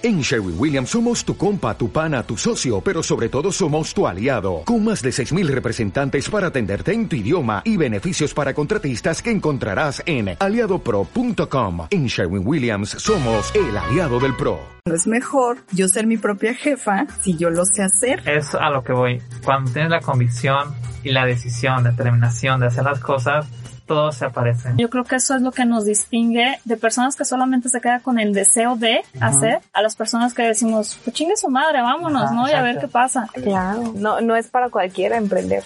En 0.00 0.20
Sherwin 0.20 0.54
Williams 0.56 0.90
somos 0.90 1.24
tu 1.24 1.36
compa, 1.36 1.76
tu 1.76 1.90
pana, 1.90 2.22
tu 2.22 2.36
socio, 2.36 2.80
pero 2.80 3.02
sobre 3.02 3.28
todo 3.28 3.50
somos 3.50 3.92
tu 3.92 4.06
aliado, 4.06 4.62
con 4.64 4.84
más 4.84 5.02
de 5.02 5.10
6.000 5.10 5.48
representantes 5.48 6.30
para 6.30 6.46
atenderte 6.46 6.92
en 6.92 7.08
tu 7.08 7.16
idioma 7.16 7.62
y 7.64 7.76
beneficios 7.76 8.32
para 8.32 8.54
contratistas 8.54 9.20
que 9.20 9.32
encontrarás 9.32 10.00
en 10.06 10.36
aliadopro.com. 10.38 11.88
En 11.90 12.06
Sherwin 12.06 12.46
Williams 12.46 12.90
somos 12.90 13.52
el 13.56 13.76
aliado 13.76 14.20
del 14.20 14.36
PRO. 14.36 14.60
Es 14.84 15.08
mejor 15.08 15.58
yo 15.72 15.88
ser 15.88 16.06
mi 16.06 16.16
propia 16.16 16.54
jefa 16.54 17.08
si 17.20 17.36
yo 17.36 17.50
lo 17.50 17.64
sé 17.64 17.82
hacer. 17.82 18.22
Es 18.24 18.54
a 18.54 18.70
lo 18.70 18.84
que 18.84 18.92
voy. 18.92 19.20
Cuando 19.44 19.72
tienes 19.72 19.90
la 19.90 20.00
convicción 20.00 20.76
y 21.02 21.10
la 21.10 21.26
decisión, 21.26 21.82
determinación 21.82 22.60
de 22.60 22.66
hacer 22.66 22.84
las 22.84 23.00
cosas, 23.00 23.46
todos 23.88 24.16
se 24.16 24.26
aparecen. 24.26 24.76
Yo 24.76 24.88
creo 24.90 25.02
que 25.02 25.16
eso 25.16 25.34
es 25.34 25.42
lo 25.42 25.50
que 25.50 25.64
nos 25.64 25.84
distingue 25.84 26.60
de 26.64 26.76
personas 26.76 27.16
que 27.16 27.24
solamente 27.24 27.68
se 27.68 27.80
quedan 27.80 28.00
con 28.00 28.20
el 28.20 28.32
deseo 28.32 28.76
de 28.76 29.00
hacer 29.20 29.60
a 29.72 29.82
las 29.82 29.96
personas 29.96 30.34
que 30.34 30.42
decimos, 30.42 31.00
pues 31.02 31.16
chingue 31.16 31.36
su 31.36 31.48
madre, 31.48 31.82
vámonos, 31.82 32.30
¿no? 32.30 32.48
Y 32.48 32.52
a 32.52 32.62
ver 32.62 32.78
qué 32.78 32.86
pasa. 32.86 33.28
Claro, 33.32 33.92
no, 33.96 34.20
no 34.20 34.36
es 34.36 34.48
para 34.48 34.68
cualquiera 34.68 35.16
emprender. 35.16 35.64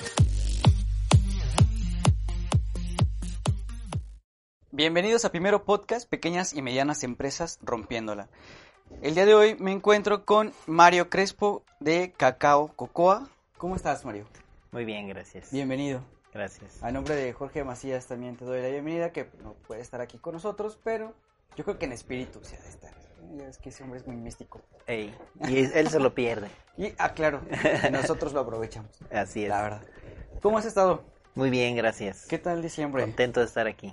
Bienvenidos 4.71 5.25
a 5.27 5.31
Primero 5.31 5.65
Podcast, 5.65 6.09
pequeñas 6.09 6.55
y 6.55 6.63
medianas 6.63 7.03
empresas 7.03 7.59
rompiéndola. 7.61 8.29
El 9.03 9.15
día 9.15 9.27
de 9.27 9.35
hoy 9.35 9.57
me 9.59 9.73
encuentro 9.73 10.25
con 10.25 10.53
Mario 10.67 11.11
Crespo 11.11 11.65
de 11.81 12.13
Cacao 12.17 12.69
Cocoa. 12.77 13.29
¿Cómo 13.59 13.75
estás, 13.75 14.05
Mario? 14.05 14.27
Muy 14.71 14.85
bien, 14.85 15.09
gracias. 15.09 15.51
Bienvenido. 15.51 16.03
Gracias. 16.33 16.83
A 16.83 16.91
nombre 16.91 17.15
de 17.15 17.33
Jorge 17.33 17.63
Macías 17.65 18.07
también 18.07 18.37
te 18.37 18.45
doy 18.45 18.63
la 18.63 18.69
bienvenida, 18.69 19.13
que 19.13 19.29
no 19.43 19.55
puede 19.55 19.81
estar 19.83 20.01
aquí 20.01 20.19
con 20.19 20.35
nosotros, 20.35 20.79
pero 20.83 21.13
yo 21.57 21.65
creo 21.65 21.79
que 21.79 21.85
en 21.85 21.93
espíritu 21.93 22.41
se 22.43 22.57
ha 22.57 22.61
de 22.61 22.69
estar. 22.69 22.93
Es 23.49 23.59
que 23.59 23.69
ese 23.69 23.83
hombre 23.85 24.01
es 24.01 24.07
muy 24.07 24.17
místico. 24.17 24.61
Ey, 24.87 25.15
y 25.49 25.59
él 25.59 25.89
se 25.89 26.01
lo 26.01 26.15
pierde. 26.15 26.49
Y, 26.77 26.93
ah, 26.99 27.13
claro, 27.13 27.43
y 27.89 27.91
nosotros 27.93 28.33
lo 28.33 28.41
aprovechamos, 28.41 28.99
Así 29.13 29.45
es. 29.45 29.49
la 29.49 29.63
verdad. 29.63 29.83
¿Cómo 30.41 30.59
has 30.59 30.65
estado? 30.65 31.05
Muy 31.35 31.51
bien, 31.51 31.77
gracias. 31.77 32.27
¿Qué 32.27 32.39
tal 32.39 32.63
diciembre? 32.63 33.03
Contento 33.03 33.41
de 33.41 33.47
estar 33.47 33.67
aquí. 33.67 33.93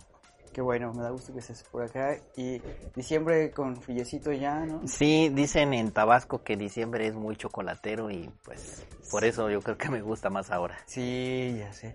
Qué 0.51 0.61
bueno, 0.61 0.91
me 0.93 1.03
da 1.03 1.11
gusto 1.11 1.31
que 1.31 1.39
estés 1.39 1.63
por 1.63 1.83
acá. 1.83 2.17
Y 2.35 2.61
diciembre 2.95 3.51
con 3.51 3.79
frillecito 3.81 4.31
ya, 4.31 4.65
¿no? 4.65 4.81
Sí, 4.87 5.29
dicen 5.29 5.73
en 5.73 5.91
Tabasco 5.91 6.43
que 6.43 6.57
diciembre 6.57 7.05
es 7.07 7.13
muy 7.13 7.35
chocolatero 7.35 8.09
y 8.09 8.29
pues 8.43 8.83
por 9.11 9.23
eso 9.23 9.49
yo 9.49 9.61
creo 9.61 9.77
que 9.77 9.89
me 9.89 10.01
gusta 10.01 10.29
más 10.29 10.49
ahora. 10.49 10.77
Sí, 10.87 11.55
ya 11.59 11.71
sé. 11.71 11.93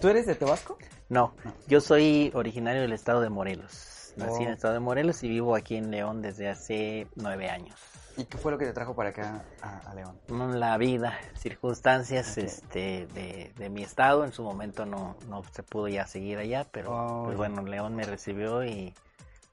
¿Tú 0.00 0.08
eres 0.08 0.26
de 0.26 0.34
Tabasco? 0.34 0.78
No, 1.08 1.34
yo 1.66 1.80
soy 1.80 2.30
originario 2.34 2.82
del 2.82 2.92
estado 2.92 3.20
de 3.20 3.30
Morelos. 3.30 4.12
Nací 4.16 4.42
en 4.42 4.46
Oh. 4.46 4.48
el 4.48 4.54
estado 4.54 4.74
de 4.74 4.80
Morelos 4.80 5.22
y 5.24 5.28
vivo 5.28 5.54
aquí 5.56 5.76
en 5.76 5.90
León 5.90 6.22
desde 6.22 6.48
hace 6.48 7.08
nueve 7.16 7.48
años. 7.50 7.74
¿Y 8.16 8.24
qué 8.26 8.38
fue 8.38 8.52
lo 8.52 8.58
que 8.58 8.64
te 8.66 8.72
trajo 8.72 8.94
para 8.94 9.08
acá 9.10 9.42
a, 9.60 9.78
a 9.90 9.94
León? 9.94 10.16
Mm, 10.28 10.52
La 10.54 10.76
vida, 10.78 11.18
circunstancias 11.36 12.38
este, 12.38 13.08
de, 13.08 13.52
de 13.56 13.70
mi 13.70 13.82
estado, 13.82 14.24
en 14.24 14.32
su 14.32 14.44
momento 14.44 14.86
no, 14.86 15.16
no 15.28 15.42
se 15.52 15.64
pudo 15.64 15.88
ya 15.88 16.06
seguir 16.06 16.38
allá, 16.38 16.64
pero 16.70 16.92
Oh, 16.92 17.22
pues 17.24 17.34
ya. 17.34 17.38
bueno, 17.38 17.62
León 17.62 17.96
me 17.96 18.04
recibió 18.04 18.64
y 18.64 18.94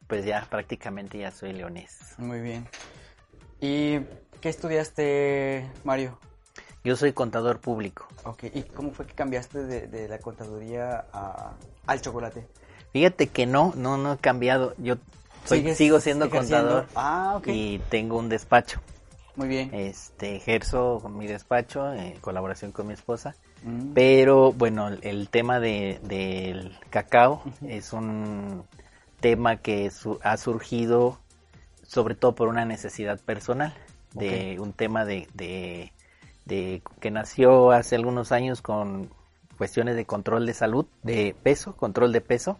pues 0.07 0.25
ya 0.25 0.45
prácticamente 0.49 1.17
ya 1.17 1.31
soy 1.31 1.53
leonés. 1.53 1.97
Muy 2.19 2.39
bien. 2.39 2.67
¿Y 3.61 3.99
qué 4.41 4.49
estudiaste, 4.49 5.67
Mario? 5.83 6.19
Yo 6.83 6.95
soy 6.95 7.13
contador 7.13 7.59
público. 7.59 8.07
Ok, 8.23 8.45
¿y 8.53 8.63
cómo 8.63 8.91
fue 8.91 9.05
que 9.05 9.13
cambiaste 9.13 9.63
de, 9.63 9.87
de 9.87 10.07
la 10.07 10.17
contaduría 10.19 11.05
a- 11.13 11.53
al 11.85 12.01
chocolate? 12.01 12.47
Fíjate 12.91 13.27
que 13.27 13.45
no, 13.45 13.73
no, 13.75 13.97
no 13.97 14.13
he 14.13 14.17
cambiado. 14.17 14.73
Yo 14.77 14.95
soy- 15.45 15.59
¿Sigues 15.59 15.77
sigo 15.77 15.99
siendo 15.99 16.29
contador 16.29 16.87
Ah, 16.95 17.35
ok. 17.37 17.47
y 17.47 17.79
tengo 17.89 18.17
un 18.17 18.29
despacho. 18.29 18.79
Muy 19.35 19.47
bien. 19.47 19.69
Este, 19.73 20.35
ejerzo 20.35 21.01
mi 21.07 21.27
despacho 21.27 21.93
en 21.93 22.19
colaboración 22.19 22.71
con 22.71 22.87
mi 22.87 22.93
esposa. 22.93 23.35
Mm, 23.63 23.93
Pero 23.93 24.51
bueno, 24.51 24.87
el, 24.87 24.99
el 25.03 25.29
tema 25.29 25.59
de, 25.59 25.99
del 26.03 26.77
cacao 26.89 27.43
es 27.67 27.93
un 27.93 28.63
tema 29.19 29.57
que 29.57 29.91
su- 29.91 30.19
ha 30.23 30.35
surgido 30.37 31.19
sobre 31.83 32.15
todo 32.15 32.33
por 32.33 32.47
una 32.47 32.65
necesidad 32.65 33.19
personal, 33.19 33.73
de 34.13 34.57
un 34.59 34.73
tema 34.73 35.05
de, 35.05 35.27
de- 35.33 35.91
de 36.45 36.81
que 36.99 37.11
nació 37.11 37.71
hace 37.71 37.95
algunos 37.95 38.31
años 38.31 38.61
con 38.61 39.09
cuestiones 39.57 39.95
de 39.95 40.05
control 40.05 40.45
de 40.45 40.53
salud, 40.53 40.85
de 41.03 41.35
peso, 41.43 41.75
control 41.75 42.11
de 42.11 42.21
peso, 42.21 42.57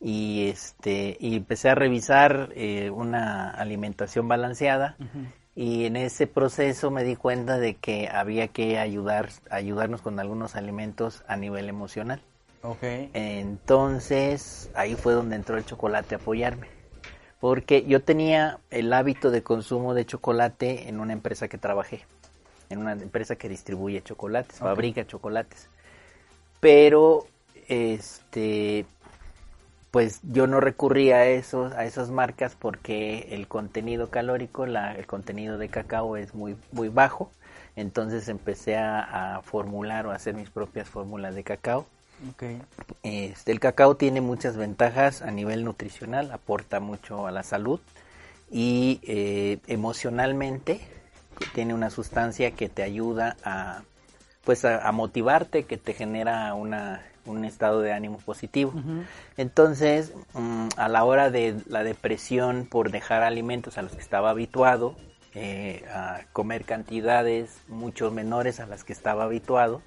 y 0.00 0.48
este 0.48 1.16
y 1.20 1.36
empecé 1.36 1.70
a 1.70 1.74
revisar 1.76 2.50
eh, 2.56 2.90
una 2.90 3.50
alimentación 3.50 4.26
balanceada 4.26 4.96
y 5.54 5.84
en 5.84 5.96
ese 5.96 6.26
proceso 6.26 6.90
me 6.90 7.04
di 7.04 7.14
cuenta 7.14 7.58
de 7.58 7.74
que 7.74 8.08
había 8.08 8.48
que 8.48 8.78
ayudar 8.78 9.28
ayudarnos 9.50 10.02
con 10.02 10.18
algunos 10.18 10.56
alimentos 10.56 11.22
a 11.28 11.36
nivel 11.36 11.68
emocional. 11.68 12.20
Ok. 12.62 12.82
Entonces, 13.12 14.70
ahí 14.74 14.94
fue 14.94 15.12
donde 15.12 15.36
entró 15.36 15.56
el 15.56 15.64
chocolate 15.64 16.14
a 16.14 16.18
apoyarme. 16.18 16.68
Porque 17.40 17.84
yo 17.84 18.02
tenía 18.02 18.60
el 18.70 18.92
hábito 18.92 19.30
de 19.30 19.42
consumo 19.42 19.94
de 19.94 20.06
chocolate 20.06 20.88
en 20.88 21.00
una 21.00 21.12
empresa 21.12 21.48
que 21.48 21.58
trabajé. 21.58 22.06
En 22.72 22.78
una 22.80 22.92
empresa 22.92 23.36
que 23.36 23.48
distribuye 23.48 24.02
chocolates, 24.02 24.58
fabrica 24.58 25.06
chocolates. 25.06 25.68
Pero, 26.60 27.26
este, 27.68 28.86
pues 29.90 30.20
yo 30.22 30.46
no 30.46 30.60
recurría 30.60 31.16
a 31.16 31.26
esos, 31.26 31.72
a 31.74 31.84
esas 31.84 32.10
marcas 32.10 32.56
porque 32.58 33.28
el 33.32 33.46
contenido 33.46 34.08
calórico, 34.10 34.64
la- 34.66 34.94
el 34.94 35.06
contenido 35.06 35.58
de 35.58 35.68
cacao 35.68 36.16
es 36.16 36.34
muy, 36.34 36.56
muy 36.72 36.88
bajo. 36.88 37.30
Entonces 37.76 38.28
empecé 38.28 38.76
a, 38.76 39.36
a 39.36 39.42
formular 39.42 40.06
o 40.06 40.10
a 40.12 40.14
hacer 40.14 40.34
mis 40.34 40.50
propias 40.50 40.88
fórmulas 40.88 41.34
de 41.34 41.44
cacao. 41.44 41.86
Este, 43.02 43.52
el 43.52 43.60
cacao 43.60 43.96
tiene 43.96 44.20
muchas 44.20 44.56
ventajas 44.56 45.22
a 45.22 45.30
nivel 45.30 45.64
nutricional, 45.64 46.30
aporta 46.30 46.80
mucho 46.80 47.26
a 47.26 47.30
la 47.32 47.42
salud 47.42 47.80
y 48.50 49.00
eh, 49.02 49.58
emocionalmente 49.66 50.80
tiene 51.54 51.74
una 51.74 51.90
sustancia 51.90 52.50
que 52.52 52.68
te 52.68 52.82
ayuda 52.82 53.36
a 53.44 53.82
pues 54.44 54.64
a, 54.64 54.86
a 54.88 54.90
motivarte, 54.92 55.64
que 55.64 55.76
te 55.76 55.94
genera 55.94 56.52
una, 56.54 57.02
un 57.26 57.44
estado 57.44 57.80
de 57.80 57.92
ánimo 57.92 58.18
positivo. 58.18 58.72
Entonces, 59.36 60.12
mm, 60.34 60.68
a 60.76 60.88
la 60.88 61.04
hora 61.04 61.30
de 61.30 61.54
la 61.68 61.84
depresión 61.84 62.66
por 62.68 62.90
dejar 62.90 63.22
alimentos 63.22 63.78
a 63.78 63.82
los 63.82 63.92
que 63.92 64.00
estaba 64.00 64.30
habituado, 64.30 64.96
eh, 65.34 65.84
a 65.94 66.22
comer 66.32 66.64
cantidades 66.64 67.56
mucho 67.68 68.10
menores 68.10 68.58
a 68.60 68.66
las 68.66 68.82
que 68.84 68.92
estaba 68.92 69.24
habituado, 69.24 69.80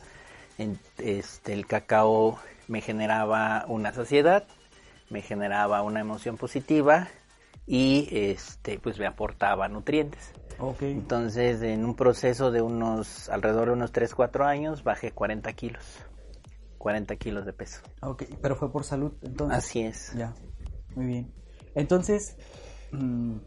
en- 0.58 0.80
este, 1.00 1.52
el 1.54 1.68
cacao 1.68 2.40
me 2.70 2.80
generaba 2.82 3.66
una 3.68 3.92
saciedad, 3.94 4.46
me 5.10 5.22
generaba 5.22 5.82
una 5.82 6.00
emoción 6.00 6.38
positiva 6.38 7.10
y 7.68 8.08
este, 8.12 8.80
pues 8.80 8.98
me 9.00 9.06
aportaba 9.06 9.68
nutrientes. 9.68 10.32
Ok. 10.60 10.82
Entonces, 10.84 11.62
en 11.62 11.86
un 11.86 11.96
proceso 11.96 12.52
de 12.52 12.62
unos, 12.62 13.30
alrededor 13.30 13.68
de 13.68 13.74
unos 13.74 13.92
3, 13.92 14.14
4 14.14 14.46
años, 14.46 14.84
bajé 14.84 15.12
40 15.12 15.52
kilos. 15.54 16.06
40 16.78 17.16
kilos 17.16 17.46
de 17.46 17.54
peso. 17.54 17.82
Ok, 18.02 18.24
pero 18.42 18.56
fue 18.56 18.72
por 18.72 18.84
salud, 18.84 19.14
entonces. 19.24 19.58
Así 19.58 19.82
es. 19.82 20.14
Ya, 20.14 20.34
muy 20.96 21.08
bien. 21.08 21.34
Entonces, 21.74 22.38
mm, 22.92 23.38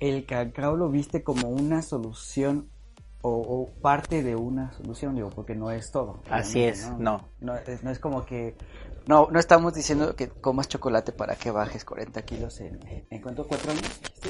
el 0.00 0.26
cacao 0.26 0.76
lo 0.76 0.90
viste 0.90 1.22
como 1.22 1.48
una 1.48 1.82
solución 1.82 2.70
o, 3.22 3.30
o 3.30 3.80
parte 3.80 4.22
de 4.22 4.36
una 4.36 4.72
solución, 4.72 5.16
digo, 5.16 5.30
porque 5.30 5.54
no 5.56 5.70
es 5.70 5.90
todo. 5.90 6.22
Así 6.30 6.62
es, 6.62 6.90
no. 6.98 7.28
No 7.40 7.56
es, 7.56 7.82
no 7.82 7.90
es 7.90 7.98
como 7.98 8.24
que... 8.24 8.56
No, 9.06 9.28
no 9.30 9.38
estamos 9.38 9.72
diciendo 9.74 10.16
que 10.16 10.28
comas 10.28 10.68
chocolate 10.68 11.12
para 11.12 11.36
que 11.36 11.50
bajes 11.50 11.84
40 11.84 12.22
kilos 12.22 12.60
en... 12.60 12.80
¿En 13.10 13.20
cuánto? 13.22 13.46
¿Cuatro 13.46 13.70
años? 13.70 13.84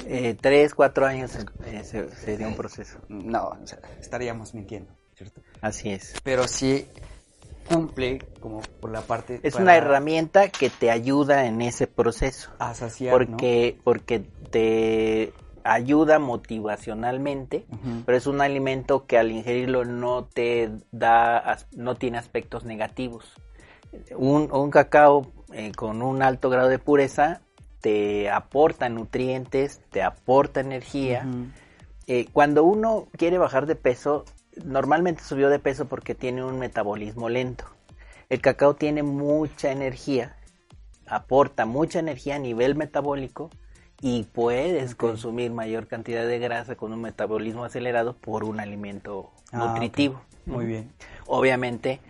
Eh, 0.06 0.36
3, 0.38 0.74
4 0.74 1.06
años 1.06 1.32
eh, 1.64 1.82
se- 1.82 2.10
sería 2.14 2.46
un 2.48 2.56
proceso. 2.56 2.98
No, 3.08 3.48
o 3.62 3.66
sea, 3.66 3.78
estaríamos 3.98 4.52
mintiendo, 4.54 4.92
¿cierto? 5.14 5.40
Así 5.62 5.90
es. 5.90 6.14
Pero 6.22 6.46
sí 6.46 6.86
cumple 7.68 8.18
como 8.40 8.60
por 8.80 8.90
la 8.90 9.00
parte... 9.00 9.40
Es 9.42 9.54
para- 9.54 9.62
una 9.64 9.76
herramienta 9.76 10.50
que 10.50 10.68
te 10.68 10.90
ayuda 10.90 11.46
en 11.46 11.62
ese 11.62 11.86
proceso. 11.86 12.50
A 12.58 12.74
saciar, 12.74 13.12
¿no? 13.12 13.36
Porque, 13.38 13.78
porque 13.82 14.20
te 14.50 15.32
ayuda 15.64 16.18
motivacionalmente, 16.18 17.66
pero 18.04 18.16
es 18.18 18.26
un 18.26 18.40
alimento 18.40 19.06
que 19.06 19.18
al 19.18 19.32
ingerirlo 19.32 19.84
no 19.84 20.26
te 20.26 20.70
da, 20.92 21.58
no 21.72 21.96
tiene 21.96 22.18
aspectos 22.18 22.64
negativos. 22.64 23.32
Un, 24.16 24.50
un 24.52 24.70
cacao 24.70 25.26
eh, 25.52 25.72
con 25.72 26.02
un 26.02 26.22
alto 26.22 26.50
grado 26.50 26.68
de 26.68 26.78
pureza 26.78 27.40
te 27.80 28.30
aporta 28.30 28.88
nutrientes, 28.88 29.80
te 29.90 30.02
aporta 30.02 30.60
energía. 30.60 31.26
Eh, 32.06 32.26
cuando 32.32 32.64
uno 32.64 33.06
quiere 33.16 33.38
bajar 33.38 33.66
de 33.66 33.76
peso, 33.76 34.24
normalmente 34.64 35.22
subió 35.22 35.48
de 35.50 35.58
peso 35.58 35.86
porque 35.86 36.14
tiene 36.14 36.44
un 36.44 36.58
metabolismo 36.58 37.28
lento. 37.28 37.64
El 38.28 38.40
cacao 38.40 38.74
tiene 38.74 39.02
mucha 39.04 39.70
energía, 39.70 40.36
aporta 41.06 41.64
mucha 41.64 42.00
energía 42.00 42.36
a 42.36 42.38
nivel 42.40 42.74
metabólico 42.74 43.50
y 44.00 44.24
puedes 44.24 44.94
consumir 44.94 45.52
mayor 45.52 45.86
cantidad 45.86 46.26
de 46.26 46.38
grasa 46.38 46.74
con 46.74 46.92
un 46.92 47.00
metabolismo 47.02 47.64
acelerado 47.64 48.16
por 48.16 48.44
un 48.44 48.58
alimento 48.60 49.30
Ah, 49.52 49.58
nutritivo. 49.58 50.20
Muy 50.44 50.66
bien. 50.66 50.90
Obviamente, 51.26 52.00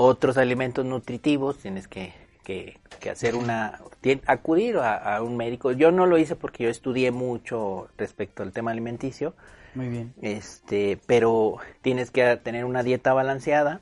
otros 0.00 0.36
alimentos 0.36 0.84
nutritivos 0.84 1.58
tienes 1.58 1.88
que, 1.88 2.12
que- 2.44 2.78
que 3.00 3.10
hacer 3.10 3.34
una... 3.34 3.80
acudir 4.26 4.76
a, 4.78 5.16
a 5.16 5.22
un 5.22 5.36
médico. 5.36 5.72
Yo 5.72 5.90
no 5.92 6.06
lo 6.06 6.18
hice 6.18 6.36
porque 6.36 6.64
yo 6.64 6.70
estudié 6.70 7.10
mucho 7.10 7.88
respecto 7.96 8.42
al 8.42 8.52
tema 8.52 8.70
alimenticio, 8.72 9.34
Muy 9.74 9.88
bien. 9.88 10.14
este, 10.22 10.98
pero 11.06 11.56
tienes 11.82 12.10
que 12.10 12.36
tener 12.36 12.64
una 12.64 12.82
dieta 12.82 13.12
balanceada 13.14 13.80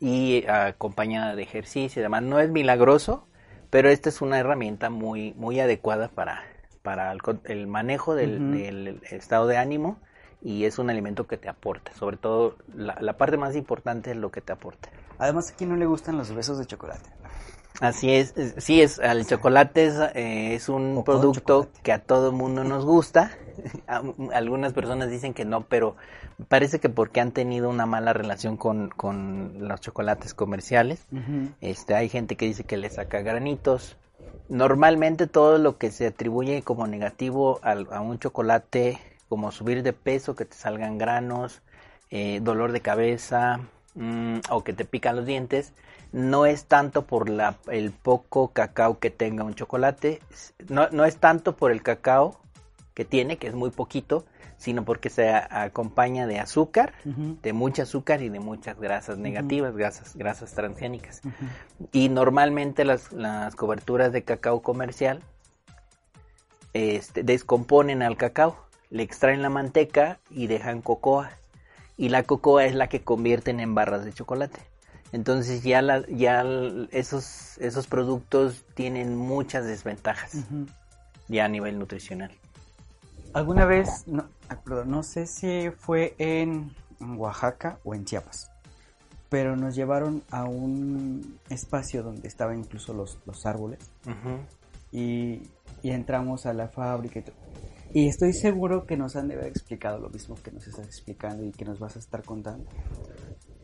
y 0.00 0.46
acompañada 0.48 1.34
de 1.34 1.42
ejercicio 1.42 2.00
y 2.00 2.02
demás. 2.02 2.22
No 2.22 2.40
es 2.40 2.50
milagroso, 2.50 3.26
pero 3.70 3.88
esta 3.88 4.08
es 4.08 4.20
una 4.22 4.38
herramienta 4.38 4.90
muy, 4.90 5.34
muy 5.34 5.60
adecuada 5.60 6.08
para, 6.08 6.42
para 6.82 7.12
el, 7.12 7.20
el 7.44 7.66
manejo 7.66 8.14
del, 8.14 8.50
del 8.50 9.00
estado 9.10 9.46
de 9.46 9.56
ánimo 9.58 9.98
y 10.42 10.64
es 10.64 10.78
un 10.78 10.90
alimento 10.90 11.26
que 11.26 11.36
te 11.36 11.48
aporta. 11.48 11.92
Sobre 11.94 12.16
todo, 12.16 12.56
la, 12.74 12.96
la 13.00 13.16
parte 13.16 13.36
más 13.36 13.56
importante 13.56 14.10
es 14.12 14.16
lo 14.16 14.30
que 14.30 14.40
te 14.40 14.52
aporta. 14.52 14.88
Además, 15.20 15.50
¿a 15.50 15.54
quién 15.54 15.70
no 15.70 15.76
le 15.76 15.86
gustan 15.86 16.16
los 16.18 16.32
besos 16.34 16.58
de 16.58 16.66
chocolate? 16.66 17.08
Así 17.80 18.10
es, 18.12 18.36
es- 18.36 18.54
sí 18.62 18.82
es, 18.82 18.98
el 18.98 19.26
chocolate 19.26 19.86
es, 19.86 19.94
eh, 20.14 20.54
es 20.54 20.68
un 20.68 20.98
O 20.98 21.04
producto 21.04 21.68
que 21.82 21.92
a 21.92 21.98
todo 22.02 22.32
mundo 22.32 22.64
nos 22.64 22.84
gusta. 22.84 23.30
A- 23.86 24.02
Algunas 24.34 24.72
personas 24.72 25.10
dicen 25.10 25.32
que 25.34 25.44
no, 25.44 25.62
pero 25.62 25.96
parece 26.48 26.78
que 26.80 26.88
porque 26.88 27.20
han 27.20 27.32
tenido 27.32 27.68
una 27.70 27.86
mala 27.86 28.12
relación 28.12 28.56
con, 28.56 28.88
con 28.90 29.68
los 29.68 29.80
chocolates 29.80 30.34
comerciales. 30.34 31.06
Este, 31.60 31.94
hay 31.94 32.08
gente 32.08 32.36
que 32.36 32.46
dice 32.46 32.64
que 32.64 32.76
le 32.76 32.90
saca 32.90 33.20
granitos. 33.20 33.96
Normalmente 34.48 35.26
todo 35.26 35.58
lo 35.58 35.78
que 35.78 35.90
se 35.90 36.06
atribuye 36.08 36.62
como 36.62 36.86
negativo 36.86 37.60
al- 37.62 37.88
a, 37.92 38.00
un 38.00 38.18
chocolate, 38.18 38.98
como 39.28 39.52
subir 39.52 39.82
de 39.82 39.92
peso, 39.92 40.34
que 40.34 40.44
te 40.44 40.56
salgan 40.56 40.98
granos, 40.98 41.62
eh, 42.10 42.40
dolor 42.42 42.72
de 42.72 42.80
cabeza 42.80 43.60
mm, 43.94 44.38
o 44.50 44.62
que 44.64 44.72
te 44.72 44.84
pican 44.84 45.16
los 45.16 45.26
dientes, 45.26 45.72
no 46.12 46.46
es 46.46 46.64
tanto 46.64 47.06
por 47.06 47.28
la, 47.28 47.56
el 47.70 47.92
poco 47.92 48.48
cacao 48.48 48.98
que 48.98 49.10
tenga 49.10 49.44
un 49.44 49.54
chocolate, 49.54 50.20
no, 50.68 50.88
no 50.90 51.04
es 51.04 51.16
tanto 51.18 51.56
por 51.56 51.70
el 51.70 51.82
cacao 51.82 52.40
que 52.94 53.04
tiene, 53.04 53.36
que 53.38 53.46
es 53.46 53.54
muy 53.54 53.70
poquito, 53.70 54.24
sino 54.56 54.84
porque 54.84 55.08
se 55.08 55.30
a- 55.30 55.62
acompaña 55.62 56.26
de 56.26 56.38
azúcar, 56.40 56.92
de 57.04 57.52
mucho 57.52 57.82
azúcar 57.82 58.22
y 58.22 58.28
de 58.28 58.40
muchas 58.40 58.78
grasas 58.78 59.16
negativas, 59.18 59.74
grasas, 59.76 60.14
grasas 60.16 60.52
transgénicas. 60.52 61.22
Y 61.92 62.08
normalmente 62.10 62.84
las, 62.84 63.12
las 63.12 63.54
coberturas 63.56 64.12
de 64.12 64.22
cacao 64.24 64.60
comercial 64.60 65.22
este, 66.72 67.22
descomponen 67.22 68.02
al 68.02 68.16
cacao, 68.16 68.56
le 68.90 69.02
extraen 69.02 69.42
la 69.42 69.48
manteca 69.50 70.18
y 70.30 70.46
dejan 70.46 70.82
cocoa. 70.82 71.30
Y 72.00 72.08
la 72.08 72.22
cocoa 72.22 72.64
es 72.64 72.74
la 72.74 72.88
que 72.88 73.02
convierten 73.02 73.60
en 73.60 73.74
barras 73.74 74.06
de 74.06 74.12
chocolate. 74.14 74.58
Entonces 75.12 75.62
ya, 75.62 75.82
la- 75.82 76.06
ya 76.08 76.42
esos, 76.92 77.58
esos 77.58 77.86
productos 77.88 78.64
tienen 78.72 79.16
muchas 79.16 79.66
desventajas 79.66 80.32
ya 81.28 81.44
a 81.44 81.48
nivel 81.48 81.78
nutricional. 81.78 82.30
Alguna 83.34 83.66
vez, 83.66 84.04
no, 84.06 84.24
ah, 84.48 84.56
perdón, 84.64 84.90
no 84.90 85.02
sé 85.02 85.26
si 85.26 85.70
fue 85.78 86.14
en 86.16 86.74
Oaxaca 87.18 87.78
o 87.84 87.94
en 87.94 88.06
Chiapas, 88.06 88.50
pero 89.28 89.54
nos 89.56 89.74
llevaron 89.74 90.22
a 90.30 90.44
un 90.44 91.38
espacio 91.50 92.02
donde 92.02 92.26
estaban 92.26 92.58
incluso 92.60 92.94
los, 92.94 93.18
los 93.26 93.44
árboles 93.44 93.78
y, 94.90 95.42
y 95.82 95.90
entramos 95.90 96.46
a 96.46 96.54
la 96.54 96.68
fábrica 96.68 97.18
y. 97.20 97.24
y 97.92 98.08
estoy 98.08 98.32
seguro 98.32 98.86
que 98.86 98.96
nos 98.96 99.16
han 99.16 99.28
de 99.28 99.34
haber 99.34 99.46
explicado 99.46 99.98
lo 99.98 100.10
mismo 100.10 100.36
que 100.42 100.50
nos 100.50 100.66
estás 100.66 100.86
explicando 100.86 101.44
y 101.44 101.50
que 101.50 101.64
nos 101.64 101.78
vas 101.78 101.96
a 101.96 101.98
estar 101.98 102.22
contando. 102.22 102.68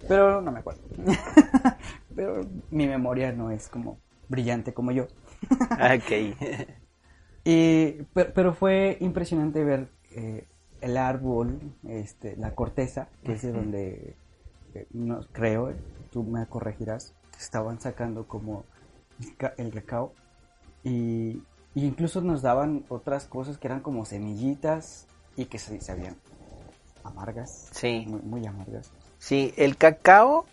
Pero 0.09 0.41
no 0.41 0.53
me 0.53 0.61
acuerdo. 0.61 0.83
pero 2.15 2.41
mi 2.71 2.87
memoria 2.87 3.33
no 3.33 3.51
es 3.51 3.69
como 3.69 3.99
brillante 4.29 4.73
como 4.75 4.93
yo. 4.93 5.07
ok. 5.51 6.37
Y, 7.49 8.03
pero, 8.13 8.33
pero 8.35 8.55
fue 8.55 8.99
impresionante 9.01 9.63
ver 9.63 9.89
eh, 10.17 10.49
el 10.81 10.97
árbol, 10.97 11.61
este, 11.87 12.37
la 12.37 12.57
corteza, 12.57 13.09
que 13.23 13.35
es 13.35 13.43
de 13.43 13.53
donde, 13.53 14.17
eh, 14.75 14.87
no, 14.91 15.21
creo, 15.31 15.73
tú 16.11 16.25
me 16.25 16.45
corregirás, 16.47 17.15
estaban 17.39 17.81
sacando 17.81 18.27
como 18.27 18.65
el 19.59 19.71
cacao. 19.73 20.13
Y, 20.83 21.41
y 21.77 21.85
incluso 21.85 22.23
nos 22.23 22.41
daban 22.41 22.85
otras 22.89 23.27
cosas 23.27 23.59
que 23.59 23.69
eran 23.69 23.81
como 23.81 24.07
semillitas 24.07 25.07
y 25.37 25.45
que 25.45 25.59
se 25.59 25.79
sabían 25.83 26.17
amargas, 27.05 27.69
Sí. 27.71 28.05
muy, 28.09 28.21
muy 28.23 28.47
amargas. 28.47 28.91
Sí, 29.19 29.53
el 29.59 29.77
cacao 29.77 30.47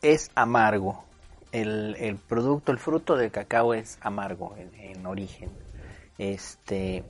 es 0.00 0.30
amargo. 0.34 1.04
El, 1.52 1.94
el 2.00 2.16
producto, 2.16 2.72
el 2.72 2.78
fruto 2.78 3.14
del 3.16 3.30
cacao 3.30 3.74
es 3.74 3.98
amargo 4.00 4.56
en, 4.56 4.74
en 4.74 5.04
origen. 5.06 5.50
Este 6.16 7.04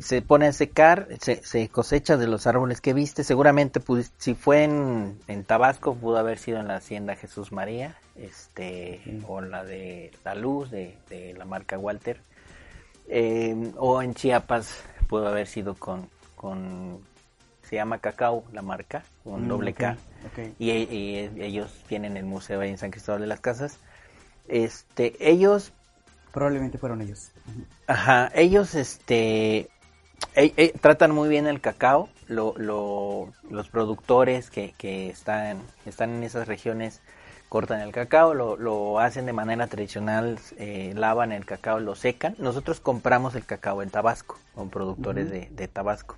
se 0.00 0.22
pone 0.22 0.46
a 0.46 0.52
secar, 0.52 1.08
se, 1.20 1.42
se 1.44 1.68
cosecha 1.68 2.16
de 2.16 2.26
los 2.26 2.46
árboles 2.46 2.80
que 2.80 2.92
viste. 2.94 3.24
Seguramente, 3.24 3.80
pudi- 3.80 4.10
si 4.18 4.34
fue 4.34 4.64
en, 4.64 5.18
en 5.28 5.44
Tabasco, 5.44 5.94
pudo 5.94 6.18
haber 6.18 6.38
sido 6.38 6.58
en 6.60 6.68
la 6.68 6.76
hacienda 6.76 7.16
Jesús 7.16 7.52
María, 7.52 7.96
este, 8.16 9.00
Sí. 9.04 9.22
o 9.26 9.40
la 9.40 9.64
de 9.64 10.10
La 10.24 10.34
Luz, 10.34 10.70
de, 10.70 10.96
de 11.08 11.34
la 11.34 11.44
marca 11.44 11.78
Walter. 11.78 12.20
Eh, 13.08 13.72
o 13.76 14.02
en 14.02 14.14
Chiapas, 14.14 14.82
pudo 15.08 15.26
haber 15.28 15.46
sido 15.46 15.74
con, 15.74 16.08
con 16.36 17.00
se 17.62 17.76
llama 17.76 17.98
Cacao, 17.98 18.44
la 18.52 18.62
marca, 18.62 19.04
un 19.24 19.44
Mm, 19.46 19.48
doble 19.48 19.72
K. 19.74 19.96
Y, 20.58 20.70
y 20.70 21.16
ellos 21.40 21.72
tienen 21.88 22.16
el 22.16 22.24
museo 22.24 22.60
ahí 22.60 22.70
en 22.70 22.78
San 22.78 22.90
Cristóbal 22.90 23.20
de 23.20 23.26
las 23.26 23.40
Casas. 23.40 23.78
Este, 24.48 25.14
ellos, 25.20 25.72
Probablemente 26.32 26.78
fueron 26.78 27.00
ellos. 27.02 27.32
Ajá, 27.88 28.30
ellos, 28.34 28.76
este, 28.76 29.68
tratan 30.80 31.12
muy 31.12 31.28
bien 31.28 31.46
el 31.46 31.60
cacao. 31.60 32.08
Lo, 32.28 32.54
lo- 32.56 33.32
los 33.50 33.68
productores 33.68 34.50
que, 34.50 34.72
que 34.78 35.08
están, 35.10 35.58
están 35.86 36.10
en 36.14 36.22
esas 36.22 36.46
regiones 36.46 37.00
cortan 37.48 37.80
el 37.80 37.90
cacao, 37.90 38.32
lo, 38.34 38.56
lo 38.56 39.00
hacen 39.00 39.26
de 39.26 39.32
manera 39.32 39.66
tradicional, 39.66 40.38
eh, 40.56 40.92
lavan 40.94 41.32
el 41.32 41.44
cacao, 41.44 41.80
lo 41.80 41.96
secan. 41.96 42.36
Nosotros 42.38 42.78
compramos 42.78 43.34
el 43.34 43.44
cacao 43.44 43.82
en 43.82 43.90
Tabasco, 43.90 44.38
con 44.54 44.70
productores 44.70 45.28
de, 45.30 45.48
de 45.50 45.66
Tabasco. 45.66 46.16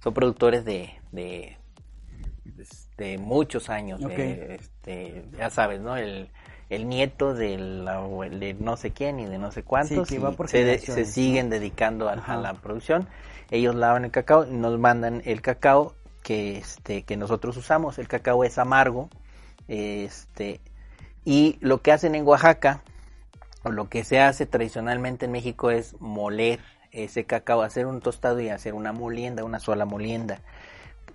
Son 0.00 0.14
productores 0.14 0.64
de, 0.64 0.94
de, 1.10 1.56
de 2.96 3.18
muchos 3.18 3.68
años, 3.68 4.00
de, 4.00 4.54
este, 4.60 5.24
ya 5.36 5.50
sabes, 5.50 5.80
¿no? 5.80 5.96
El, 5.96 6.28
el 6.70 6.88
nieto 6.88 7.34
del 7.34 7.84
de 7.84 8.56
no 8.58 8.76
sé 8.76 8.92
quién 8.92 9.18
y 9.18 9.26
de 9.26 9.38
no 9.38 9.50
sé 9.50 9.64
cuántos 9.64 10.08
Sí, 10.08 10.18
que 10.18 10.48
se, 10.48 10.64
de- 10.64 10.78
se 10.78 11.04
siguen 11.04 11.48
¿no? 11.48 11.56
dedicando 11.56 12.08
a, 12.08 12.36
la 12.36 12.54
producción. 12.54 13.08
Ellos 13.50 13.74
lavan 13.74 14.04
el 14.04 14.12
cacao 14.12 14.46
y 14.46 14.52
nos 14.52 14.78
mandan 14.78 15.20
el 15.24 15.42
cacao 15.42 15.94
que 16.22 16.58
este 16.58 17.02
que 17.02 17.16
nosotros 17.16 17.56
usamos. 17.56 17.98
El 17.98 18.06
cacao 18.06 18.44
es 18.44 18.56
amargo, 18.56 19.10
este 19.66 20.60
y 21.24 21.58
lo 21.60 21.82
que 21.82 21.92
hacen 21.92 22.14
en 22.14 22.26
Oaxaca 22.26 22.82
o 23.64 23.70
lo 23.70 23.88
que 23.88 24.04
se 24.04 24.20
hace 24.20 24.46
tradicionalmente 24.46 25.26
en 25.26 25.32
México 25.32 25.70
es 25.70 26.00
moler 26.00 26.60
ese 26.92 27.24
cacao, 27.24 27.62
hacer 27.62 27.86
un 27.86 28.00
tostado 28.00 28.40
y 28.40 28.48
hacer 28.48 28.74
una 28.74 28.92
molienda, 28.92 29.44
una 29.44 29.58
sola 29.58 29.84
molienda. 29.84 30.40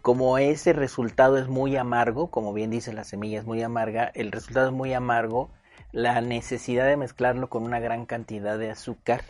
Como 0.05 0.37
ese 0.37 0.71
resultado 0.71 1.39
es 1.39 1.47
muy 1.47 1.75
amargo, 1.77 2.29
como 2.29 2.53
bien 2.53 2.69
dice 2.69 2.93
la 2.93 3.03
semilla 3.03 3.39
es 3.39 3.45
muy 3.47 3.63
amarga, 3.63 4.11
el 4.13 4.31
resultado 4.31 4.67
es 4.67 4.71
muy 4.71 4.93
amargo, 4.93 5.49
la 5.91 6.21
necesidad 6.21 6.85
de 6.85 6.95
mezclarlo 6.95 7.49
con 7.49 7.63
una 7.63 7.79
gran 7.79 8.05
cantidad 8.05 8.59
de 8.59 8.69
azúcar 8.69 9.23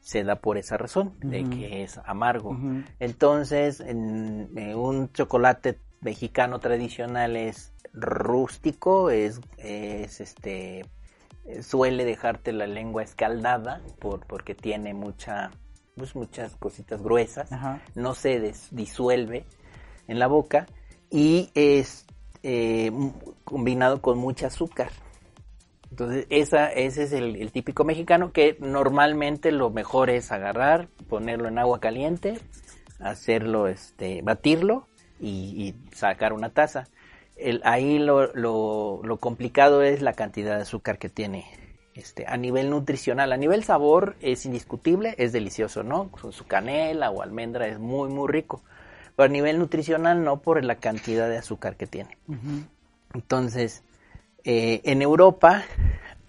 se 0.00 0.22
da 0.22 0.36
por 0.36 0.58
esa 0.58 0.76
razón, 0.76 1.14
de 1.20 1.48
que 1.48 1.82
es 1.82 1.96
amargo. 2.04 2.54
Entonces, 3.00 3.80
en, 3.80 4.50
eh, 4.58 4.74
un 4.74 5.10
chocolate 5.14 5.78
mexicano 6.02 6.58
tradicional 6.58 7.34
es 7.34 7.72
rústico, 7.94 9.08
es, 9.08 9.40
es 9.56 10.20
este 10.20 10.84
suele 11.62 12.04
dejarte 12.04 12.52
la 12.52 12.66
lengua 12.66 13.02
escaldada 13.02 13.80
por, 13.98 14.26
porque 14.26 14.54
tiene 14.54 14.92
mucha 14.92 15.52
pues 15.96 16.14
muchas 16.16 16.56
cositas 16.56 17.02
gruesas, 17.02 17.50
Ajá. 17.52 17.80
no 17.94 18.14
se 18.14 18.40
des- 18.40 18.68
disuelve 18.70 19.44
en 20.08 20.18
la 20.18 20.26
boca 20.26 20.66
y 21.10 21.50
es 21.54 22.06
eh, 22.42 22.90
combinado 23.44 24.00
con 24.02 24.18
mucha 24.18 24.48
azúcar. 24.48 24.90
Entonces, 25.90 26.26
esa, 26.30 26.66
ese 26.72 27.04
es 27.04 27.12
el, 27.12 27.36
el 27.36 27.52
típico 27.52 27.84
mexicano 27.84 28.32
que 28.32 28.56
normalmente 28.58 29.52
lo 29.52 29.70
mejor 29.70 30.10
es 30.10 30.32
agarrar, 30.32 30.88
ponerlo 31.08 31.46
en 31.48 31.58
agua 31.58 31.78
caliente, 31.78 32.40
hacerlo, 32.98 33.68
este, 33.68 34.20
batirlo 34.22 34.88
y, 35.20 35.28
y 35.56 35.94
sacar 35.94 36.32
una 36.32 36.50
taza. 36.50 36.88
El, 37.36 37.60
ahí 37.64 37.98
lo, 37.98 38.32
lo, 38.34 39.00
lo 39.04 39.16
complicado 39.18 39.82
es 39.82 40.02
la 40.02 40.14
cantidad 40.14 40.56
de 40.56 40.62
azúcar 40.62 40.98
que 40.98 41.08
tiene 41.08 41.46
Este, 41.94 42.26
a 42.26 42.36
nivel 42.36 42.70
nutricional, 42.70 43.32
a 43.32 43.36
nivel 43.36 43.62
sabor 43.62 44.16
es 44.20 44.46
indiscutible, 44.46 45.14
es 45.16 45.32
delicioso, 45.32 45.84
¿no? 45.84 46.10
Con 46.10 46.32
su 46.32 46.44
canela 46.44 47.10
o 47.10 47.22
almendra 47.22 47.68
es 47.68 47.78
muy, 47.78 48.08
muy 48.08 48.28
rico. 48.28 48.62
Pero 49.14 49.26
a 49.26 49.32
nivel 49.32 49.60
nutricional 49.60 50.24
no 50.24 50.42
por 50.42 50.62
la 50.64 50.76
cantidad 50.76 51.28
de 51.28 51.38
azúcar 51.38 51.76
que 51.76 51.86
tiene. 51.86 52.18
Entonces, 53.14 53.84
eh, 54.42 54.80
en 54.84 55.02
Europa 55.02 55.62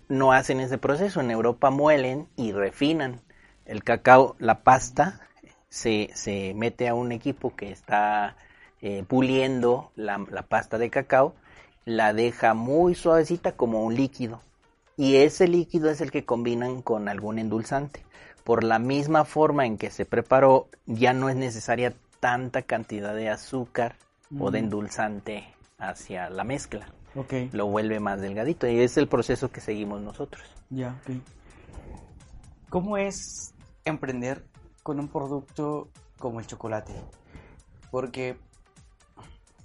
no 0.08 0.34
hacen 0.34 0.60
ese 0.60 0.78
proceso. 0.78 1.20
En 1.20 1.32
Europa 1.32 1.72
muelen 1.72 2.28
y 2.36 2.52
refinan 2.52 3.22
el 3.66 3.84
cacao, 3.84 4.36
la 4.38 4.62
pasta, 4.62 5.20
se, 5.68 6.12
se 6.14 6.54
mete 6.54 6.88
a 6.88 6.94
un 6.94 7.12
equipo 7.12 7.56
que 7.56 7.72
está 7.72 8.38
eh, 8.82 9.04
puliendo 9.08 9.92
la, 9.96 10.24
la 10.30 10.44
pasta 10.44 10.78
de 10.78 10.92
cacao, 10.92 11.34
la 11.86 12.14
deja 12.14 12.54
muy 12.54 12.94
suavecita 12.94 13.54
como 13.54 13.84
un 13.84 13.96
líquido. 13.96 14.42
Y 14.98 15.18
ese 15.18 15.48
líquido 15.48 15.90
es 15.90 16.02
el 16.02 16.12
que 16.12 16.26
combinan 16.26 16.82
con 16.82 17.10
algún 17.10 17.40
endulzante. 17.40 18.06
Por 18.44 18.64
la 18.64 18.80
misma 18.80 19.26
forma 19.26 19.66
en 19.66 19.78
que 19.78 19.90
se 19.90 20.06
preparó, 20.06 20.70
ya 20.86 21.14
no 21.14 21.30
es 21.30 21.36
necesaria 21.36 21.94
tanta 22.20 22.62
cantidad 22.62 23.14
de 23.14 23.30
azúcar 23.30 23.98
o 24.40 24.52
de 24.52 24.62
Mm. 24.62 24.64
endulzante 24.66 25.44
hacia 25.78 26.30
la 26.30 26.44
mezcla. 26.44 26.88
Ok, 27.16 27.34
Lo 27.54 27.68
vuelve 27.68 28.00
más 28.00 28.20
delgadito 28.22 28.68
y 28.68 28.80
es 28.82 28.98
el 28.98 29.08
proceso 29.08 29.50
que 29.52 29.62
seguimos 29.62 30.02
nosotros. 30.02 30.44
ya, 30.70 31.00
ok. 31.02 31.16
¿Cómo 32.70 32.98
es 32.98 33.54
emprender 33.86 34.44
con 34.84 35.00
un 35.00 35.08
producto 35.08 35.90
como 36.20 36.40
el 36.40 36.48
chocolate? 36.48 36.94
Porque, 37.92 38.38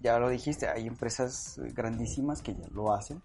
ya 0.01 0.19
lo 0.19 0.29
dijiste, 0.29 0.69
hay 0.69 0.87
empresas 0.87 1.61
grandísimas 1.75 2.41
que 2.43 2.55
ya 2.55 2.67
lo 2.71 2.93
hacen. 2.93 3.21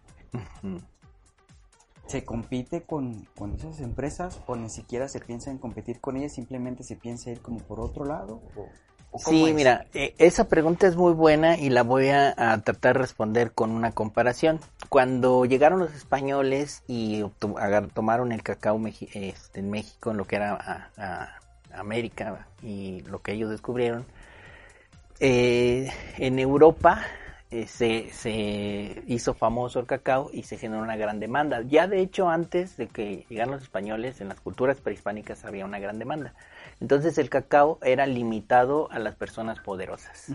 ¿Se 2.08 2.24
compite 2.24 2.84
con, 2.84 3.26
con 3.36 3.54
esas 3.56 3.80
empresas 3.82 4.40
o 4.48 4.56
ni 4.56 4.70
siquiera 4.70 5.08
se 5.08 5.20
piensa 5.20 5.50
en 5.52 5.58
competir 5.58 6.00
con 6.00 6.18
ellas? 6.18 6.34
¿Simplemente 6.34 6.84
se 6.84 6.96
piensa 6.96 7.32
ir 7.32 7.42
como 7.42 7.60
por 7.60 7.80
otro 7.80 8.06
lado? 8.06 8.42
¿O, 8.56 8.70
Sí, 9.18 9.46
es? 9.50 9.56
mira, 9.56 9.86
eh, 9.94 10.14
esa 10.18 10.48
pregunta 10.50 10.88
es 10.88 10.96
muy 10.98 11.14
buena 11.14 11.58
y 11.58 11.70
la 11.70 11.84
voy 11.84 12.10
a, 12.10 12.34
a 12.38 12.58
tratar 12.62 12.96
de 12.96 13.02
responder 13.02 13.54
con 13.54 13.72
una 13.72 13.92
comparación. 13.92 14.60
Cuando 14.90 15.46
llegaron 15.46 15.80
los 15.80 15.94
españoles 15.96 16.84
y 16.88 17.24
tomaron 17.94 18.32
el 18.34 18.44
cacao 18.44 18.78
meji- 18.78 19.10
este, 19.14 19.62
en 19.62 19.72
México, 19.72 20.12
en 20.12 20.18
lo 20.18 20.26
que 20.26 20.36
era 20.36 20.54
a- 20.54 20.90
a- 20.98 21.40
América 21.80 22.48
y 22.62 23.02
lo 23.02 23.22
que 23.22 23.32
ellos 23.34 23.50
descubrieron, 23.50 24.06
eh, 25.20 25.90
en 26.18 26.40
Europa 26.40 27.02
eh, 27.56 27.68
se, 27.68 28.10
se 28.12 29.02
hizo 29.08 29.34
famoso 29.34 29.80
el 29.80 29.86
cacao 29.86 30.30
y 30.34 30.44
se 30.44 30.58
generó 30.58 30.84
una 30.84 30.98
gran 30.98 31.22
demanda. 31.22 31.62
Ya 31.62 31.88
de 31.88 32.02
hecho 32.02 32.28
antes 32.28 32.76
de 32.76 32.88
que 32.88 33.26
llegaran 33.30 33.54
los 33.54 33.64
españoles, 33.64 34.20
en 34.20 34.28
las 34.28 34.42
culturas 34.42 34.82
prehispánicas 34.82 35.46
había 35.46 35.64
una 35.64 35.80
gran 35.80 35.98
demanda. 35.98 36.34
Entonces 36.82 37.18
el 37.18 37.30
cacao 37.30 37.80
era 37.82 38.08
limitado 38.08 38.92
a 38.92 39.00
las 39.00 39.16
personas 39.16 39.62
poderosas 39.62 40.34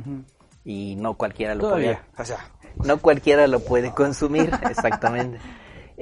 y 0.64 0.96
no 0.96 1.12
cualquiera 1.12 1.54
lo 1.54 1.60
Todavía, 1.60 2.02
podía, 2.06 2.22
o 2.22 2.24
sea, 2.24 2.38
no 2.86 2.98
cualquiera 3.02 3.46
lo 3.48 3.60
puede 3.60 3.92
consumir, 3.92 4.50
exactamente. 4.70 5.38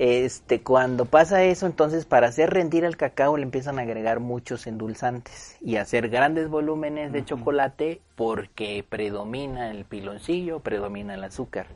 Este, 0.01 0.63
cuando 0.63 1.07
pasa 1.07 1.43
eso, 1.43 1.67
entonces 1.67 2.05
para 2.05 2.29
hacer 2.29 2.51
rendir 2.51 2.85
el 2.85 2.97
cacao 2.97 3.37
le 3.37 3.43
empiezan 3.43 3.81
a 3.81 3.83
agregar 3.83 4.21
muchos 4.21 4.69
endulzantes 4.69 5.57
y 5.61 5.75
hacer 5.75 6.09
grandes 6.09 6.49
volúmenes 6.49 7.11
de 7.11 7.25
chocolate 7.25 8.01
porque 8.15 8.85
predomina 8.89 9.73
el 9.73 9.85
piloncillo, 9.85 10.61
predomina 10.61 11.15
el 11.15 11.25
azúcar. 11.25 11.67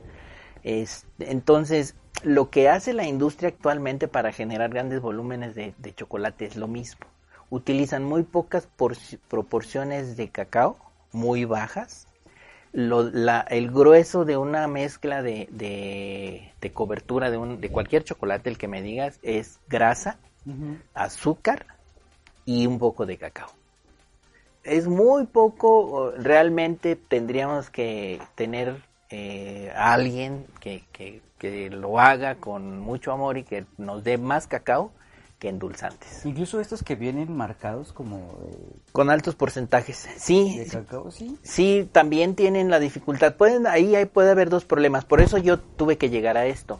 Este, 0.63 1.33
entonces, 1.33 1.97
lo 2.23 2.49
que 2.49 2.69
hace 2.69 2.93
la 2.93 3.05
industria 3.05 3.49
actualmente 3.49 4.07
para 4.07 4.31
generar 4.31 4.69
grandes 4.69 5.01
volúmenes 5.01 5.53
de, 5.53 5.73
de 5.77 5.93
chocolate 5.93 6.45
es 6.45 6.55
lo 6.55 6.69
mismo. 6.69 7.05
Utilizan 7.49 8.05
muy 8.05 8.23
pocas 8.23 8.69
porci- 8.77 9.19
proporciones 9.27 10.15
de 10.15 10.29
cacao, 10.29 10.77
muy 11.11 11.43
bajas, 11.43 12.07
lo- 12.73 13.03
la- 13.11 13.41
el 13.49 13.71
grueso 13.71 14.25
de 14.25 14.37
una 14.37 14.67
mezcla 14.67 15.21
de, 15.21 15.47
de- 15.51 16.53
de 16.61 16.73
cobertura 16.73 17.31
de, 17.31 17.37
un, 17.37 17.61
de 17.61 17.69
cualquier 17.69 18.03
chocolate, 18.03 18.49
el 18.49 18.57
que 18.57 18.67
me 18.67 18.81
digas, 18.81 19.19
es 19.23 19.59
grasa, 19.67 20.19
azúcar 20.93 21.65
y 22.45 22.67
un 22.67 22.79
poco 22.79 23.05
de 23.05 23.17
cacao. 23.17 23.51
Es 24.63 24.87
muy 24.87 25.25
poco, 25.25 26.11
realmente 26.17 26.95
tendríamos 26.95 27.69
que 27.69 28.21
tener 28.35 28.75
eh, 29.09 29.71
a 29.75 29.93
alguien 29.93 30.45
que, 30.61 30.83
que- 30.93 31.21
que 31.37 31.69
lo 31.69 31.99
haga 31.99 32.35
con 32.35 32.79
mucho 32.79 33.11
amor 33.11 33.37
y 33.37 33.43
que 33.43 33.65
nos 33.77 34.03
dé 34.03 34.17
más 34.17 34.47
cacao 34.47 34.91
que 35.43 35.49
endulzantes. 35.49 36.25
Incluso 36.25 36.61
estos 36.61 36.83
que 36.83 36.95
vienen 36.95 37.35
marcados 37.35 37.91
como 37.91 38.39
Con 38.93 39.09
altos 39.09 39.35
porcentajes. 39.35 40.07
Sí, 40.15 40.57
de 40.57 40.67
cacao, 40.67 41.11
sí. 41.11 41.37
Sí, 41.43 41.89
también 41.91 42.35
tienen 42.35 42.69
la 42.69 42.79
dificultad. 42.79 43.35
Pueden, 43.35 43.67
ahí, 43.67 43.93
ahí 43.93 44.05
puede 44.05 44.31
haber 44.31 44.49
dos 44.49 44.63
problemas. 44.63 45.03
Por 45.03 45.19
eso 45.19 45.37
yo 45.37 45.59
tuve 45.59 45.97
que 45.97 46.09
llegar 46.09 46.37
a 46.37 46.45
esto. 46.45 46.79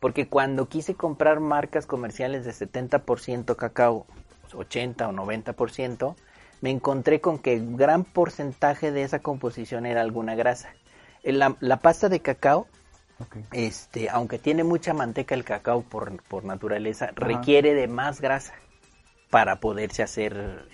Porque 0.00 0.26
cuando 0.26 0.70
quise 0.70 0.94
comprar 0.94 1.40
marcas 1.40 1.84
comerciales 1.84 2.46
de 2.46 2.52
70% 2.52 3.56
cacao, 3.56 4.06
80 4.54 5.06
o 5.06 5.12
90%, 5.12 6.14
me 6.62 6.70
encontré 6.70 7.20
con 7.20 7.38
que 7.38 7.62
gran 7.62 8.04
porcentaje 8.04 8.90
de 8.90 9.02
esa 9.02 9.18
composición 9.18 9.84
era 9.84 10.00
alguna 10.00 10.34
grasa. 10.34 10.70
La, 11.24 11.56
la 11.60 11.80
pasta 11.80 12.08
de 12.08 12.20
cacao, 12.20 12.68
Este, 13.52 14.08
aunque 14.10 14.38
tiene 14.38 14.64
mucha 14.64 14.94
manteca 14.94 15.34
el 15.34 15.44
cacao 15.44 15.82
por, 15.82 16.22
por 16.24 16.44
naturaleza, 16.44 17.10
requiere 17.14 17.74
de 17.74 17.88
más 17.88 18.20
grasa 18.20 18.54
para 19.30 19.56
poderse 19.56 20.02
hacer 20.02 20.68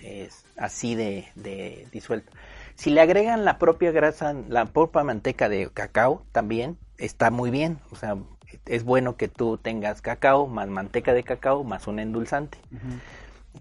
así 0.57 0.95
de, 0.95 1.27
de 1.35 1.87
disuelto. 1.91 2.31
Si 2.75 2.89
le 2.89 3.01
agregan 3.01 3.45
la 3.45 3.57
propia 3.57 3.91
grasa, 3.91 4.33
la 4.47 4.65
propia 4.65 5.03
manteca 5.03 5.49
de 5.49 5.69
cacao, 5.73 6.25
también 6.31 6.77
está 6.97 7.31
muy 7.31 7.49
bien. 7.49 7.79
O 7.91 7.95
sea, 7.95 8.17
es 8.65 8.83
bueno 8.83 9.15
que 9.15 9.27
tú 9.27 9.57
tengas 9.57 10.01
cacao 10.01 10.47
más 10.47 10.67
manteca 10.67 11.13
de 11.13 11.23
cacao 11.23 11.63
más 11.63 11.87
un 11.87 11.99
endulzante. 11.99 12.57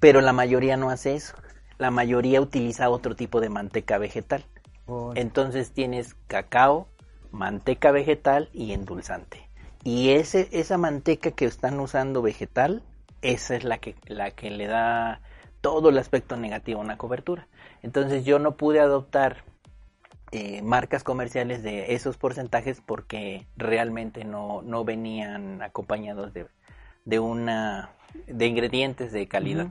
Pero 0.00 0.20
la 0.20 0.32
mayoría 0.32 0.76
no 0.76 0.90
hace 0.90 1.14
eso. 1.14 1.34
La 1.78 1.90
mayoría 1.90 2.40
utiliza 2.40 2.90
otro 2.90 3.16
tipo 3.16 3.40
de 3.40 3.48
manteca 3.48 3.98
vegetal. 3.98 4.44
Entonces 5.14 5.72
tienes 5.72 6.14
cacao, 6.26 6.88
manteca 7.34 7.90
vegetal 7.90 8.48
y 8.52 8.72
endulzante. 8.72 9.48
Y 9.82 10.10
ese, 10.10 10.48
esa 10.52 10.78
manteca 10.78 11.32
que 11.32 11.44
están 11.44 11.78
usando 11.78 12.22
vegetal, 12.22 12.82
esa 13.20 13.54
es 13.56 13.64
la 13.64 13.78
que, 13.78 13.96
la 14.06 14.30
que 14.30 14.50
le 14.50 14.66
da 14.66 15.20
todo 15.60 15.90
el 15.90 15.98
aspecto 15.98 16.36
negativo 16.36 16.80
a 16.80 16.84
una 16.84 16.96
cobertura. 16.96 17.46
Entonces 17.82 18.24
yo 18.24 18.38
no 18.38 18.56
pude 18.56 18.80
adoptar 18.80 19.44
eh, 20.32 20.62
marcas 20.62 21.04
comerciales 21.04 21.62
de 21.62 21.94
esos 21.94 22.16
porcentajes 22.16 22.80
porque 22.84 23.46
realmente 23.56 24.24
no, 24.24 24.62
no 24.62 24.84
venían 24.84 25.62
acompañados 25.62 26.32
de, 26.32 26.46
de 27.04 27.18
una 27.18 27.90
de 28.26 28.46
ingredientes 28.46 29.12
de 29.12 29.28
calidad. 29.28 29.68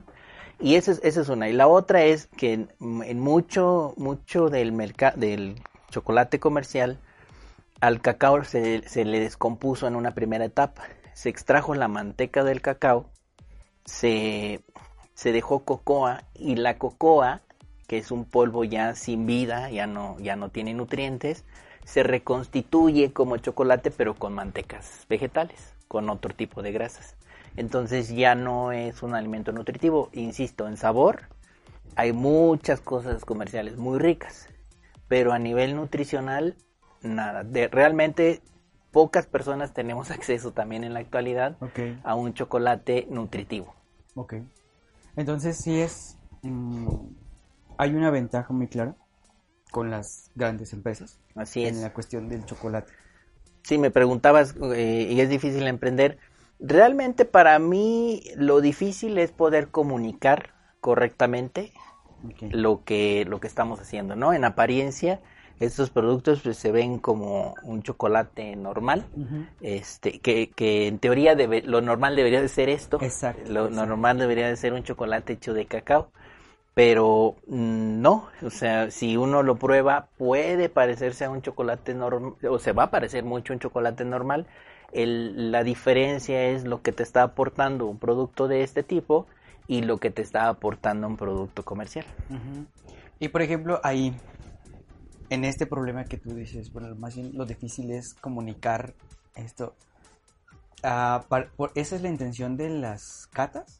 Y 0.60 0.76
esa 0.76 0.92
es, 0.92 1.02
es 1.02 1.28
una. 1.28 1.48
Y 1.48 1.52
la 1.52 1.66
otra 1.66 2.04
es 2.04 2.28
que 2.28 2.52
en, 2.52 2.68
en 2.80 3.20
mucho, 3.20 3.94
mucho 3.96 4.48
del 4.48 4.72
mercado 4.72 5.18
del 5.18 5.60
chocolate 5.90 6.38
comercial, 6.38 6.98
al 7.86 8.00
cacao 8.00 8.44
se, 8.44 8.88
se 8.88 9.04
le 9.04 9.20
descompuso 9.20 9.86
en 9.86 9.94
una 9.94 10.12
primera 10.12 10.44
etapa. 10.44 10.84
Se 11.12 11.28
extrajo 11.28 11.74
la 11.74 11.86
manteca 11.86 12.42
del 12.42 12.62
cacao, 12.62 13.10
se, 13.84 14.64
se 15.14 15.32
dejó 15.32 15.64
cocoa 15.64 16.24
y 16.34 16.56
la 16.56 16.78
cocoa, 16.78 17.42
que 17.86 17.98
es 17.98 18.10
un 18.10 18.24
polvo 18.24 18.64
ya 18.64 18.94
sin 18.94 19.26
vida, 19.26 19.70
ya 19.70 19.86
no, 19.86 20.16
ya 20.18 20.34
no 20.34 20.48
tiene 20.48 20.72
nutrientes, 20.72 21.44
se 21.84 22.02
reconstituye 22.02 23.12
como 23.12 23.36
chocolate 23.36 23.90
pero 23.90 24.14
con 24.14 24.32
mantecas 24.32 25.06
vegetales, 25.08 25.74
con 25.86 26.08
otro 26.08 26.34
tipo 26.34 26.62
de 26.62 26.72
grasas. 26.72 27.16
Entonces 27.56 28.08
ya 28.08 28.34
no 28.34 28.72
es 28.72 29.02
un 29.02 29.14
alimento 29.14 29.52
nutritivo, 29.52 30.08
insisto, 30.12 30.66
en 30.66 30.76
sabor 30.76 31.28
hay 31.96 32.12
muchas 32.12 32.80
cosas 32.80 33.24
comerciales 33.24 33.76
muy 33.76 33.98
ricas, 33.98 34.48
pero 35.06 35.32
a 35.32 35.38
nivel 35.38 35.76
nutricional 35.76 36.56
nada. 37.04 37.44
De, 37.44 37.68
realmente 37.68 38.42
pocas 38.90 39.26
personas 39.26 39.72
tenemos 39.72 40.10
acceso 40.18 40.52
también 40.52 40.84
en 40.84 40.94
la 40.94 41.00
actualidad 41.00 41.56
a 42.02 42.14
un 42.14 42.34
chocolate 42.34 43.06
nutritivo. 43.10 43.74
ok. 44.14 44.34
Entonces 45.16 45.56
sí 45.58 45.80
es... 45.80 46.18
mm, 46.42 46.88
hay 47.78 47.94
una 47.94 48.10
ventaja 48.10 48.52
muy 48.52 48.66
clara 48.66 48.96
con 49.70 49.90
las 49.90 50.30
grandes 50.34 50.72
empresas 50.72 51.20
Así 51.34 51.64
en 51.64 51.74
es. 51.76 51.82
la 51.82 51.92
cuestión 51.92 52.28
del 52.28 52.44
chocolate. 52.44 52.92
Si 53.62 53.78
me 53.78 53.90
preguntabas 53.90 54.54
eh, 54.74 55.08
y 55.10 55.20
es 55.20 55.28
difícil 55.28 55.66
emprender, 55.66 56.18
realmente 56.60 57.24
para 57.24 57.58
mí 57.58 58.22
lo 58.36 58.60
difícil 58.60 59.18
es 59.18 59.32
poder 59.32 59.68
comunicar 59.68 60.54
correctamente 60.80 61.72
lo 62.40 62.84
que 62.84 63.24
lo 63.26 63.40
que 63.40 63.46
estamos 63.48 63.80
haciendo, 63.80 64.16
¿no? 64.16 64.32
En 64.32 64.44
apariencia 64.44 65.20
Estos 65.60 65.90
productos 65.90 66.40
pues, 66.42 66.56
se 66.56 66.72
ven 66.72 66.98
como 66.98 67.54
un 67.62 67.82
chocolate 67.82 68.56
normal, 68.56 69.04
este, 69.60 70.18
que, 70.20 70.50
que 70.50 70.88
en 70.88 70.98
teoría 70.98 71.34
debe, 71.36 71.62
lo 71.62 71.80
normal 71.80 72.16
debería 72.16 72.40
de 72.42 72.48
ser 72.48 72.68
esto. 72.68 72.98
Exacto, 73.00 73.52
Lo 73.52 73.66
exacto. 73.66 73.86
normal 73.86 74.18
debería 74.18 74.48
de 74.48 74.56
ser 74.56 74.72
un 74.72 74.82
chocolate 74.82 75.34
hecho 75.34 75.54
de 75.54 75.66
cacao. 75.66 76.08
Pero 76.74 77.36
mm, 77.46 78.00
no, 78.02 78.28
o 78.42 78.50
sea, 78.50 78.90
si 78.90 79.16
uno 79.16 79.42
lo 79.44 79.56
prueba, 79.56 80.08
puede 80.18 80.68
parecerse 80.68 81.24
a 81.24 81.30
un 81.30 81.40
chocolate 81.40 81.94
normal, 81.94 82.34
o 82.50 82.58
se 82.58 82.72
va 82.72 82.84
a 82.84 82.90
parecer 82.90 83.22
mucho 83.24 83.52
a 83.52 83.56
un 83.56 83.60
chocolate 83.60 84.04
normal. 84.04 84.46
El- 84.92 85.52
la 85.52 85.62
diferencia 85.62 86.46
es 86.48 86.64
lo 86.64 86.82
que 86.82 86.92
te 86.92 87.02
está 87.04 87.22
aportando 87.22 87.86
un 87.86 87.98
producto 87.98 88.48
de 88.48 88.62
este 88.62 88.82
tipo 88.82 89.26
y 89.68 89.82
lo 89.82 89.98
que 89.98 90.10
te 90.10 90.22
está 90.22 90.48
aportando 90.48 91.06
un 91.06 91.16
producto 91.16 91.64
comercial. 91.64 92.04
Y 93.20 93.28
por 93.28 93.42
ejemplo, 93.42 93.80
ahí, 93.82 94.12
en 95.30 95.44
este 95.44 95.66
problema 95.66 96.04
que 96.04 96.16
tú 96.16 96.34
dices, 96.34 96.72
bueno, 96.72 96.94
más 96.96 97.16
bien 97.16 97.32
lo 97.34 97.44
difícil 97.46 97.90
es 97.90 98.14
comunicar 98.14 98.94
esto. 99.34 99.74
Ah, 100.82 101.24
par- 101.28 101.50
por- 101.56 101.72
¿Esa 101.74 101.96
es 101.96 102.02
la 102.02 102.08
intención 102.08 102.56
de 102.56 102.68
las 102.68 103.28
catas? 103.32 103.78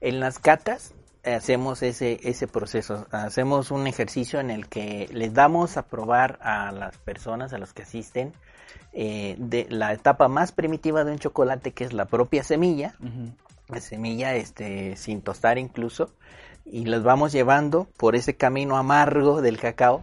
En 0.00 0.20
las 0.20 0.38
catas 0.38 0.94
hacemos 1.24 1.82
ese, 1.82 2.20
ese 2.22 2.46
proceso, 2.46 3.06
hacemos 3.10 3.70
un 3.70 3.86
ejercicio 3.86 4.40
en 4.40 4.50
el 4.50 4.68
que 4.68 5.08
les 5.12 5.34
damos 5.34 5.76
a 5.76 5.86
probar 5.86 6.38
a 6.40 6.72
las 6.72 6.96
personas, 6.98 7.52
a 7.52 7.58
los 7.58 7.74
que 7.74 7.82
asisten, 7.82 8.32
eh, 8.92 9.36
de 9.38 9.66
la 9.68 9.92
etapa 9.92 10.28
más 10.28 10.52
primitiva 10.52 11.04
de 11.04 11.12
un 11.12 11.18
chocolate, 11.18 11.72
que 11.72 11.84
es 11.84 11.92
la 11.92 12.06
propia 12.06 12.42
semilla, 12.42 12.94
la 13.68 13.80
semilla 13.80 14.34
este, 14.36 14.96
sin 14.96 15.20
tostar 15.20 15.58
incluso, 15.58 16.14
y 16.64 16.86
los 16.86 17.02
vamos 17.02 17.32
llevando 17.32 17.88
por 17.98 18.16
ese 18.16 18.36
camino 18.36 18.76
amargo 18.78 19.42
del 19.42 19.58
cacao. 19.58 20.02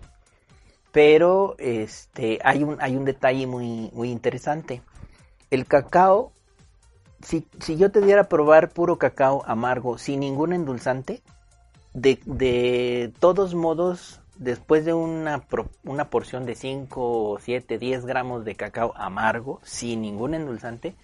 Pero 0.96 1.56
este, 1.60 2.40
hay, 2.42 2.64
un, 2.64 2.78
hay 2.80 2.96
un 2.96 3.04
detalle 3.04 3.48
muy, 3.48 3.92
muy 3.92 4.12
interesante. 4.12 4.82
El 5.52 5.66
cacao, 5.66 6.32
si, 7.22 7.46
si 7.60 7.76
yo 7.76 7.92
te 7.92 8.00
diera 8.00 8.22
a 8.22 8.30
probar 8.30 8.70
puro 8.70 8.98
cacao 8.98 9.44
amargo 9.46 9.98
sin 9.98 10.22
ningún 10.22 10.54
endulzante, 10.54 11.22
de, 11.94 12.18
de 12.24 13.12
todos 13.20 13.56
modos, 13.56 14.22
después 14.38 14.86
de 14.86 14.94
una 14.94 15.42
porción 16.10 16.46
de 16.46 16.56
5, 16.56 17.40
7, 17.42 17.78
10 17.78 18.06
gramos 18.06 18.46
de 18.46 18.56
cacao 18.56 18.94
amargo, 18.96 19.60
sin 19.64 20.02
ningún 20.02 20.34
endulzante, 20.34 20.96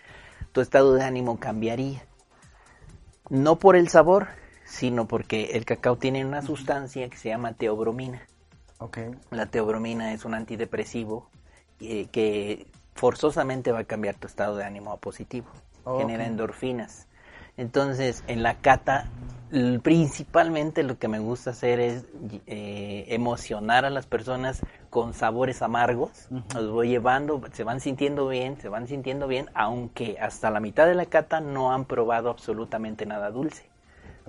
tu 0.54 0.62
estado 0.62 0.94
de 0.94 1.04
ánimo 1.04 1.38
cambiaría. 1.38 2.06
No 3.28 3.60
por 3.60 3.76
el 3.76 3.90
sabor, 3.90 4.30
sino 4.64 5.06
porque 5.06 5.50
el 5.52 5.66
cacao 5.66 5.98
tiene 5.98 6.26
una 6.26 6.42
sustancia 6.42 7.10
que 7.10 7.18
se 7.18 7.28
llama 7.28 7.56
teobromina. 7.56 8.26
La 9.30 9.46
teobromina 9.46 10.14
es 10.14 10.26
un 10.26 10.34
antidepresivo 10.34 11.30
eh, 11.80 12.08
que 12.12 12.68
forzosamente 12.96 13.72
va 13.72 13.80
a 13.80 13.84
cambiar 13.84 14.16
tu 14.16 14.28
estado 14.28 14.56
de 14.58 14.64
ánimo 14.64 14.92
a 14.92 14.98
positivo. 14.98 15.48
Genera 15.86 16.26
endorfinas. 16.26 17.08
Entonces, 17.58 18.24
en 18.28 18.44
la 18.44 18.56
cata, 18.56 19.08
principalmente 19.84 20.84
lo 20.84 20.98
que 20.98 21.08
me 21.08 21.20
gusta 21.20 21.52
hacer 21.52 21.80
es 21.80 22.06
eh, 22.48 23.06
emocionar 23.10 23.86
a 23.86 23.90
las 23.90 24.06
personas 24.06 24.62
con 24.90 25.14
sabores 25.14 25.62
amargos. 25.62 26.28
Los 26.54 26.72
voy 26.72 26.90
llevando, 26.90 27.42
se 27.52 27.64
van 27.64 27.80
sintiendo 27.80 28.28
bien, 28.28 28.60
se 28.62 28.70
van 28.70 28.88
sintiendo 28.88 29.28
bien, 29.28 29.50
aunque 29.54 30.18
hasta 30.20 30.50
la 30.50 30.60
mitad 30.60 30.88
de 30.88 30.96
la 30.96 31.06
cata 31.06 31.42
no 31.42 31.74
han 31.74 31.86
probado 31.86 32.30
absolutamente 32.30 33.06
nada 33.06 33.32
dulce. 33.32 33.70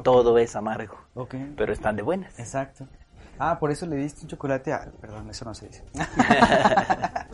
Todo 0.02 0.38
es 0.38 0.56
amargo, 0.56 0.97
pero 1.56 1.73
están 1.73 1.97
de 1.97 2.02
buenas. 2.02 2.38
Exacto. 2.38 2.87
Ah, 3.44 3.58
por 3.58 3.72
eso 3.72 3.87
le 3.87 3.96
diste 3.96 4.22
un 4.22 4.28
chocolate 4.28 4.72
a... 4.72 4.92
Perdón, 5.00 5.28
eso 5.30 5.44
no 5.44 5.52
se 5.52 5.66
dice. 5.66 5.82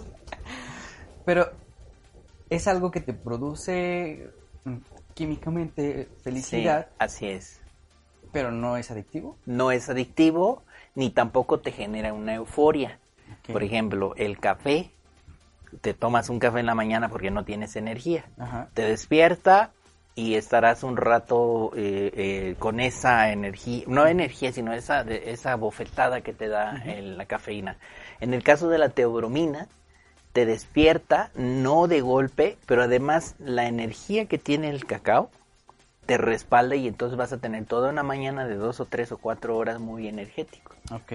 Pero 1.25 1.50
es 2.49 2.67
algo 2.67 2.91
que 2.91 3.00
te 3.00 3.12
produce 3.12 4.31
mm, 4.65 4.77
químicamente 5.15 6.09
felicidad, 6.23 6.87
Sí, 6.88 6.95
así 6.99 7.29
es. 7.29 7.61
pero 8.33 8.50
no 8.50 8.77
es 8.79 8.91
adictivo. 8.91 9.37
no 9.45 9.71
es 9.71 9.91
adictivo 9.91 10.62
ni 10.95 11.11
tampoco 11.11 11.61
te 11.61 11.73
genera 11.73 12.12
una 12.15 12.35
euforia. 12.35 12.99
Por 13.53 13.62
ejemplo, 13.62 14.15
el 14.17 14.38
café, 14.41 14.91
te 15.83 15.92
tomas 15.92 16.31
un 16.31 16.38
café 16.38 16.61
en 16.61 16.66
la 16.66 16.75
mañana 16.75 17.11
porque 17.11 17.31
no 17.31 17.44
tienes 17.44 17.77
energía. 17.77 18.25
Ajá. 18.38 18.71
Te 18.75 18.83
despierta 18.83 19.73
y 20.18 20.35
estarás 20.35 20.83
un 20.83 20.96
rato 20.96 21.70
eh, 21.76 22.11
eh, 22.12 22.54
con 22.59 22.81
esa 22.81 23.31
energía, 23.31 23.85
no 23.87 24.04
energía, 24.09 24.50
sino 24.50 24.72
esa, 24.72 25.04
de- 25.04 25.31
esa 25.31 25.54
bofetada 25.54 26.22
que 26.22 26.33
te 26.33 26.48
da 26.48 26.83
el- 26.87 27.16
la 27.16 27.26
cafeína. 27.26 27.76
En 28.20 28.35
el 28.35 28.42
caso 28.42 28.68
de 28.68 28.78
la 28.78 28.88
teobromina, 28.88 29.68
te 30.33 30.44
despierta, 30.44 31.31
no 31.37 31.87
de 31.87 32.00
golpe, 32.00 32.59
pero 32.66 32.83
además 32.83 33.37
la 33.38 33.68
energía 33.68 34.26
que 34.26 34.38
tiene 34.38 34.70
el 34.70 34.87
cacao 34.87 35.31
te 36.07 36.18
respalda 36.18 36.74
y 36.74 36.88
entonces 36.88 37.16
vas 37.16 37.33
a 37.33 37.38
tener 37.38 37.64
toda 37.66 37.90
una 37.90 38.02
mañana 38.02 38.44
de 38.44 38.57
dos 38.57 38.81
o 38.81 38.87
tres 38.87 39.12
o 39.12 39.18
cuatro 39.18 39.57
horas 39.57 39.78
muy 39.78 40.09
energético. 40.09 40.74
Ok. 40.90 41.12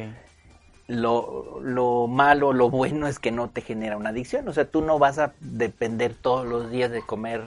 Lo, 0.87 1.59
lo 1.61 2.07
malo, 2.07 2.53
lo 2.53 2.69
bueno 2.69 3.07
es 3.07 3.19
que 3.19 3.31
no 3.31 3.49
te 3.49 3.59
genera 3.59 3.97
una 3.97 4.11
adicción. 4.11 4.47
O 4.47 4.53
sea, 4.53 4.63
tú 4.63 4.81
no 4.81 4.97
vas 4.97 5.19
a 5.19 5.33
depender 5.41 6.13
todos 6.13 6.45
los 6.47 6.71
días 6.71 6.89
de 6.89 7.01
comer 7.01 7.41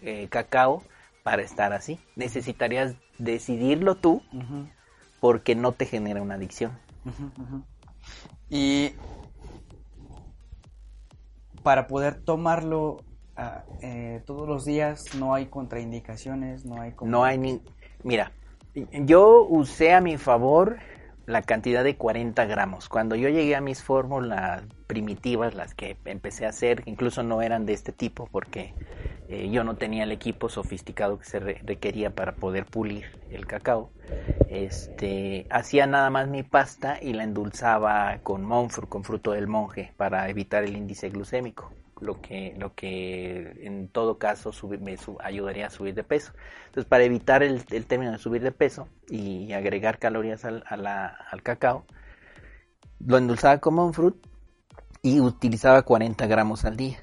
eh, 0.00 0.28
cacao 0.30 0.82
para 1.22 1.42
estar 1.42 1.72
así. 1.72 1.98
Necesitarías 2.16 2.96
decidirlo 3.18 3.96
tú 3.96 4.22
porque 5.20 5.54
no 5.54 5.72
te 5.72 5.86
genera 5.86 6.22
una 6.22 6.34
adicción. 6.34 6.78
Y 8.48 8.92
para 11.62 11.86
poder 11.86 12.22
tomarlo 12.22 13.04
ah, 13.36 13.64
eh, 13.82 14.22
todos 14.26 14.48
los 14.48 14.64
días 14.64 15.14
no 15.14 15.34
hay 15.34 15.46
contraindicaciones, 15.46 16.64
no 16.64 16.80
hay 16.80 16.92
como... 16.92 17.10
No 17.10 17.24
hay 17.24 17.38
ni... 17.38 17.60
Mira, 18.02 18.32
yo 18.74 19.44
usé 19.44 19.92
a 19.92 20.00
mi 20.00 20.18
favor 20.18 20.78
la 21.26 21.42
cantidad 21.42 21.84
de 21.84 21.96
40 21.96 22.44
gramos. 22.46 22.88
Cuando 22.88 23.14
yo 23.14 23.28
llegué 23.28 23.54
a 23.54 23.60
mis 23.60 23.82
fórmulas 23.82 24.64
primitivas, 24.86 25.54
las 25.54 25.74
que 25.74 25.96
empecé 26.04 26.46
a 26.46 26.50
hacer, 26.50 26.82
incluso 26.86 27.22
no 27.22 27.42
eran 27.42 27.64
de 27.64 27.74
este 27.74 27.92
tipo 27.92 28.28
porque 28.30 28.74
eh, 29.32 29.50
yo 29.50 29.64
no 29.64 29.76
tenía 29.76 30.04
el 30.04 30.12
equipo 30.12 30.48
sofisticado 30.48 31.18
que 31.18 31.24
se 31.24 31.40
re- 31.40 31.60
requería 31.64 32.10
para 32.10 32.34
poder 32.36 32.66
pulir 32.66 33.04
el 33.30 33.46
cacao. 33.46 33.90
Este, 34.50 35.46
hacía 35.50 35.86
nada 35.86 36.10
más 36.10 36.28
mi 36.28 36.42
pasta 36.42 36.98
y 37.00 37.12
la 37.14 37.24
endulzaba 37.24 38.18
con 38.22 38.44
monfru, 38.44 38.88
con 38.88 39.04
fruto 39.04 39.32
del 39.32 39.46
monje, 39.48 39.92
para 39.96 40.28
evitar 40.28 40.64
el 40.64 40.76
índice 40.76 41.08
glucémico 41.08 41.72
lo 42.00 42.20
que, 42.20 42.54
lo 42.58 42.74
que 42.74 43.54
en 43.62 43.88
todo 43.88 44.18
caso 44.18 44.52
subir- 44.52 44.80
me 44.80 44.96
ayudaría 45.24 45.68
a 45.68 45.70
subir 45.70 45.94
de 45.94 46.02
peso. 46.04 46.32
Entonces, 46.66 46.84
para 46.88 47.04
evitar 47.04 47.42
el, 47.42 47.64
término 47.86 48.12
de 48.12 48.18
subir 48.18 48.42
de 48.42 48.52
peso 48.52 48.88
y 49.08 49.52
agregar 49.52 49.98
calorías 49.98 50.44
al, 50.44 50.64
al 50.68 51.42
cacao, 51.42 51.84
lo 52.98 53.18
endulzaba 53.18 53.58
con 53.58 53.74
monfruit 53.74 54.16
y 55.02 55.20
utilizaba 55.20 55.82
40 55.82 56.26
gramos 56.26 56.64
al 56.64 56.76
día. 56.76 56.98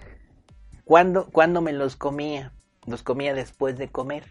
¿Cuándo, 0.90 1.30
cuándo 1.30 1.62
me 1.62 1.72
los 1.72 1.96
comía? 1.96 2.52
Los 2.88 3.04
comía 3.04 3.36
después 3.36 3.78
de 3.78 3.90
comer, 3.90 4.24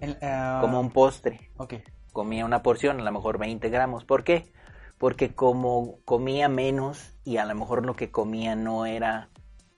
El, 0.00 0.18
ah, 0.20 0.58
como 0.60 0.80
un 0.80 0.90
postre. 0.90 1.52
Ok. 1.58 1.74
Comía 2.12 2.44
una 2.44 2.64
porción, 2.64 2.98
a 2.98 3.04
lo 3.04 3.12
mejor 3.12 3.38
20 3.38 3.68
gramos. 3.68 4.04
¿Por 4.04 4.24
qué? 4.24 4.52
Porque 4.98 5.32
como 5.32 6.00
comía 6.04 6.48
menos 6.48 7.16
y 7.22 7.36
a 7.36 7.44
lo 7.44 7.54
mejor 7.54 7.86
lo 7.86 7.94
que 7.94 8.10
comía 8.10 8.56
no 8.56 8.84
era 8.84 9.30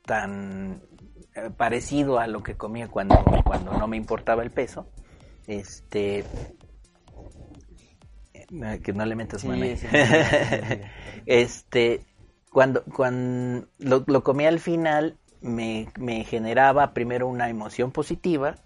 tan 0.07 0.81
eh, 1.35 1.51
parecido 1.55 2.19
a 2.19 2.27
lo 2.27 2.43
que 2.43 2.57
comía 2.57 2.89
cuando, 2.89 3.23
cuando 3.45 3.75
no 3.75 3.87
me 3.87 3.99
importaba 3.99 4.43
el 4.43 4.51
peso, 4.51 4.89
este 5.47 6.25
eh, 8.33 8.81
que 8.83 8.95
no 8.95 9.05
le 9.05 9.15
metas 9.15 9.43
Sí, 9.43 9.49
mano 9.49 9.63
sí, 9.77 9.77
sí. 9.77 9.89
este 11.27 12.07
cuando 12.51 12.83
cuando 12.85 13.69
lo, 13.79 14.05
lo 14.07 14.23
comía 14.23 14.49
al 14.49 14.59
final 14.59 15.19
me, 15.43 15.89
me 15.99 16.25
generaba 16.25 16.95
primero 16.95 17.29
una 17.29 17.49
emoción 17.49 17.93
positiva 17.93 18.57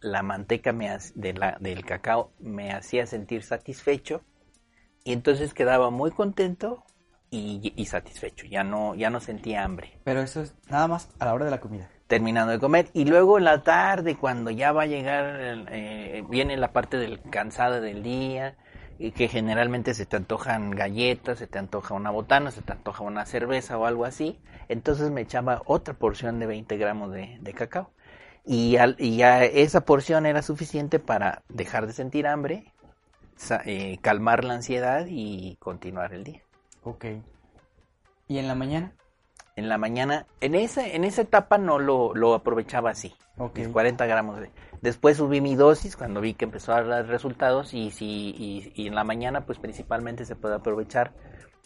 la 0.00 0.22
manteca 0.22 0.72
me 0.72 0.90
de 1.14 1.32
la, 1.32 1.56
del 1.60 1.84
cacao 1.84 2.32
me 2.38 2.72
hacía 2.72 3.06
sentir 3.06 3.42
satisfecho 3.42 4.22
y 5.02 5.12
entonces 5.12 5.54
quedaba 5.54 5.90
muy 5.90 6.10
contento 6.10 6.84
y, 7.30 7.72
y 7.74 7.86
satisfecho 7.86 8.46
ya 8.46 8.64
no 8.64 8.94
ya 8.94 9.10
no 9.10 9.20
sentía 9.20 9.64
hambre 9.64 9.98
Pero 10.04 10.20
eso 10.20 10.42
es 10.42 10.54
nada 10.68 10.88
más 10.88 11.08
a 11.18 11.24
la 11.24 11.34
hora 11.34 11.46
de 11.46 11.50
la 11.50 11.60
comida. 11.60 11.88
terminando 12.06 12.52
de 12.52 12.58
comer. 12.58 12.88
Y 12.92 13.06
luego 13.06 13.38
en 13.38 13.44
la 13.44 13.62
tarde, 13.62 14.16
cuando 14.16 14.50
ya 14.50 14.72
va 14.72 14.82
a 14.82 14.86
llegar, 14.86 15.66
eh, 15.70 16.22
viene 16.28 16.56
la 16.56 16.72
parte 16.72 16.98
del 16.98 17.20
cansada 17.22 17.80
del 17.80 18.02
día, 18.02 18.56
y 18.98 19.10
que 19.12 19.28
generalmente 19.28 19.94
se 19.94 20.06
te 20.06 20.16
antojan 20.16 20.70
galletas, 20.70 21.38
se 21.38 21.46
te 21.46 21.58
antoja 21.58 21.94
una 21.94 22.10
botana, 22.10 22.50
se 22.50 22.62
te 22.62 22.72
antoja 22.72 23.02
una 23.04 23.26
cerveza 23.26 23.76
o 23.78 23.86
algo 23.86 24.04
así. 24.04 24.38
Entonces 24.68 25.10
me 25.10 25.22
echaba 25.22 25.62
otra 25.66 25.94
porción 25.94 26.38
de 26.38 26.46
20 26.46 26.76
gramos 26.76 27.12
de, 27.12 27.38
de 27.40 27.52
cacao. 27.54 27.90
Y, 28.44 28.76
al- 28.76 28.96
y 28.98 29.16
ya 29.16 29.42
esa 29.44 29.82
porción 29.84 30.26
era 30.26 30.42
suficiente 30.42 30.98
para 30.98 31.42
dejar 31.48 31.86
de 31.86 31.92
sentir 31.94 32.26
hambre, 32.26 32.72
eh, 33.64 33.98
calmar 34.00 34.44
la 34.44 34.54
ansiedad 34.54 35.06
y 35.08 35.56
continuar 35.56 36.12
el 36.12 36.24
día. 36.24 36.42
Ok. 36.82 37.06
¿Y 38.28 38.38
en 38.38 38.48
la 38.48 38.54
mañana? 38.54 38.92
En 39.56 39.68
la 39.68 39.78
mañana, 39.78 40.26
en 40.40 40.54
esa, 40.54 40.86
en 40.86 41.04
esa 41.04 41.22
etapa 41.22 41.58
no 41.58 41.78
lo, 41.78 42.14
lo 42.14 42.34
aprovechaba 42.34 42.90
así. 42.90 43.14
Ok. 43.38 43.58
mis 43.58 43.68
40 43.68 44.06
gramos 44.06 44.40
de... 44.40 44.50
Después 44.84 45.16
subí 45.16 45.40
mi 45.40 45.56
dosis 45.56 45.96
cuando 45.96 46.20
vi 46.20 46.34
que 46.34 46.44
empezó 46.44 46.74
a 46.74 46.82
dar 46.82 47.06
resultados 47.06 47.72
y, 47.72 47.90
si, 47.90 48.04
y, 48.36 48.70
y 48.74 48.86
en 48.86 48.94
la 48.94 49.02
mañana 49.02 49.46
pues 49.46 49.58
principalmente 49.58 50.26
se 50.26 50.36
puede 50.36 50.56
aprovechar 50.56 51.14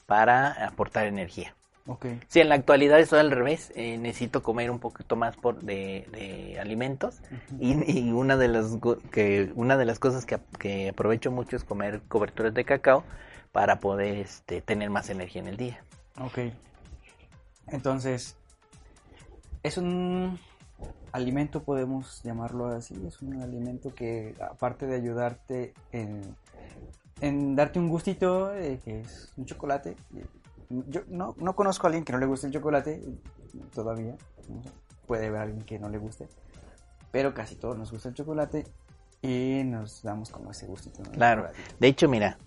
para 0.07 0.53
aportar 0.65 1.07
energía. 1.07 1.53
Ok. 1.89 2.07
Sí, 2.29 2.39
en 2.39 2.49
la 2.49 2.55
actualidad 2.55 3.01
estoy 3.01 3.19
al 3.19 3.33
revés. 3.33 3.73
eh, 3.75 3.99
necesito 3.99 4.41
comer 4.45 4.71
un 4.71 4.79
poquito 4.79 5.17
más 5.17 5.37
por 5.37 5.61
de, 5.61 6.07
de 6.13 6.61
alimentos 6.61 7.21
y, 7.59 7.91
y 7.91 8.13
una 8.13 8.37
de 8.37 8.47
las 8.47 8.79
que 9.11 9.51
una 9.57 9.77
de 9.77 9.85
las 9.85 9.99
cosas 9.99 10.25
que, 10.25 10.39
que 10.57 10.91
aprovecho 10.91 11.33
mucho 11.33 11.57
es 11.57 11.65
comer 11.65 12.03
coberturas 12.07 12.55
de 12.55 12.65
cacao 12.65 13.03
para 13.51 13.81
poder 13.81 14.19
este, 14.19 14.61
tener 14.61 14.91
más 14.91 15.11
energía 15.11 15.43
en 15.43 15.49
el 15.49 15.57
día. 15.57 15.83
Ok. 16.21 16.39
Entonces, 17.67 18.37
es 19.65 19.77
un 19.77 20.39
alimento, 21.13 21.63
podemos 21.63 22.23
llamarlo 22.23 22.67
así, 22.67 22.95
es 23.07 23.23
un 23.23 23.41
alimento 23.43 23.95
que 23.95 24.35
aparte 24.41 24.87
de 24.87 24.97
ayudarte 24.97 25.75
en, 25.93 26.21
en 27.21 27.57
darte 27.57 27.79
un 27.79 27.89
gustito, 27.89 28.55
eh, 28.55 28.81
que 28.85 29.01
es 29.01 29.33
un 29.37 29.47
chocolate, 29.47 29.97
eh, 30.17 30.27
yo 30.89 31.03
no, 31.09 31.35
no 31.39 31.57
conozco 31.57 31.87
a 31.87 31.89
alguien 31.89 32.05
que 32.05 32.13
no 32.13 32.19
le 32.19 32.27
guste 32.27 32.47
el 32.47 32.53
chocolate, 32.53 33.03
todavía, 33.75 34.17
puede 35.07 35.27
haber 35.27 35.41
alguien 35.41 35.63
que 35.63 35.79
no 35.79 35.89
le 35.89 35.99
guste, 35.99 36.29
pero 37.11 37.35
casi 37.35 37.57
todos 37.57 37.79
nos 37.79 37.91
gusta 37.91 38.11
el 38.11 38.15
chocolate 38.15 38.65
y 39.23 39.63
nos 39.65 40.03
damos 40.03 40.31
como 40.31 40.51
ese 40.51 40.67
gustito. 40.67 41.03
Claro. 41.11 41.49
De 41.81 41.89
hecho, 41.89 42.09
mira, 42.09 42.39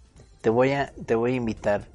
te 0.42 0.50
voy 0.50 0.72
a 0.72 0.94
te 1.06 1.16
voy 1.16 1.34
a 1.34 1.36
invitar 1.36 1.88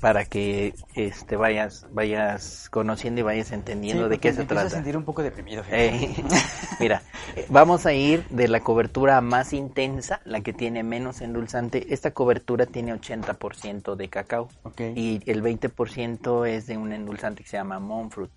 para 0.00 0.24
que 0.24 0.74
este 0.94 1.36
vayas 1.36 1.86
vayas 1.92 2.68
conociendo 2.70 3.20
y 3.20 3.24
vayas 3.24 3.52
entendiendo 3.52 4.04
Sí, 4.04 4.10
de 4.10 4.18
qué 4.18 4.32
se 4.32 4.42
empiezo 4.42 4.60
a 4.60 4.64
trata. 4.64 4.76
sentir 4.76 4.96
un 4.96 5.04
poco 5.04 5.22
deprimido. 5.22 5.62
Eh, 5.70 6.14
mira, 6.80 7.02
vamos 7.48 7.86
a 7.86 7.92
ir 7.92 8.24
de 8.28 8.48
la 8.48 8.60
cobertura 8.60 9.20
más 9.20 9.52
intensa, 9.52 10.20
la 10.24 10.40
que 10.40 10.52
tiene 10.52 10.82
menos 10.82 11.20
endulzante. 11.20 11.92
Esta 11.92 12.12
cobertura 12.12 12.66
tiene 12.66 12.94
80% 12.94 13.94
de 13.96 14.08
cacao 14.08 14.48
Ok. 14.62 14.80
y 14.94 15.20
el 15.26 15.42
20% 15.42 16.46
es 16.48 16.66
de 16.66 16.76
un 16.76 16.92
endulzante 16.92 17.42
que 17.42 17.48
se 17.48 17.56
llama 17.56 17.78
Monfruit. 17.78 18.30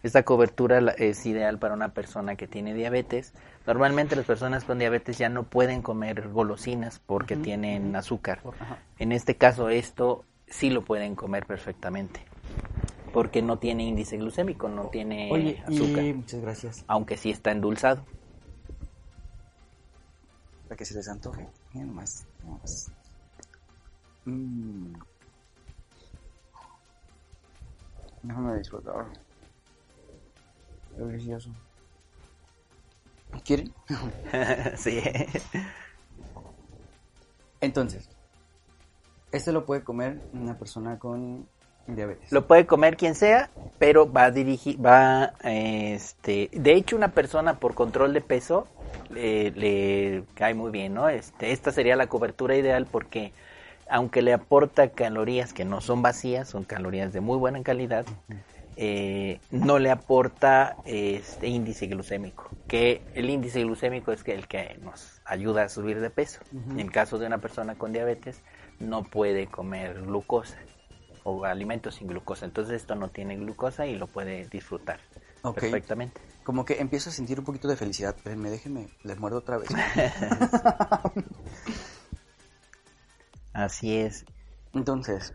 Esta 0.00 0.22
cobertura 0.22 0.78
es 0.96 1.26
ideal 1.26 1.58
para 1.58 1.74
una 1.74 1.88
persona 1.88 2.36
que 2.36 2.46
tiene 2.46 2.72
diabetes. 2.72 3.32
Normalmente 3.66 4.14
las 4.14 4.24
personas 4.26 4.62
con 4.64 4.78
diabetes 4.78 5.18
ya 5.18 5.28
no 5.28 5.42
pueden 5.42 5.82
comer 5.82 6.28
golosinas 6.28 7.00
porque 7.04 7.36
tienen 7.36 7.96
azúcar. 7.96 8.40
Ajá. 8.60 8.78
En 9.00 9.10
este 9.10 9.34
caso 9.36 9.68
esto 9.70 10.24
sí 10.50 10.70
lo 10.70 10.84
pueden 10.84 11.14
comer 11.14 11.46
perfectamente 11.46 12.20
porque 13.12 13.42
no 13.42 13.58
tiene 13.58 13.84
índice 13.84 14.16
glucémico, 14.16 14.68
no 14.68 14.88
tiene 14.88 15.30
Oye, 15.32 15.62
azúcar 15.66 16.04
y 16.04 16.14
muchas 16.14 16.40
gracias. 16.40 16.84
aunque 16.86 17.16
sí 17.16 17.30
está 17.30 17.50
endulzado. 17.50 18.04
Para 20.64 20.76
que 20.76 20.84
se 20.84 20.94
les 20.94 21.08
antoje. 21.08 21.48
Mira 21.72 21.86
nomás. 21.86 22.26
nomás. 22.44 22.90
Mm. 24.26 24.92
Déjame 28.22 28.58
disfrutar. 28.58 29.06
Delicioso. 30.96 31.50
¿Quieren? 33.44 33.72
sí. 34.76 35.00
Entonces, 37.60 38.10
este 39.32 39.52
lo 39.52 39.64
puede 39.64 39.82
comer 39.82 40.20
una 40.32 40.58
persona 40.58 40.98
con 40.98 41.46
diabetes. 41.86 42.30
Lo 42.32 42.46
puede 42.46 42.66
comer 42.66 42.96
quien 42.96 43.14
sea, 43.14 43.50
pero 43.78 44.10
va 44.10 44.24
a 44.24 44.30
dirigir, 44.30 44.84
va, 44.84 45.32
este, 45.42 46.50
de 46.52 46.74
hecho 46.74 46.96
una 46.96 47.12
persona 47.12 47.58
por 47.58 47.74
control 47.74 48.12
de 48.12 48.20
peso 48.20 48.68
le, 49.10 49.50
le 49.52 50.24
cae 50.34 50.54
muy 50.54 50.70
bien, 50.70 50.94
¿no? 50.94 51.08
Este, 51.08 51.52
esta 51.52 51.72
sería 51.72 51.96
la 51.96 52.06
cobertura 52.06 52.56
ideal 52.56 52.86
porque 52.90 53.32
aunque 53.88 54.22
le 54.22 54.32
aporta 54.32 54.90
calorías 54.90 55.52
que 55.52 55.64
no 55.64 55.80
son 55.80 56.02
vacías, 56.02 56.48
son 56.48 56.64
calorías 56.64 57.12
de 57.12 57.20
muy 57.20 57.38
buena 57.38 57.62
calidad, 57.62 58.04
eh, 58.76 59.40
no 59.50 59.78
le 59.78 59.90
aporta 59.90 60.76
este 60.84 61.48
índice 61.48 61.86
glucémico, 61.86 62.48
que 62.68 63.02
el 63.14 63.30
índice 63.30 63.62
glucémico 63.62 64.12
es 64.12 64.22
que 64.22 64.34
el 64.34 64.46
que 64.46 64.78
nos 64.82 65.20
ayuda 65.24 65.64
a 65.64 65.68
subir 65.68 66.00
de 66.00 66.10
peso. 66.10 66.40
En 66.70 66.80
el 66.80 66.92
caso 66.92 67.18
de 67.18 67.26
una 67.26 67.38
persona 67.38 67.74
con 67.74 67.92
diabetes, 67.92 68.40
no 68.80 69.04
puede 69.04 69.46
comer 69.46 70.02
glucosa 70.02 70.58
o 71.24 71.44
alimentos 71.44 71.96
sin 71.96 72.08
glucosa. 72.08 72.46
Entonces 72.46 72.76
esto 72.76 72.94
no 72.94 73.08
tiene 73.08 73.36
glucosa 73.36 73.86
y 73.86 73.96
lo 73.96 74.06
puede 74.06 74.46
disfrutar 74.48 75.00
perfectamente. 75.54 76.20
Como 76.44 76.64
que 76.64 76.80
empiezo 76.80 77.10
a 77.10 77.12
sentir 77.12 77.38
un 77.38 77.44
poquito 77.44 77.68
de 77.68 77.76
felicidad. 77.76 78.16
Espérenme, 78.16 78.50
déjenme, 78.50 78.88
les 79.02 79.18
muerdo 79.18 79.38
otra 79.38 79.58
vez. 79.58 79.68
Así 83.52 83.96
es. 83.96 84.24
Entonces, 84.72 85.34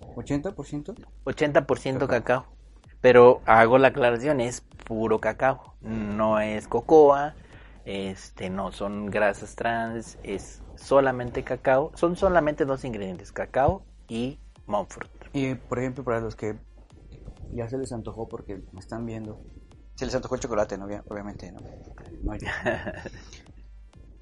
¿80%? 0.00 0.94
80% 1.24 2.06
cacao. 2.06 2.46
Pero 3.00 3.40
hago 3.46 3.78
la 3.78 3.88
aclaración, 3.88 4.40
es 4.40 4.62
puro 4.84 5.20
cacao. 5.20 5.74
No 5.80 6.40
es 6.40 6.66
cocoa, 6.66 7.34
este, 7.86 8.50
no 8.50 8.72
son 8.72 9.06
grasas 9.06 9.54
trans, 9.54 10.18
es 10.22 10.60
solamente 10.74 11.42
cacao. 11.44 11.92
Son 11.94 12.16
solamente 12.16 12.64
dos 12.66 12.84
ingredientes, 12.84 13.32
cacao 13.32 13.82
y 14.08 14.38
monfruit. 14.66 15.10
Y 15.32 15.54
por 15.54 15.78
ejemplo, 15.78 16.04
para 16.04 16.20
los 16.20 16.34
que 16.36 16.58
ya 17.52 17.68
se 17.68 17.78
les 17.78 17.92
antojó 17.92 18.28
porque 18.28 18.60
me 18.72 18.80
están 18.80 19.06
viendo, 19.06 19.40
se 19.94 20.04
les 20.04 20.14
antojó 20.14 20.34
el 20.34 20.40
chocolate, 20.40 20.76
¿no? 20.76 20.86
Obvia- 20.86 21.04
Obviamente, 21.08 21.50
¿no? 21.52 21.60
No 22.24 22.32
hay- 22.32 22.40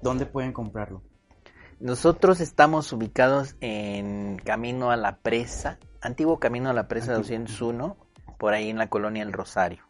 ¿Dónde 0.01 0.25
pueden 0.25 0.53
comprarlo? 0.53 1.01
Nosotros 1.79 2.39
estamos 2.39 2.93
ubicados 2.93 3.55
en 3.59 4.37
Camino 4.37 4.91
a 4.91 4.95
la 4.97 5.17
Presa, 5.17 5.77
antiguo 6.01 6.39
Camino 6.39 6.69
a 6.69 6.73
la 6.73 6.87
Presa 6.87 7.15
Antiguo. 7.15 7.39
201, 7.39 7.97
por 8.37 8.53
ahí 8.53 8.69
en 8.69 8.77
la 8.77 8.89
colonia 8.89 9.23
El 9.23 9.33
Rosario. 9.33 9.83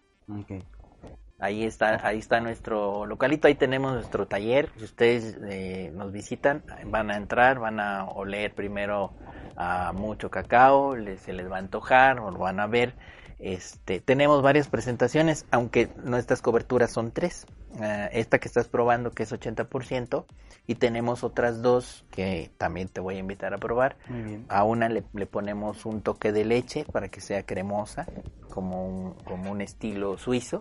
Ahí 1.38 1.65
está, 1.65 2.06
ahí 2.08 2.19
está 2.19 2.39
nuestro 2.39 3.06
localito, 3.06 3.48
ahí 3.48 3.56
tenemos 3.56 3.93
nuestro 3.93 4.26
taller. 4.26 4.69
Si 4.78 4.86
ustedes 4.86 5.38
eh, 5.43 5.91
nos 5.93 6.12
visitan, 6.13 6.63
van 6.86 7.12
a 7.12 7.17
entrar, 7.17 7.60
van 7.60 7.80
a 7.82 8.06
oler 8.06 8.54
primero 8.54 9.12
a 9.58 9.91
mucho 9.93 10.30
cacao, 10.30 10.95
les- 10.95 11.19
se 11.21 11.34
les 11.34 11.52
va 11.52 11.58
a 11.58 11.60
antojar 11.60 12.19
o 12.19 12.32
lo 12.32 12.39
van 12.39 12.60
a 12.62 12.67
ver. 12.67 12.93
Este, 13.38 14.00
tenemos 14.00 14.41
varias 14.41 14.69
presentaciones, 14.69 15.45
aunque 15.52 15.89
nuestras 16.04 16.41
coberturas 16.41 16.91
son 16.91 17.12
tres. 17.12 17.45
Ah, 17.82 18.06
esta 18.13 18.39
que 18.39 18.48
estás 18.48 18.69
probando 18.69 19.12
que 19.12 19.24
es 19.24 19.34
80% 19.34 20.26
y 20.65 20.76
tenemos 20.76 21.26
otras 21.26 21.62
dos 21.62 22.06
que 22.12 22.50
también 22.58 22.88
te 22.88 23.02
voy 23.02 23.15
a 23.15 23.19
invitar 23.19 23.54
a 23.54 23.58
probar. 23.58 23.98
Muy 24.08 24.21
bien. 24.24 24.45
A 24.48 24.63
una 24.63 24.88
le, 24.88 25.04
le 25.13 25.26
ponemos 25.26 25.86
un 25.86 26.02
toque 26.02 26.32
de 26.32 26.45
leche 26.45 26.86
para 26.86 27.10
que 27.10 27.19
sea 27.19 27.43
cremosa, 27.43 28.06
como 28.50 28.88
un, 28.88 29.13
como 29.26 29.52
un 29.52 29.60
estilo 29.60 30.17
suizo. 30.17 30.60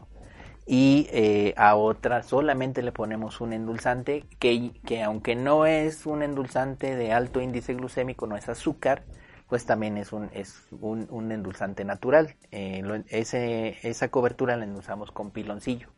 Y 0.67 1.09
eh, 1.13 1.53
a 1.59 1.77
otra 1.77 2.23
solamente 2.23 2.83
le 2.83 2.93
ponemos 2.93 3.41
un 3.41 3.53
endulzante 3.53 4.25
que, 4.39 4.73
que 4.87 5.03
aunque 5.03 5.37
no 5.37 5.67
es 5.67 6.07
un 6.07 6.23
endulzante 6.23 6.97
de 6.97 7.13
alto 7.13 7.41
índice 7.43 7.75
glucémico, 7.75 8.27
no 8.27 8.37
es 8.37 8.49
azúcar, 8.49 9.03
pues 9.49 9.67
también 9.67 9.99
es 9.99 10.13
un, 10.13 10.31
es 10.33 10.63
un, 10.81 11.07
un 11.11 11.33
endulzante 11.33 11.85
natural. 11.85 12.37
Eh, 12.51 12.81
lo- 12.83 12.97
ese, 13.09 13.77
esa 13.87 14.09
cobertura 14.09 14.57
la 14.57 14.65
endulzamos 14.65 15.11
con 15.13 15.31
piloncillo. 15.31 15.89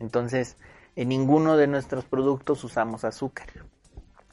Entonces, 0.00 0.56
en 0.96 1.08
ninguno 1.08 1.56
de 1.56 1.68
nuestros 1.68 2.04
productos 2.04 2.64
usamos 2.64 3.04
azúcar. 3.04 3.48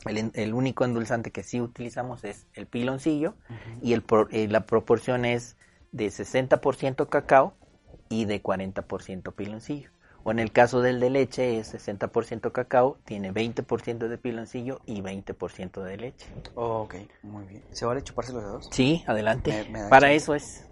El, 0.06 0.32
el 0.36 0.54
único 0.54 0.86
endulzante 0.86 1.32
que 1.32 1.44
sí 1.44 1.60
utilizamos 1.60 2.24
es 2.24 2.48
el 2.54 2.66
piloncillo 2.68 3.36
y 3.82 3.94
el, 3.94 4.04
eh, 4.32 4.48
la 4.48 4.66
proporción 4.66 5.26
es 5.26 5.58
de 5.92 6.10
60% 6.12 7.10
cacao 7.10 7.54
y 8.10 8.26
de 8.26 8.42
40% 8.42 9.34
piloncillo. 9.34 9.90
O 10.24 10.32
en 10.32 10.40
el 10.40 10.52
caso 10.52 10.82
del 10.82 11.00
de 11.00 11.10
leche 11.10 11.58
es 11.60 11.74
60% 11.74 12.52
cacao, 12.52 12.98
tiene 13.06 13.32
20% 13.34 14.10
de 14.10 14.18
piloncillo 14.18 14.82
y 14.86 15.02
20% 15.02 15.82
de 15.84 15.98
leche. 15.98 16.28
Oh, 16.56 16.82
ok, 16.82 16.96
muy 17.24 17.46
bien. 17.46 17.64
¿Se 17.72 17.86
vale 17.86 18.02
chuparse 18.04 18.34
los 18.34 18.44
dedos? 18.44 18.68
Sí, 18.72 19.04
adelante. 19.08 19.52
Me- 19.52 19.70
me 19.72 19.82
da 19.84 19.90
Para 19.90 20.12
eso 20.12 20.36
es. 20.36 20.66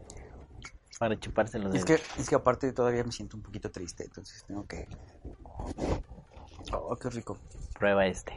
Para 0.99 1.17
chuparse 1.19 1.57
los 1.59 1.73
Es 1.73 1.85
dedos. 1.85 2.01
que, 2.01 2.21
es 2.21 2.27
que 2.29 2.35
aparte 2.35 2.71
todavía 2.73 3.03
me 3.05 3.11
siento 3.13 3.37
un 3.37 3.43
poquito 3.43 3.71
triste, 3.71 4.03
entonces 4.03 4.43
tengo 4.45 4.65
que... 4.65 4.87
Oh, 6.73 6.95
qué 6.95 7.09
rico. 7.09 7.37
Prueba 7.79 8.07
este. 8.07 8.33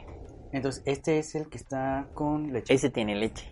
Entonces, 0.51 0.81
este 0.85 1.19
es 1.19 1.35
el 1.35 1.49
que 1.49 1.57
está 1.57 2.07
con 2.13 2.51
leche. 2.53 2.73
Ese 2.73 2.89
tiene 2.89 3.15
leche. 3.15 3.51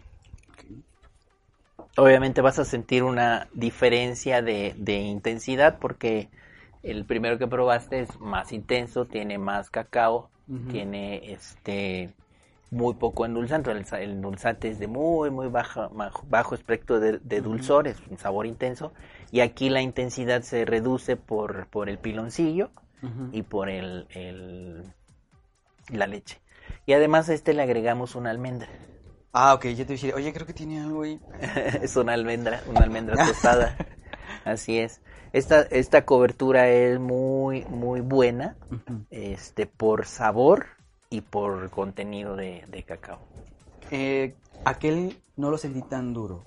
Obviamente 1.98 2.42
vas 2.42 2.60
a 2.60 2.66
sentir 2.66 3.04
una 3.04 3.48
diferencia 3.54 4.42
de, 4.42 4.76
de 4.78 4.98
intensidad 5.00 5.80
porque 5.80 6.30
el 6.84 7.06
primero 7.06 7.38
que 7.40 7.48
probaste 7.48 8.02
es 8.02 8.20
más 8.20 8.52
intenso, 8.54 9.06
tiene 9.06 9.38
más 9.40 9.70
cacao, 9.72 10.30
tiene 10.72 11.32
este 11.34 12.14
muy 12.70 12.94
poco 12.94 13.26
endulzante. 13.26 13.72
El, 13.72 13.84
endulzante 13.94 14.70
es 14.70 14.78
de 14.80 14.88
muy, 14.88 15.32
muy 15.32 15.48
baja, 15.48 15.90
bajo, 15.92 16.24
bajo 16.30 16.54
espectro 16.56 17.00
de, 17.00 17.20
de 17.20 17.42
dulzor, 17.42 17.88
es 17.88 17.98
un 18.10 18.18
sabor 18.20 18.46
intenso. 18.46 18.94
Y 19.32 19.40
aquí 19.40 19.70
la 19.70 19.82
intensidad 19.82 20.44
se 20.44 20.66
reduce 20.66 21.16
por, 21.18 21.68
por 21.68 21.90
el 21.90 21.98
piloncillo 21.98 22.70
y 23.32 23.42
por 23.42 23.70
el, 23.70 24.06
el- 24.12 24.84
la 25.92 26.08
leche. 26.08 26.40
Y 26.86 26.94
además 26.94 27.30
a 27.30 27.34
este 27.34 27.54
le 27.54 27.64
agregamos 27.64 28.16
una 28.16 28.30
almendra. 28.30 28.68
Ah, 29.34 29.54
ok, 29.54 29.66
yo 29.68 29.86
te 29.86 29.94
decía, 29.94 30.16
oye, 30.16 30.34
creo 30.34 30.48
que 30.48 30.54
tiene 30.54 30.82
algo 30.82 31.04
ahí. 31.04 31.20
es 31.82 31.96
una 31.96 32.14
almendra, 32.14 32.62
una 32.68 32.80
almendra 32.82 33.16
tostada. 33.28 33.76
Así 34.46 34.80
es. 34.80 35.02
Esta, 35.34 35.62
esta 35.62 36.06
cobertura 36.06 36.70
es 36.70 37.00
muy, 37.00 37.66
muy 37.66 38.02
buena, 38.02 38.56
este, 39.12 39.68
por 39.68 40.06
sabor 40.06 40.68
y 41.10 41.22
por 41.22 41.70
contenido 41.70 42.36
de, 42.36 42.64
de 42.70 42.84
cacao. 42.84 43.20
Eh, 43.92 44.36
aquel 44.66 45.18
no 45.36 45.50
lo 45.52 45.58
sentí 45.58 45.82
tan 45.82 46.14
duro. 46.14 46.46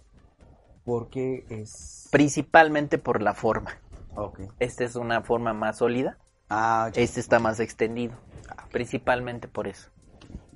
Porque 0.84 1.44
es. 1.50 2.08
Principalmente 2.10 2.96
por 2.98 3.20
la 3.22 3.34
forma. 3.34 3.78
Ok. 4.16 4.40
Esta 4.58 4.84
es 4.84 4.96
una 4.96 5.20
forma 5.22 5.52
más 5.52 5.78
sólida, 5.78 6.16
Ah, 6.48 6.90
ya. 6.92 7.02
este 7.02 7.20
está 7.20 7.38
más 7.38 7.60
extendido. 7.60 8.14
Principalmente 8.72 9.46
por 9.46 9.68
eso. 9.68 9.90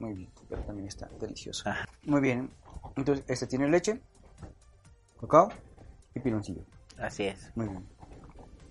Muy 0.04 0.12
bien, 0.12 0.30
pero 0.50 0.60
también 0.64 0.86
está 0.88 1.08
delicioso. 1.18 1.64
Muy 2.02 2.20
bien. 2.20 2.50
Entonces, 2.94 3.24
este 3.26 3.46
tiene 3.46 3.68
leche, 3.70 4.00
cacao 5.18 5.48
y 6.14 6.20
piloncillo. 6.20 6.62
Así 6.98 7.24
es. 7.24 7.50
Muy 7.56 7.68
bien. 7.68 7.86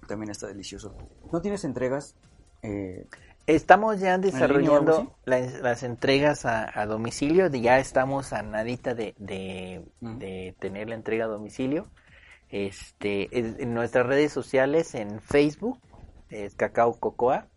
También 0.07 0.29
está 0.29 0.45
delicioso. 0.45 0.95
¿No 1.31 1.41
tienes 1.41 1.63
entregas? 1.63 2.15
Eh, 2.61 3.07
Estamos 3.47 3.99
ya 3.99 4.17
desarrollando 4.19 5.17
las, 5.25 5.59
las 5.59 5.81
entregas 5.83 6.45
a, 6.45 6.79
a 6.79 6.85
domicilio, 6.85 7.47
ya 7.47 7.79
estamos 7.79 8.31
a 8.31 8.43
nadita 8.43 8.93
de, 8.93 9.15
de, 9.17 9.83
Ujú. 10.01 10.19
de 10.19 10.55
tener 10.59 10.87
la 10.87 10.95
entrega 10.95 11.25
a 11.25 11.29
domicilio. 11.29 11.87
Este, 12.49 13.27
es- 13.37 13.59
en 13.59 13.73
nuestras 13.73 14.05
redes 14.05 14.31
sociales, 14.31 14.93
en 14.93 15.19
Facebook, 15.19 15.79
es 16.29 16.53
Cacao 16.55 16.93
Cocoa, 16.99 17.47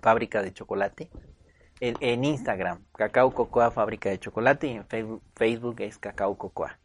fábrica 0.00 0.42
de 0.42 0.52
chocolate. 0.54 1.10
En, 1.86 1.96
en 2.00 2.24
Instagram, 2.24 2.78
Cacao 2.96 3.30
Cocoa, 3.32 3.70
fábrica 3.70 4.08
de 4.10 4.18
chocolate. 4.18 4.68
Y 4.68 4.70
en 4.72 4.84
Facebook, 4.86 5.22
Facebook 5.34 5.76
es 5.80 5.98
Cacao 5.98 6.36
Cocoa. 6.36 6.78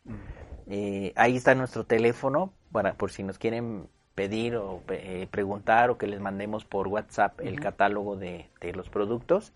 Eh, 0.68 1.14
ahí 1.16 1.36
está 1.38 1.56
nuestro 1.56 1.84
teléfono 1.86 2.54
para 2.72 2.94
por 2.94 3.12
si 3.12 3.24
nos 3.24 3.38
quieren 3.40 3.88
pedir 4.14 4.58
o 4.58 4.82
eh, 4.90 5.28
preguntar 5.32 5.90
o 5.90 5.98
que 5.98 6.06
les 6.06 6.20
mandemos 6.20 6.66
por 6.66 6.88
WhatsApp 6.90 7.40
el 7.40 7.60
catálogo 7.62 8.18
de, 8.18 8.50
de 8.60 8.74
los 8.74 8.90
productos. 8.90 9.54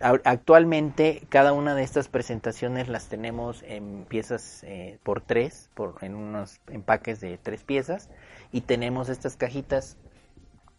A- 0.00 0.20
Actualmente 0.24 1.22
cada 1.28 1.52
una 1.52 1.74
de 1.74 1.82
estas 1.82 2.06
presentaciones 2.08 2.88
las 2.88 3.08
tenemos 3.08 3.64
en 3.64 4.04
piezas 4.08 4.62
eh, 4.64 4.98
por 5.02 5.20
tres, 5.20 5.70
por, 5.74 5.96
en 6.02 6.14
unos 6.14 6.60
empaques 6.68 7.20
de 7.20 7.38
tres 7.38 7.64
piezas 7.64 8.08
y 8.52 8.60
tenemos 8.60 9.08
estas 9.08 9.36
cajitas, 9.36 9.96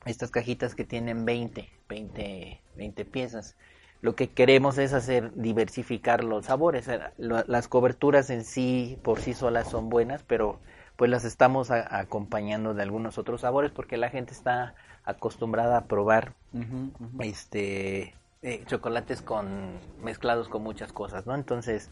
estas 0.06 0.32
cajitas 0.32 0.74
que 0.74 0.86
tienen 0.86 1.26
20, 1.26 1.70
20, 1.90 2.62
20 2.78 3.06
piezas. 3.06 3.56
Lo 4.06 4.16
que 4.16 4.30
queremos 4.30 4.78
es 4.78 4.94
hacer 4.94 5.32
diversificar 5.36 6.24
los 6.24 6.46
sabores. 6.46 6.88
Eh, 6.88 7.00
Las 7.18 7.68
coberturas 7.68 8.30
en 8.30 8.44
sí 8.44 8.98
por 9.04 9.20
sí 9.20 9.34
solas 9.34 9.68
son 9.70 9.90
buenas, 9.90 10.24
pero 10.24 10.60
pues 10.96 11.10
las 11.12 11.26
estamos 11.26 11.72
a- 11.72 12.00
acompañando 12.00 12.74
de 12.74 12.84
algunos 12.84 13.18
otros 13.18 13.42
sabores 13.42 13.72
porque 13.72 13.98
la 13.98 14.10
gente 14.10 14.34
está 14.34 14.76
acostumbrada 15.06 15.78
a 15.78 15.86
probar 15.86 16.34
este 17.20 18.14
eh, 18.42 18.64
chocolates 18.68 19.22
con 19.22 19.46
mezclados 20.04 20.50
con 20.50 20.64
muchas 20.64 20.92
cosas, 20.94 21.26
¿no? 21.26 21.36
Entonces, 21.36 21.90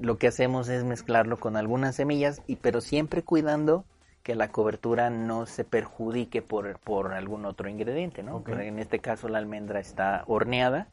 lo 0.00 0.18
que 0.18 0.28
hacemos 0.28 0.68
es 0.68 0.84
mezclarlo 0.84 1.38
con 1.40 1.56
algunas 1.56 1.96
semillas 1.96 2.42
y 2.46 2.56
pero 2.56 2.80
siempre 2.80 3.22
cuidando 3.22 3.84
que 4.22 4.34
la 4.34 4.52
cobertura 4.52 5.10
no 5.10 5.46
se 5.46 5.64
perjudique 5.64 6.42
por, 6.42 6.78
por 6.78 7.12
algún 7.14 7.44
otro 7.46 7.68
ingrediente, 7.68 8.22
¿no? 8.22 8.36
Ok. 8.36 8.50
En 8.50 8.78
este 8.78 8.98
caso 9.00 9.28
la 9.28 9.38
almendra 9.38 9.80
está 9.80 10.24
horneada. 10.26 10.88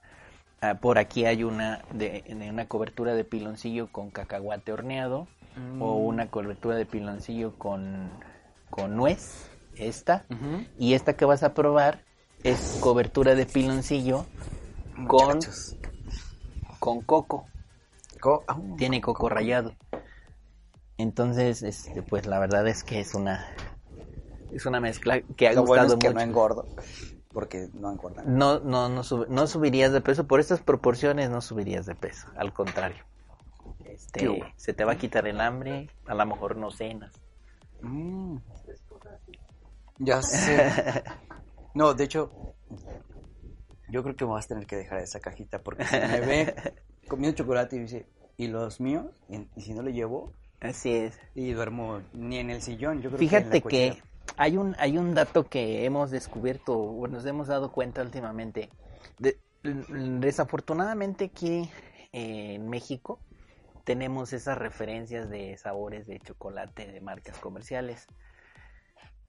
Ah, 0.62 0.76
por 0.76 0.98
aquí 0.98 1.26
hay 1.26 1.44
una 1.44 1.84
de, 1.94 2.24
de 2.28 2.50
una 2.50 2.68
cobertura 2.68 3.14
de 3.14 3.24
piloncillo 3.24 3.88
con 3.92 4.10
cacahuate 4.10 4.72
horneado 4.72 5.28
o 5.80 5.98
una 5.98 6.28
cobertura 6.32 6.76
de 6.76 6.86
piloncillo 6.86 7.54
con, 7.58 8.10
con 8.72 8.96
nuez, 8.96 9.50
esta. 9.78 10.26
Y 10.80 10.94
esta 10.94 11.14
que 11.14 11.26
vas 11.26 11.44
a 11.44 11.54
probar 11.54 12.00
es 12.44 12.80
cobertura 12.82 13.36
de 13.36 13.46
piloncillo 13.46 14.26
con, 15.08 15.40
con 16.80 17.02
coco. 17.02 17.46
Co- 18.20 18.44
ah, 18.48 18.58
Tiene 18.78 19.00
coco 19.02 19.30
rallado. 19.30 19.74
Entonces, 20.98 21.62
este, 21.62 22.02
pues 22.02 22.26
la 22.26 22.40
verdad 22.40 22.68
es 22.68 22.84
que 22.84 23.00
es 23.00 23.14
una 23.14 23.46
es 24.52 24.66
una 24.66 24.80
mezcla 24.80 25.22
que 25.36 25.48
ha 25.48 25.54
Lo 25.54 25.64
bueno 25.64 25.84
gustado 25.84 25.94
es 25.94 26.00
que 26.00 26.08
mucho. 26.08 26.16
no 26.16 26.22
engordo. 26.22 26.66
Porque 27.38 27.70
no 27.76 27.92
engordan. 27.92 28.36
No, 28.36 28.60
no, 28.62 28.90
no, 28.90 29.04
sub- 29.04 29.28
no 29.30 29.46
subirías 29.46 29.92
de 29.92 30.02
peso. 30.02 30.26
Por 30.26 30.40
estas 30.40 30.60
proporciones 30.60 31.30
no 31.30 31.40
subirías 31.40 31.86
de 31.86 31.94
peso. 31.94 32.28
Al 32.36 32.52
contrario. 32.52 33.04
Este, 33.86 34.42
se 34.56 34.74
te 34.74 34.84
va 34.84 34.94
a 34.94 34.98
quitar 34.98 35.28
el 35.28 35.40
hambre. 35.40 35.88
A 36.08 36.16
lo 36.16 36.26
mejor 36.26 36.56
no 36.58 36.72
cenas. 36.72 37.14
Mm. 37.84 38.38
Ya 40.00 40.24
sé. 40.24 41.04
No, 41.76 41.94
de 41.94 42.06
hecho, 42.06 42.32
yo 43.90 44.02
creo 44.02 44.16
que 44.16 44.26
me 44.26 44.32
vas 44.32 44.46
a 44.46 44.48
tener 44.48 44.66
que 44.66 44.76
dejar 44.76 45.02
esa 45.02 45.20
cajita 45.20 45.60
porque 45.60 45.86
si 45.86 45.96
me 45.96 46.22
ve 46.22 46.56
comiendo 47.08 47.38
chocolate 47.38 47.76
y 47.76 47.80
dice, 47.82 48.08
¿y 48.38 48.48
los 48.48 48.80
míos? 48.82 49.06
Y, 49.30 49.48
y 49.56 49.62
si 49.62 49.76
no 49.76 49.84
lo 49.84 49.92
llevo, 49.92 50.34
Así 50.60 50.92
es. 50.92 51.20
y 51.36 51.52
duermo 51.52 52.02
ni 52.14 52.38
en 52.40 52.50
el 52.50 52.64
sillón, 52.64 53.04
yo 53.04 53.10
creo 53.12 53.20
Fíjate 53.20 53.62
que, 53.62 53.84
en 53.84 53.90
la 53.90 53.96
que 53.96 54.04
hay 54.36 54.58
un 54.58 54.76
hay 54.80 54.98
un 54.98 55.14
dato 55.14 55.48
que 55.48 55.86
hemos 55.86 56.12
descubierto, 56.12 56.78
o 56.78 57.08
nos 57.08 57.26
hemos 57.26 57.48
dado 57.48 57.72
cuenta 57.72 58.02
últimamente. 58.02 58.70
De- 59.20 59.40
desafortunadamente 59.64 61.26
aquí 61.26 61.70
eh, 62.14 62.56
en 62.56 62.70
México 62.70 63.20
tenemos 63.84 64.34
esas 64.34 64.58
referencias 64.58 65.30
de 65.30 65.58
sabores 65.58 66.08
de 66.08 66.20
chocolate 66.20 66.88
de 66.92 67.02
marcas 67.02 67.38
comerciales. 67.40 68.06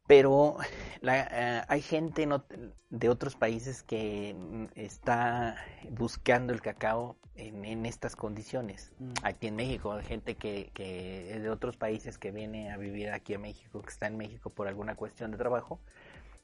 Pero 0.09 0.57
la- 1.03 1.29
eh, 1.31 1.63
hay 1.69 1.83
gente 1.83 2.27
no- 2.27 2.45
de 2.91 3.09
otros 3.09 3.37
países 3.37 3.85
que 3.85 4.35
mm, 4.37 4.65
está 4.75 5.57
buscando 5.91 6.53
el 6.53 6.61
cacao 6.61 7.17
en, 7.37 7.65
en 7.65 7.87
estas 7.87 8.17
condiciones. 8.17 8.93
Mm. 8.99 9.13
Aquí 9.23 9.47
en 9.47 9.57
México, 9.57 9.93
hay 9.93 10.05
gente 10.05 10.35
que, 10.35 10.71
que 10.75 11.35
es 11.37 11.43
de 11.43 11.51
otros 11.51 11.77
países 11.77 12.19
que 12.19 12.33
viene 12.33 12.73
a 12.73 12.77
vivir 12.79 13.11
aquí 13.11 13.35
a 13.35 13.39
México, 13.39 13.83
que 13.83 13.91
está 13.91 14.07
en 14.09 14.17
México 14.17 14.51
por 14.51 14.67
alguna 14.67 14.97
cuestión 14.97 15.31
de 15.31 15.37
trabajo 15.37 15.79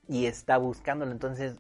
y 0.06 0.26
está 0.26 0.58
buscándolo. 0.58 1.10
Entonces, 1.10 1.56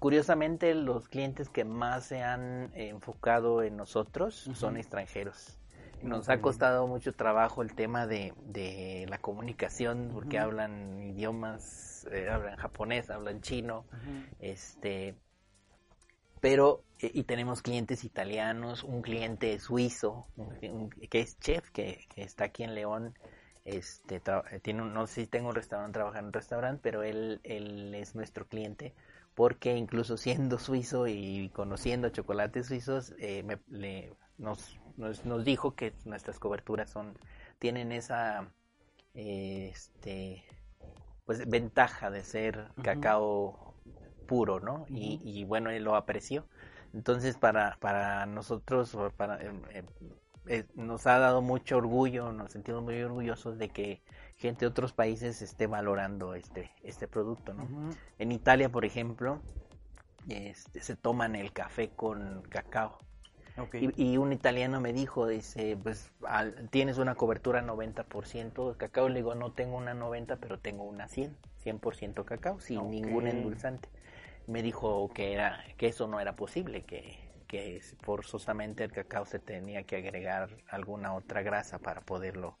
curiosamente, 0.00 0.74
los 0.74 1.08
clientes 1.08 1.50
que 1.50 1.64
más 1.64 2.04
se 2.06 2.22
han 2.22 2.70
enfocado 2.74 3.62
en 3.62 3.76
nosotros 3.76 4.48
son 4.54 4.76
extranjeros. 4.78 5.58
Nos 6.04 6.28
ha 6.28 6.40
costado 6.40 6.86
mucho 6.86 7.12
trabajo 7.14 7.62
el 7.62 7.74
tema 7.74 8.06
de, 8.06 8.34
de 8.46 9.06
la 9.08 9.18
comunicación 9.18 10.10
porque 10.12 10.38
hablan 10.38 11.02
idiomas, 11.02 12.06
eh, 12.12 12.28
hablan 12.28 12.56
japonés, 12.56 13.10
hablan 13.10 13.40
chino, 13.40 13.84
este, 14.38 15.14
pero 16.40 16.82
eh, 17.00 17.10
y 17.14 17.24
tenemos 17.24 17.62
clientes 17.62 18.04
italianos, 18.04 18.84
un 18.84 19.00
cliente 19.02 19.58
suizo 19.58 20.26
un- 20.36 20.90
que 20.90 21.20
es 21.20 21.38
chef 21.40 21.70
que, 21.70 22.04
que 22.14 22.22
está 22.22 22.44
aquí 22.44 22.64
en 22.64 22.74
León, 22.74 23.14
este, 23.64 24.16
eh, 24.16 24.60
tiene 24.60 24.82
un- 24.82 24.92
no 24.92 25.06
sé 25.06 25.22
si 25.22 25.26
tengo 25.26 25.48
un 25.48 25.54
restaurante, 25.54 25.94
trabaja 25.94 26.18
en 26.18 26.26
un 26.26 26.32
restaurante, 26.32 26.80
pero 26.82 27.02
él, 27.02 27.40
él 27.44 27.94
es 27.94 28.14
nuestro 28.14 28.46
cliente 28.46 28.94
porque 29.34 29.76
incluso 29.76 30.16
siendo 30.16 30.58
suizo 30.58 31.06
y 31.08 31.50
conociendo 31.54 32.08
chocolates 32.10 32.66
suizos, 32.66 33.14
eh, 33.18 33.42
me- 33.42 33.58
le- 33.68 34.12
nos, 34.38 34.78
nos, 34.96 35.24
nos 35.24 35.44
dijo 35.44 35.74
que 35.74 35.92
nuestras 36.04 36.38
coberturas 36.38 36.90
son 36.90 37.16
tienen 37.58 37.92
esa 37.92 38.48
eh, 39.14 39.70
este 39.72 40.44
pues 41.24 41.48
ventaja 41.48 42.10
de 42.10 42.22
ser 42.22 42.68
cacao 42.82 43.74
puro, 44.26 44.60
¿no? 44.60 44.86
y, 44.88 45.20
y 45.22 45.44
bueno, 45.44 45.70
él 45.70 45.84
lo 45.84 45.96
apreció. 45.96 46.46
Entonces 46.92 47.36
para, 47.36 47.76
para 47.80 48.26
nosotros 48.26 48.96
para, 49.16 49.42
eh, 49.42 49.52
eh, 49.70 49.84
eh, 50.46 50.64
nos 50.74 51.06
ha 51.06 51.18
dado 51.18 51.40
mucho 51.40 51.78
orgullo, 51.78 52.32
nos 52.32 52.52
sentimos 52.52 52.82
muy 52.82 53.02
orgullosos 53.02 53.58
de 53.58 53.70
que 53.70 54.02
gente 54.36 54.60
de 54.60 54.66
otros 54.68 54.92
países 54.92 55.40
esté 55.40 55.66
valorando 55.66 56.34
este, 56.34 56.70
este 56.82 57.08
producto, 57.08 57.54
¿no? 57.54 57.66
En 58.18 58.30
Italia, 58.30 58.68
por 58.68 58.84
ejemplo, 58.84 59.40
este, 60.28 60.80
se 60.80 60.96
toman 60.96 61.34
el 61.34 61.52
café 61.52 61.90
con 61.90 62.42
cacao. 62.42 62.98
Ok. 63.56 63.74
Y, 63.78 63.90
y 64.12 64.16
un 64.18 64.32
italiano 64.32 64.80
me 64.80 64.92
dijo, 64.92 65.26
dice, 65.28 65.76
pues 65.82 66.12
al- 66.26 66.68
tienes 66.70 66.98
una 66.98 67.14
cobertura 67.16 67.62
90% 67.62 68.70
de 68.72 68.76
cacao. 68.76 69.08
Le 69.08 69.16
digo, 69.16 69.34
no 69.34 69.52
tengo 69.52 69.76
una 69.76 69.94
90, 69.94 70.36
pero 70.36 70.58
tengo 70.60 70.84
una 70.84 71.08
100, 71.08 71.36
100% 71.56 72.24
cacao, 72.24 72.60
sin 72.60 72.90
Ok. 72.90 72.90
ningún 72.90 73.26
endulzante. 73.28 73.88
Me 74.46 74.62
dijo 74.62 75.08
que 75.14 75.32
era 75.32 75.64
que 75.78 75.88
eso 75.88 76.06
no 76.08 76.20
era 76.20 76.36
posible, 76.36 76.82
que, 76.82 77.18
que 77.48 77.80
forzosamente 78.02 78.84
el 78.84 78.92
cacao 78.92 79.26
se 79.26 79.38
tenía 79.38 79.84
que 79.84 79.96
agregar 79.96 80.50
alguna 80.68 81.14
otra 81.14 81.42
grasa 81.42 81.78
para 81.80 82.00
poderlo 82.02 82.58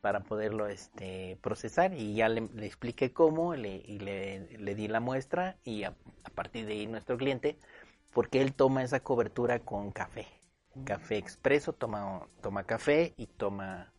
para 0.00 0.20
poderlo 0.20 0.68
este 0.68 1.38
procesar 1.42 1.94
y 1.94 2.14
ya 2.14 2.28
le, 2.28 2.42
le 2.54 2.66
expliqué 2.66 3.12
cómo 3.12 3.54
le, 3.54 3.76
y 3.84 3.98
le, 3.98 4.58
le 4.58 4.74
di 4.74 4.88
la 4.88 5.00
muestra 5.00 5.56
y 5.64 5.84
a, 5.84 5.94
a 6.24 6.30
partir 6.30 6.66
de 6.66 6.74
ahí 6.74 6.86
nuestro 6.86 7.16
cliente 7.16 7.58
porque 8.16 8.40
él 8.40 8.54
toma 8.54 8.82
esa 8.82 9.00
cobertura 9.00 9.58
con 9.58 9.92
café 9.92 10.26
café 10.84 11.18
expreso 11.18 11.74
toma 11.74 12.26
toma 12.40 12.64
café 12.64 13.12
y 13.18 13.26
toma 13.26 13.92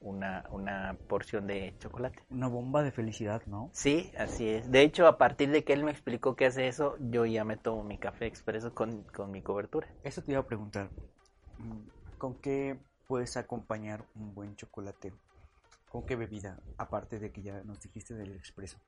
una, 0.00 0.44
una 0.50 0.96
porción 1.08 1.46
de 1.46 1.74
chocolate. 1.78 2.22
Una 2.30 2.48
bomba 2.48 2.82
de 2.82 2.92
felicidad, 2.92 3.42
¿no? 3.46 3.70
Sí, 3.72 4.12
así 4.16 4.48
es. 4.48 4.70
De 4.70 4.82
hecho, 4.82 5.06
a 5.06 5.18
partir 5.18 5.50
de 5.50 5.64
que 5.64 5.72
él 5.72 5.84
me 5.84 5.90
explicó 5.90 6.36
que 6.36 6.46
hace 6.46 6.68
eso, 6.68 6.96
yo 7.00 7.26
ya 7.26 7.44
me 7.44 7.56
tomo 7.56 7.82
mi 7.82 7.98
café 7.98 8.26
expreso 8.26 8.74
con, 8.74 9.02
con 9.02 9.30
mi 9.30 9.42
cobertura. 9.42 9.88
Eso 10.04 10.22
te 10.22 10.32
iba 10.32 10.40
a 10.40 10.46
preguntar. 10.46 10.88
mm, 11.58 12.18
¿Con 12.18 12.34
qué 12.36 12.78
puedes 13.06 13.36
acompañar 13.36 14.04
un 14.14 14.34
buen 14.34 14.54
chocolate? 14.56 15.12
¿Con 15.90 16.04
qué 16.04 16.16
bebida? 16.16 16.60
Aparte 16.76 17.18
de 17.18 17.32
que 17.32 17.42
ya 17.42 17.62
nos 17.64 17.80
dijiste 17.80 18.14
del 18.14 18.36
expreso. 18.36 18.78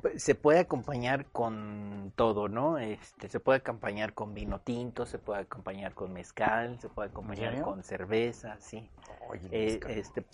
Pues, 0.00 0.22
Se 0.22 0.34
puede 0.34 0.60
acompañar 0.60 1.26
con 1.26 2.12
todo, 2.16 2.48
¿no? 2.48 2.78
Este, 2.78 3.28
se 3.28 3.40
puede 3.40 3.58
acompañar 3.58 4.12
con 4.14 4.34
vino 4.34 4.60
tinto, 4.60 5.06
se 5.06 5.18
puede 5.18 5.40
acompañar 5.42 5.94
con 5.94 6.12
mezcal, 6.12 6.78
se 6.80 6.88
puede 6.88 7.08
acompañar 7.08 7.60
con 7.62 7.82
cerveza, 7.82 8.56
sí. 8.60 8.88
Oye, 9.28 9.48
Eh, 9.50 9.80
este, 9.88 10.24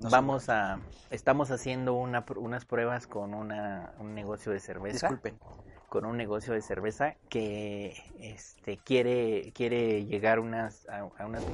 No 0.00 0.10
vamos 0.10 0.48
a, 0.48 0.80
estamos 1.10 1.50
haciendo 1.50 1.94
una, 1.94 2.24
unas 2.36 2.64
pruebas 2.64 3.06
con 3.06 3.34
una, 3.34 3.92
un 3.98 4.14
negocio 4.14 4.52
de 4.52 4.60
cerveza. 4.60 5.08
Disculpen. 5.08 5.38
con 5.88 6.06
un 6.06 6.16
negocio 6.16 6.54
de 6.54 6.62
cerveza 6.62 7.16
que 7.28 7.94
este 8.18 8.78
quiere 8.78 9.52
quiere 9.54 10.06
llegar 10.06 10.40
unas 10.40 10.88
a, 10.88 11.00
a 11.00 11.26
unas 11.26 11.44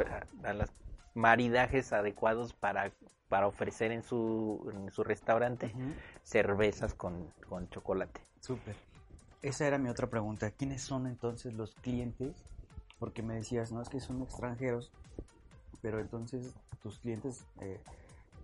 a 0.44 0.52
los 0.54 0.70
maridajes 1.18 1.92
adecuados 1.92 2.52
para 2.54 2.92
para 3.28 3.46
ofrecer 3.46 3.92
en 3.92 4.02
su 4.02 4.70
en 4.74 4.90
su 4.90 5.04
restaurante 5.04 5.74
cervezas 6.22 6.94
con, 6.94 7.26
con 7.48 7.68
chocolate. 7.68 8.20
Súper. 8.40 8.76
Esa 9.42 9.66
era 9.66 9.78
mi 9.78 9.88
otra 9.88 10.08
pregunta. 10.08 10.50
¿Quiénes 10.50 10.82
son 10.82 11.06
entonces 11.06 11.52
los 11.54 11.74
clientes? 11.74 12.34
Porque 12.98 13.22
me 13.22 13.34
decías, 13.34 13.70
no 13.70 13.82
es 13.82 13.88
que 13.88 14.00
son 14.00 14.22
extranjeros, 14.22 14.90
pero 15.82 16.00
entonces 16.00 16.54
tus 16.82 16.98
clientes 16.98 17.44
eh, 17.60 17.80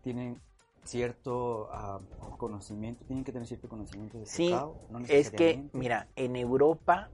tienen 0.02 0.40
cierto 0.84 1.68
ah, 1.72 2.00
conocimiento, 2.36 3.04
tienen 3.06 3.24
que 3.24 3.32
tener 3.32 3.48
cierto 3.48 3.68
conocimiento 3.68 4.18
de 4.18 4.26
Sí, 4.26 4.50
cacao. 4.50 4.78
No 4.90 4.98
es 5.08 5.30
que 5.30 5.64
mira, 5.72 6.08
en 6.14 6.36
Europa 6.36 7.08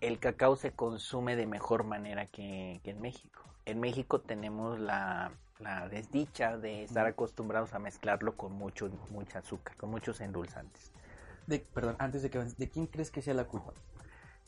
el 0.00 0.18
cacao 0.18 0.54
se 0.56 0.72
consume 0.72 1.34
de 1.34 1.46
mejor 1.46 1.84
manera 1.84 2.26
que, 2.26 2.80
que 2.84 2.90
en 2.90 3.00
México. 3.00 3.47
En 3.68 3.80
México 3.80 4.20
tenemos 4.20 4.80
la, 4.80 5.30
la 5.58 5.88
desdicha 5.88 6.56
de 6.56 6.84
estar 6.84 7.06
acostumbrados 7.06 7.74
a 7.74 7.78
mezclarlo 7.78 8.34
con 8.34 8.52
mucho 8.52 8.88
mucha 9.10 9.40
azúcar, 9.40 9.76
con 9.76 9.90
muchos 9.90 10.22
endulzantes. 10.22 10.90
De- 11.46 11.58
perdón, 11.74 11.96
antes 11.98 12.22
de 12.22 12.30
que 12.30 12.38
¿de 12.38 12.70
quién 12.70 12.86
crees 12.86 13.10
que 13.10 13.20
sea 13.20 13.34
la 13.34 13.44
culpa? 13.44 13.72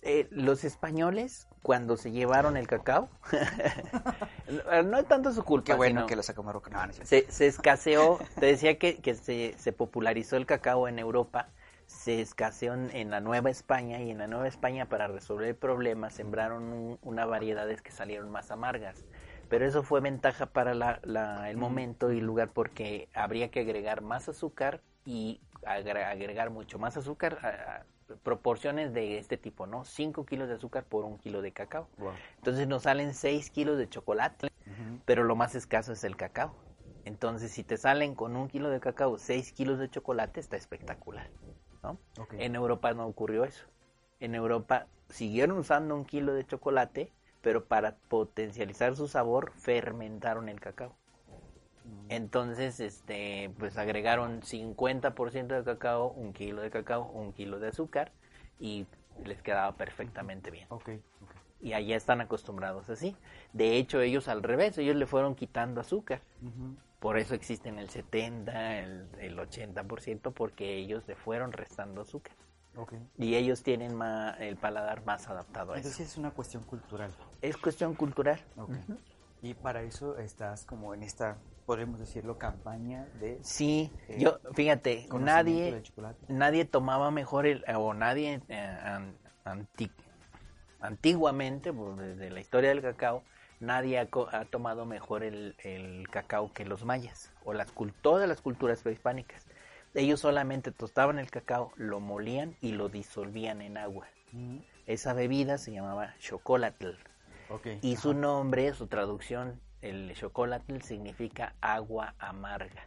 Eh, 0.02 0.26
los 0.30 0.64
españoles, 0.64 1.46
cuando 1.62 1.98
se 1.98 2.10
llevaron 2.10 2.56
el 2.56 2.66
cacao, 2.66 3.10
no 4.86 4.98
es 4.98 5.06
tanto 5.06 5.32
su 5.34 5.44
culpa. 5.44 5.76
sino 5.86 6.08
lo 6.08 6.22
sacó 6.22 6.42
Marruecos. 6.42 6.72
No, 6.72 6.86
no 6.86 6.92
se, 6.94 7.30
se 7.30 7.46
escaseó, 7.46 8.18
te 8.38 8.46
decía 8.46 8.78
que, 8.78 8.96
que 8.96 9.14
se, 9.14 9.54
se 9.58 9.72
popularizó 9.72 10.36
el 10.38 10.46
cacao 10.46 10.88
en 10.88 10.98
Europa, 10.98 11.48
se 11.90 12.20
escaseó 12.20 12.72
en, 12.74 13.10
la 13.10 13.20
Nueva 13.20 13.50
España 13.50 14.00
y 14.00 14.10
en 14.10 14.18
la 14.18 14.28
Nueva 14.28 14.46
España 14.46 14.86
para 14.88 15.08
resolver 15.08 15.48
el 15.48 15.56
problema 15.56 16.08
sembraron 16.10 16.62
un- 16.72 16.98
una 17.02 17.26
variedades 17.26 17.82
que 17.82 17.90
salieron 17.90 18.30
más 18.30 18.52
amargas. 18.52 19.04
Pero 19.48 19.66
eso 19.66 19.82
fue 19.82 20.00
ventaja 20.00 20.46
para 20.46 20.72
la- 20.72 21.00
la- 21.02 21.50
el 21.50 21.56
momento 21.56 22.12
y 22.12 22.18
el 22.18 22.24
lugar 22.24 22.50
porque 22.52 23.08
habría 23.12 23.50
que 23.50 23.60
agregar 23.60 24.02
más 24.02 24.28
azúcar 24.28 24.80
y 25.04 25.40
agre- 25.62 26.04
agregar 26.04 26.50
mucho 26.50 26.78
más 26.78 26.96
azúcar, 26.96 27.38
a- 27.42 27.48
a- 27.48 27.84
proporciones 28.22 28.94
de 28.94 29.18
este 29.18 29.36
tipo, 29.36 29.66
¿no? 29.66 29.84
5 29.84 30.24
kilos 30.24 30.48
de 30.48 30.54
azúcar 30.54 30.84
por 30.84 31.04
un 31.04 31.18
kilo 31.18 31.42
de 31.42 31.50
cacao. 31.52 31.88
Wow. 31.98 32.12
Entonces 32.36 32.68
nos 32.68 32.84
salen 32.84 33.14
6 33.14 33.50
kilos 33.50 33.76
de 33.78 33.88
chocolate, 33.88 34.48
pero 35.04 35.24
lo 35.24 35.34
más 35.34 35.56
escaso 35.56 35.92
es 35.92 36.04
el 36.04 36.16
cacao. 36.16 36.54
Entonces, 37.04 37.50
si 37.50 37.64
te 37.64 37.76
salen 37.76 38.14
con 38.14 38.36
un 38.36 38.46
kilo 38.48 38.70
de 38.70 38.78
cacao 38.78 39.18
6 39.18 39.52
kilos 39.52 39.78
de 39.78 39.90
chocolate, 39.90 40.38
está 40.38 40.56
espectacular, 40.56 41.26
En 42.38 42.54
Europa 42.54 42.92
no 42.94 43.06
ocurrió 43.06 43.44
eso. 43.44 43.66
En 44.20 44.34
Europa 44.34 44.86
siguieron 45.08 45.58
usando 45.58 45.94
un 45.94 46.04
kilo 46.04 46.32
de 46.34 46.46
chocolate, 46.46 47.10
pero 47.42 47.64
para 47.64 47.96
potencializar 48.08 48.96
su 48.96 49.08
sabor, 49.08 49.52
fermentaron 49.52 50.48
el 50.48 50.60
cacao. 50.60 50.94
Entonces, 52.08 52.80
este, 52.80 53.50
pues 53.58 53.78
agregaron 53.78 54.42
50% 54.42 55.54
de 55.54 55.64
cacao, 55.64 56.08
un 56.08 56.32
kilo 56.32 56.60
de 56.60 56.70
cacao, 56.70 57.04
un 57.04 57.32
kilo 57.32 57.60
de 57.60 57.68
azúcar 57.68 58.12
y 58.58 58.86
les 59.24 59.40
quedaba 59.42 59.72
perfectamente 59.76 60.50
bien. 60.50 60.66
Ok, 60.70 60.88
ok. 61.22 61.30
Y 61.60 61.72
allá 61.74 61.96
están 61.96 62.20
acostumbrados 62.20 62.90
así. 62.90 63.16
De 63.52 63.76
hecho, 63.76 64.00
ellos 64.00 64.28
al 64.28 64.42
revés, 64.42 64.76
ellos 64.78 64.96
le 64.96 65.06
fueron 65.06 65.34
quitando 65.34 65.80
azúcar. 65.80 66.20
Por 67.00 67.18
eso 67.18 67.34
existen 67.34 67.78
el 67.78 67.88
70, 67.90 68.78
el, 68.78 69.08
el 69.18 69.38
80%, 69.38 70.32
porque 70.32 70.76
ellos 70.76 71.02
le 71.08 71.16
fueron 71.16 71.50
restando 71.52 72.02
azúcar. 72.02 72.34
Ok. 72.76 72.92
Y 73.18 73.34
ellos 73.34 73.62
tienen 73.62 73.96
ma- 73.96 74.36
el 74.38 74.56
paladar 74.56 75.04
más 75.04 75.26
adaptado 75.28 75.72
a 75.72 75.78
eso. 75.78 75.88
Entonces 75.88 76.10
es 76.12 76.16
una 76.18 76.30
cuestión 76.30 76.62
cultural. 76.62 77.10
Es 77.40 77.56
cuestión 77.56 77.94
cultural. 77.94 78.38
Ok. 78.56 78.70
Y 79.42 79.54
para 79.54 79.82
eso 79.82 80.18
estás 80.18 80.66
como 80.66 80.92
en 80.92 81.02
esta, 81.02 81.38
podemos 81.64 81.98
decirlo, 81.98 82.36
campaña 82.36 83.06
de 83.18 83.38
Sí, 83.42 83.90
Eh, 84.08 84.16
yo, 84.18 84.38
fíjate, 84.52 85.08
nadie, 85.18 85.82
nadie 86.28 86.66
tomaba 86.66 87.10
mejor 87.10 87.46
el, 87.46 87.64
o 87.74 87.94
nadie 87.94 88.42
eh, 88.48 88.56
an- 88.58 89.16
anti- 89.44 89.90
antiguamente, 90.80 91.72
pues, 91.72 91.96
desde 91.96 92.30
la 92.30 92.40
historia 92.40 92.68
del 92.70 92.82
cacao, 92.82 93.22
nadie 93.60 93.98
ha, 93.98 94.44
tomado 94.46 94.86
mejor 94.86 95.22
el, 95.22 95.54
el 95.62 96.08
cacao 96.08 96.52
que 96.52 96.64
los 96.64 96.84
mayas 96.84 97.30
o 97.44 97.52
las 97.52 97.72
todas 98.02 98.28
las 98.28 98.40
culturas 98.40 98.82
prehispánicas. 98.82 99.46
Ellos 99.94 100.20
solamente 100.20 100.72
tostaban 100.72 101.18
el 101.18 101.30
cacao, 101.30 101.72
lo 101.76 102.00
molían 102.00 102.56
y 102.60 102.72
lo 102.72 102.88
disolvían 102.88 103.60
en 103.60 103.76
agua. 103.76 104.06
Ujú. 104.32 104.62
Esa 104.86 105.12
bebida 105.12 105.58
se 105.58 105.72
llamaba 105.72 106.14
chocolatl 106.18 106.90
y 107.82 107.96
su 107.96 108.14
nombre, 108.14 108.72
su 108.74 108.86
traducción, 108.86 109.60
el 109.82 110.14
chocolatl 110.14 110.80
significa 110.82 111.54
agua 111.60 112.14
amarga 112.18 112.86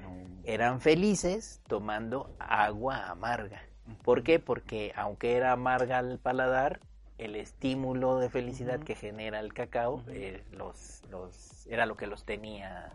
No. 0.00 0.40
eran 0.44 0.80
felices 0.80 1.60
tomando 1.68 2.34
agua 2.38 3.10
amarga. 3.10 3.62
¿Por 4.02 4.22
qué? 4.22 4.38
Porque 4.38 4.92
aunque 4.96 5.36
era 5.36 5.52
amarga 5.52 5.98
al 5.98 6.18
paladar, 6.18 6.80
el 7.24 7.36
estímulo 7.36 8.18
de 8.18 8.30
felicidad 8.30 8.80
que 8.80 8.94
genera 8.94 9.40
el 9.40 9.52
cacao 9.54 10.02
eh, 10.08 10.42
los, 10.52 11.02
los, 11.10 11.66
era 11.66 11.86
lo 11.86 11.96
que 11.96 12.06
los 12.06 12.24
tenía 12.24 12.92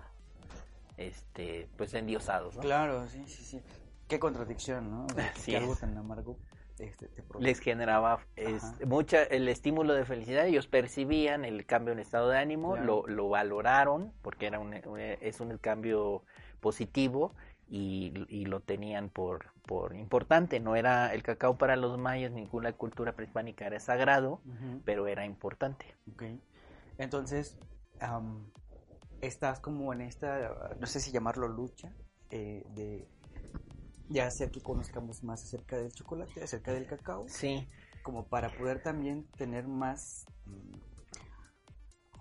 este, 0.97 1.67
pues 1.77 1.93
endiosados. 1.93 2.55
¿no? 2.55 2.61
Claro, 2.61 3.07
sí, 3.07 3.23
sí, 3.27 3.43
sí. 3.43 3.61
Qué 4.07 4.19
contradicción, 4.19 4.89
¿no? 4.91 5.07
Que 5.45 5.57
algo 5.57 5.75
tan 5.75 5.97
amargo 5.97 6.37
este. 6.79 7.09
Les 7.39 7.59
generaba 7.59 8.19
es, 8.35 8.63
mucha 8.85 9.23
el 9.23 9.47
estímulo 9.47 9.93
de 9.93 10.05
felicidad. 10.05 10.45
Ellos 10.45 10.67
percibían 10.67 11.45
el 11.45 11.65
cambio 11.65 11.93
en 11.93 11.99
estado 11.99 12.29
de 12.29 12.37
ánimo, 12.37 12.73
Claro. 12.73 12.85
lo, 12.85 13.07
lo 13.07 13.29
valoraron 13.29 14.11
porque 14.21 14.47
era 14.47 14.59
un, 14.59 14.73
un- 14.85 14.99
es 14.99 15.39
un 15.39 15.57
cambio 15.57 16.23
positivo 16.59 17.33
y, 17.67 18.13
y 18.29 18.45
lo 18.45 18.59
tenían 18.59 19.09
por, 19.09 19.51
por 19.65 19.95
importante. 19.95 20.59
No 20.59 20.75
era 20.75 21.13
el 21.13 21.23
cacao 21.23 21.57
para 21.57 21.75
los 21.75 21.97
mayas, 21.97 22.31
ninguna 22.31 22.73
cultura 22.73 23.13
prehispánica 23.15 23.65
era 23.65 23.79
sagrado, 23.79 24.41
pero 24.83 25.07
era 25.07 25.25
importante. 25.25 25.85
Ok. 26.11 26.23
Entonces, 26.97 27.57
am, 27.99 28.45
estás 29.21 29.59
como 29.59 29.91
en 29.93 30.01
esta, 30.01 30.75
no 30.79 30.87
sé 30.87 30.99
si 30.99 31.11
llamarlo 31.11 31.47
lucha, 31.47 31.93
eh, 32.29 32.63
de, 32.75 33.07
de 34.09 34.21
hacer 34.21 34.51
que 34.51 34.61
conozcamos 34.61 35.23
más 35.23 35.43
acerca 35.43 35.77
del 35.77 35.91
chocolate, 35.91 36.43
acerca 36.43 36.71
del 36.73 36.85
cacao, 36.85 37.25
Sí, 37.27 37.67
como 38.03 38.25
para 38.27 38.49
poder 38.55 38.81
también 38.81 39.25
tener 39.37 39.67
más, 39.67 40.25
mm, 40.45 40.73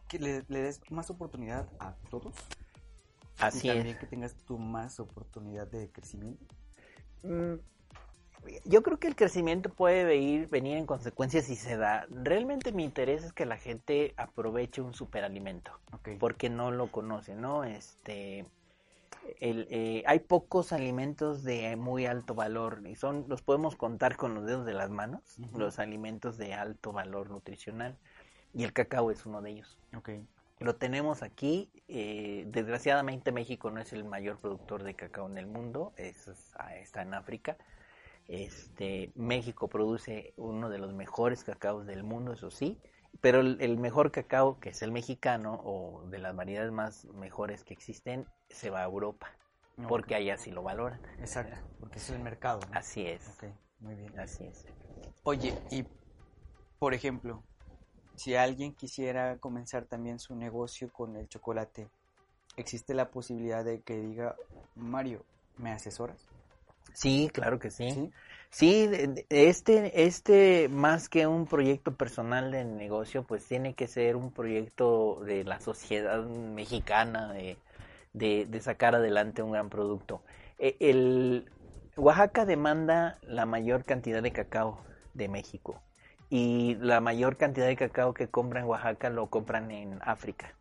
que 0.09 0.19
le, 0.19 0.45
le 0.49 0.63
des 0.63 0.81
más 0.91 1.11
oportunidad 1.11 1.69
a 1.79 1.95
todos. 2.11 2.35
Así 3.39 3.71
y 3.71 3.71
también 3.71 3.97
es. 3.97 3.99
que 3.99 4.07
tengas 4.07 4.37
tú 4.47 4.59
más 4.59 5.01
oportunidad 5.01 5.67
de 5.69 5.91
crecimiento. 5.91 6.47
Mm, 7.23 7.55
Yo 8.67 8.83
creo 8.83 8.99
que 8.99 9.07
el 9.09 9.17
crecimiento 9.17 9.71
puede 9.75 10.05
venir, 10.05 10.49
venir 10.49 10.77
en 10.77 10.87
consecuencia 10.87 11.43
si 11.43 11.57
se 11.57 11.77
da. 11.79 12.07
Realmente 12.11 12.73
mi 12.73 12.85
interés 12.85 13.25
es 13.25 13.33
que 13.33 13.47
la 13.47 13.57
gente 13.57 14.13
aproveche 14.19 14.83
un 14.83 14.93
superalimento. 14.95 15.73
Porque 16.19 16.51
no 16.51 16.71
lo 16.71 16.91
conoce, 16.93 17.35
¿no? 17.37 17.65
Este, 17.65 18.47
el, 19.41 19.67
eh, 19.71 20.03
hay 20.07 20.21
pocos 20.21 20.73
alimentos 20.73 21.43
de 21.45 21.77
muy 21.77 22.07
alto 22.07 22.35
valor 22.35 22.83
y 22.87 22.97
son, 22.97 23.25
los 23.29 23.43
podemos 23.43 23.77
contar 23.77 24.17
con 24.17 24.35
los 24.35 24.45
dedos 24.47 24.67
de 24.67 24.75
las 24.75 24.91
manos, 24.91 25.23
los 25.55 25.79
alimentos 25.79 26.37
de 26.39 26.55
alto 26.55 26.93
valor 26.93 27.31
nutricional. 27.31 27.99
y 28.53 28.65
el 28.65 28.73
cacao 28.73 29.11
es 29.11 29.27
uno 29.27 29.43
de 29.43 29.51
ellos. 29.53 29.79
Ok. 29.97 30.11
Lo 30.59 30.77
tenemos 30.77 31.23
aquí. 31.23 31.71
eh, 31.87 32.45
desgraciadamente 32.49 33.31
México 33.31 33.71
no 33.71 33.81
es 33.81 33.93
el 33.93 34.05
mayor 34.05 34.39
productor 34.41 34.83
de 34.85 34.95
cacao 34.95 35.29
en 35.29 35.37
el 35.37 35.47
mundo, 35.47 35.93
es- 35.97 36.55
ah, 36.59 36.75
está 36.77 37.03
en 37.03 37.13
África. 37.13 37.59
Este, 38.27 39.13
México 39.17 39.69
produce 39.69 40.33
uno 40.37 40.71
de 40.71 40.79
los 40.79 40.95
mejores 40.95 41.45
cacaos 41.45 41.87
del 41.87 42.03
mundo, 42.05 42.33
eso 42.33 42.51
sí, 42.51 42.81
pero 43.21 43.41
el, 43.41 43.59
el 43.61 43.77
mejor 43.79 44.11
cacao, 44.13 44.59
que 44.61 44.71
es 44.71 44.81
el 44.83 44.93
mexicano, 44.93 45.61
o 45.63 46.05
de 46.09 46.19
las 46.19 46.35
variedades 46.35 46.73
más 46.73 47.05
mejores 47.07 47.65
que 47.65 47.75
existen, 47.75 48.27
se 48.49 48.71
va 48.71 48.81
a 48.81 48.85
Europa, 48.85 49.29
porque 49.89 50.15
allá 50.15 50.39
sí 50.39 50.51
lo 50.51 50.63
valoran. 50.63 51.01
Exacto, 51.21 51.57
porque 51.81 51.99
es 51.99 52.09
el 52.11 52.21
mercado. 52.21 52.61
¿no? 52.71 52.79
Así 52.79 53.07
es, 53.07 53.29
muy 53.81 53.95
bien. 53.95 54.19
así 54.19 54.45
es. 54.47 54.65
Oye, 55.25 55.55
y 55.71 55.85
por 56.79 56.95
ejemplo, 56.95 57.43
si 58.17 58.35
alguien 58.35 58.75
quisiera 58.75 59.37
comenzar 59.39 59.85
también 59.87 60.19
su 60.19 60.35
negocio 60.35 60.91
con 60.93 61.17
el 61.17 61.29
chocolate, 61.29 61.89
¿existe 62.57 62.95
la 62.95 63.11
posibilidad 63.11 63.65
de 63.65 63.81
que 63.81 63.97
diga, 63.97 64.37
Mario, 64.77 65.25
¿me 65.59 65.71
asesoras? 65.73 66.27
Sí, 66.93 67.29
claro 67.33 67.59
que 67.59 67.71
sí. 67.71 67.91
¿Sí? 67.91 68.13
Sí, 68.51 68.87
de- 68.87 69.09
de- 69.09 69.27
este, 69.29 70.05
este 70.05 70.69
más 70.69 71.09
que 71.09 71.27
un 71.27 71.47
proyecto 71.47 71.97
personal 71.97 72.53
de 72.53 72.65
negocio, 72.65 73.25
pues 73.25 73.45
tiene 73.47 73.75
que 73.75 73.89
ser 73.89 74.15
un 74.15 74.31
proyecto 74.31 75.21
de 75.25 75.43
la 75.43 75.61
sociedad 75.61 76.23
mexicana, 76.25 77.33
de, 77.33 77.57
de, 78.13 78.47
de 78.47 78.61
sacar 78.61 78.95
adelante 78.95 79.43
un 79.43 79.51
gran 79.53 79.71
producto. 79.71 80.23
E- 80.59 80.77
El, 80.79 81.51
Oaxaca 81.97 82.45
demanda 82.45 83.19
la 83.23 83.45
mayor 83.47 83.85
cantidad 83.85 84.23
de 84.23 84.33
cacao 84.33 84.79
de 85.15 85.29
México 85.29 85.81
y 86.31 86.77
la 86.77 87.01
mayor 87.01 87.37
cantidad 87.37 87.67
de 87.67 87.77
cacao 87.77 88.15
que 88.15 88.29
compran 88.29 88.65
en 88.65 88.71
Oaxaca 88.71 89.11
lo 89.11 89.27
compran 89.29 89.71
en 89.71 89.99
África. 90.03 90.55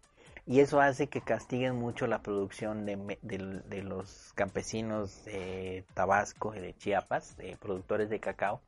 Y 0.45 0.59
eso 0.59 0.81
hace 0.81 1.07
que 1.07 1.21
castiguen 1.21 1.75
mucho 1.77 2.05
la 2.05 2.21
producción 2.21 2.85
de, 2.85 3.17
de 3.21 3.83
los 3.83 4.33
campesinos 4.35 5.23
de 5.23 5.85
Tabasco 5.93 6.53
y 6.53 6.59
de 6.59 6.75
Chiapas, 6.75 7.37
de 7.37 7.55
productores 7.55 8.09
de 8.09 8.19
cacao, 8.19 8.59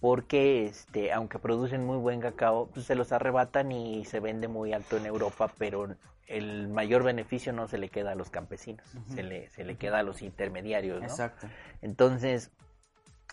porque 0.00 0.64
este, 0.66 1.12
aunque 1.12 1.38
producen 1.38 1.84
muy 1.84 1.98
buen 1.98 2.20
cacao, 2.20 2.68
pues 2.72 2.86
se 2.86 2.94
los 2.94 3.12
arrebatan 3.12 3.70
y 3.70 4.06
se 4.06 4.18
vende 4.18 4.48
muy 4.48 4.72
alto 4.72 4.96
en 4.96 5.04
Europa, 5.04 5.52
pero 5.58 5.94
el 6.26 6.68
mayor 6.68 7.02
beneficio 7.02 7.52
no 7.52 7.68
se 7.68 7.76
le 7.76 7.90
queda 7.90 8.12
a 8.12 8.14
los 8.14 8.30
campesinos, 8.30 8.86
se, 9.12 9.22
le, 9.22 9.50
se 9.50 9.64
le 9.64 9.76
queda 9.76 9.98
a 9.98 10.02
los 10.02 10.22
intermediarios. 10.22 11.00
¿no? 11.02 11.06
Exacto. 11.06 11.48
Entonces, 11.82 12.50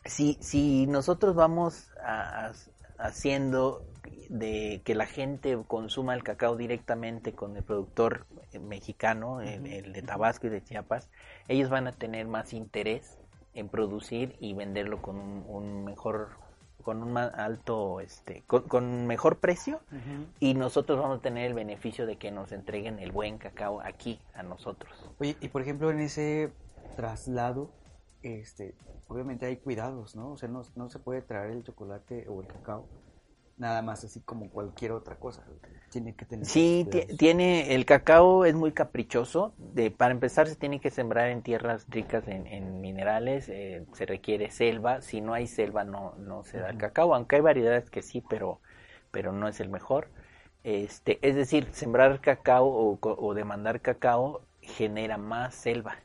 si, 0.03 0.37
si 0.41 0.87
nosotros 0.87 1.35
vamos 1.35 1.89
a- 2.03 2.47
a- 2.47 2.53
haciendo 2.97 3.83
de 4.29 4.81
que 4.83 4.95
la 4.95 5.05
gente 5.05 5.57
consuma 5.67 6.13
el 6.13 6.23
cacao 6.23 6.55
directamente 6.55 7.33
con 7.33 7.55
el 7.55 7.63
productor 7.63 8.25
eh, 8.51 8.59
mexicano, 8.59 9.41
el, 9.41 9.93
de. 9.93 10.01
Tabasco 10.01 10.47
y 10.47 10.49
de 10.49 10.63
Chiapas, 10.63 11.09
ellos 11.47 11.69
van 11.69 11.87
a 11.87 11.91
tener 11.91 12.27
más 12.27 12.53
interés 12.53 13.17
en 13.53 13.69
producir 13.69 14.35
y 14.39 14.53
venderlo 14.53 15.01
con 15.01 15.17
un, 15.17 15.43
un 15.47 15.85
mejor, 15.85 16.29
con 16.83 17.01
un 17.01 17.13
más 17.13 17.33
alto, 17.33 17.99
este, 17.99 18.43
con, 18.47 18.63
con 18.63 19.07
mejor 19.07 19.39
precio 19.39 19.81
y 20.39 20.53
nosotros 20.53 20.99
vamos 20.99 21.19
a 21.19 21.21
tener 21.21 21.47
el 21.47 21.53
beneficio 21.53 22.05
de 22.05 22.17
que 22.17 22.31
nos 22.31 22.51
entreguen 22.51 22.99
el 22.99 23.11
buen 23.11 23.37
cacao 23.37 23.81
aquí 23.81 24.19
a 24.33 24.43
nosotros. 24.43 25.09
Oye, 25.19 25.35
y 25.41 25.47
por 25.47 25.61
ejemplo, 25.61 25.89
en 25.89 25.99
ese 25.99 26.51
traslado, 26.95 27.69
este, 28.21 28.75
obviamente 29.07 29.45
hay 29.45 29.57
cuidados, 29.57 30.15
¿no? 30.15 30.31
O 30.33 30.37
sea, 30.37 30.49
no, 30.49 30.61
no 30.75 30.89
se 30.89 30.99
puede 30.99 31.21
traer 31.21 31.51
el 31.51 31.63
chocolate 31.63 32.27
o 32.27 32.41
el 32.41 32.47
cacao 32.47 32.87
nada 33.57 33.81
más 33.81 34.03
así 34.03 34.21
como 34.21 34.49
cualquier 34.49 34.91
otra 34.91 35.15
cosa. 35.15 35.43
Tiene 35.91 36.15
que 36.15 36.25
tener 36.25 36.47
Sí, 36.47 36.87
tiene, 37.17 37.73
el 37.75 37.85
cacao 37.85 38.45
es 38.45 38.55
muy 38.55 38.71
caprichoso. 38.71 39.53
De, 39.57 39.91
para 39.91 40.11
empezar, 40.13 40.47
se 40.47 40.55
tiene 40.55 40.79
que 40.79 40.91
sembrar 40.91 41.29
en 41.29 41.41
tierras 41.41 41.85
ricas 41.89 42.27
en, 42.27 42.47
en 42.47 42.79
minerales. 42.81 43.49
eh, 43.49 43.85
se 43.93 44.05
requiere 44.05 44.51
selva. 44.51 45.01
Si 45.01 45.19
no 45.21 45.33
hay 45.33 45.47
selva, 45.47 45.83
no, 45.83 46.15
no 46.17 46.43
se 46.43 46.59
da 46.59 46.69
el 46.69 46.77
cacao. 46.77 47.13
Aunque 47.15 47.37
hay 47.37 47.41
variedades 47.41 47.89
que 47.89 48.01
sí, 48.01 48.21
pero, 48.29 48.61
pero 49.11 49.31
no 49.33 49.47
es 49.47 49.59
el 49.59 49.69
mejor. 49.69 50.09
Este, 50.63 51.19
es 51.27 51.35
decir, 51.35 51.67
sembrar 51.73 52.21
cacao 52.21 52.65
o, 52.67 52.99
o 53.01 53.33
demandar 53.33 53.81
cacao 53.81 54.41
genera 54.61 55.17
más 55.17 55.55
selva 55.55 55.95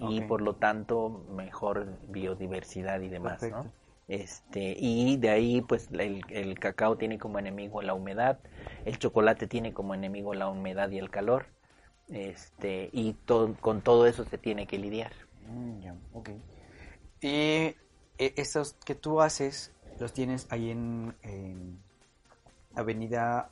y 0.00 0.22
por 0.22 0.40
lo 0.42 0.54
tanto 0.56 1.24
mejor 1.30 1.86
biodiversidad 2.08 3.00
y 3.00 3.08
demás, 3.08 3.40
Perfecto. 3.40 3.60
¿no? 3.64 3.72
Este, 4.08 4.74
y 4.78 5.16
de 5.18 5.30
ahí 5.30 5.60
pues 5.62 5.88
el, 5.92 6.22
el 6.30 6.58
cacao 6.58 6.96
tiene 6.96 7.18
como 7.18 7.38
enemigo 7.38 7.82
la 7.82 7.94
humedad, 7.94 8.38
el 8.84 8.98
chocolate 8.98 9.46
tiene 9.46 9.72
como 9.72 9.94
enemigo 9.94 10.34
la 10.34 10.48
humedad 10.48 10.90
y 10.90 10.98
el 10.98 11.10
calor, 11.10 11.46
este, 12.08 12.90
y 12.92 13.12
to- 13.26 13.56
con 13.60 13.82
todo 13.82 14.06
eso 14.06 14.24
se 14.24 14.38
tiene 14.38 14.66
que 14.66 14.78
lidiar. 14.78 15.12
Mm, 15.48 15.80
ya, 15.82 15.94
ok. 16.12 16.28
Y 17.20 17.28
eh, 17.28 17.76
estos 18.18 18.74
que 18.84 18.94
tú 18.94 19.20
haces, 19.20 19.72
los 19.98 20.12
tienes 20.12 20.46
ahí 20.50 20.70
en, 20.70 21.16
en 21.22 21.78
Avenida, 22.74 23.50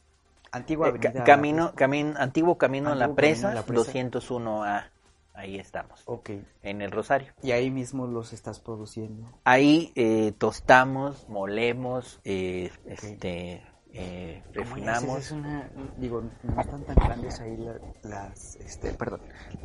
Antigua 0.53 0.89
Eh, 0.89 0.91
Avenida. 0.91 1.25
camino, 1.25 1.73
camino, 1.77 2.15
antiguo 2.19 2.59
camino 2.59 2.91
a 2.93 2.97
la 2.97 3.09
Antiguo 3.09 3.17
Camino 3.17 3.47
presa, 3.47 3.51
a 3.51 3.53
la 3.53 3.65
Presa. 3.65 4.01
201A, 4.03 4.91
ahí 5.39 5.57
estamos, 5.59 6.03
Ok. 6.07 6.31
en 6.63 6.83
el 6.83 6.91
Rosario. 6.91 7.33
Y 7.43 7.53
ahí 7.53 7.71
mismo 7.71 8.07
los 8.07 8.33
estás 8.33 8.59
produciendo. 8.61 9.27
Ahí 9.45 9.93
eh, 9.95 10.33
tostamos, 10.37 11.29
molemos, 11.29 12.21
eh, 12.25 12.71
este, 12.87 13.63
eh, 13.93 14.43
refinamos. 14.53 15.19
Es 15.19 15.31
una, 15.31 15.71
digo, 15.97 16.25
no 16.43 16.61
están 16.61 16.83
tan 16.85 16.97
grandes 16.97 17.41
ahí 17.41 17.57
la- 17.57 17.79
las, 18.03 18.57
este, 18.57 18.93
perdón, 18.93 19.21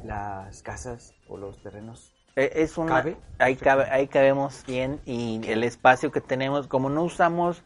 las 0.06 0.62
casas 0.62 1.14
o 1.28 1.38
los 1.38 1.62
terrenos. 1.62 2.14
Eh, 2.36 2.52
Es 2.56 2.78
una, 2.78 2.96
¿Cabe? 2.98 3.18
Ahí, 3.40 3.56
cabe, 3.56 3.84
ahí 3.92 4.08
cabemos 4.08 4.64
bien 4.66 5.00
y 5.06 5.42
el 5.48 5.64
espacio 5.64 6.12
que 6.12 6.22
tenemos, 6.22 6.68
como 6.68 6.90
no 6.90 7.04
usamos, 7.04 7.64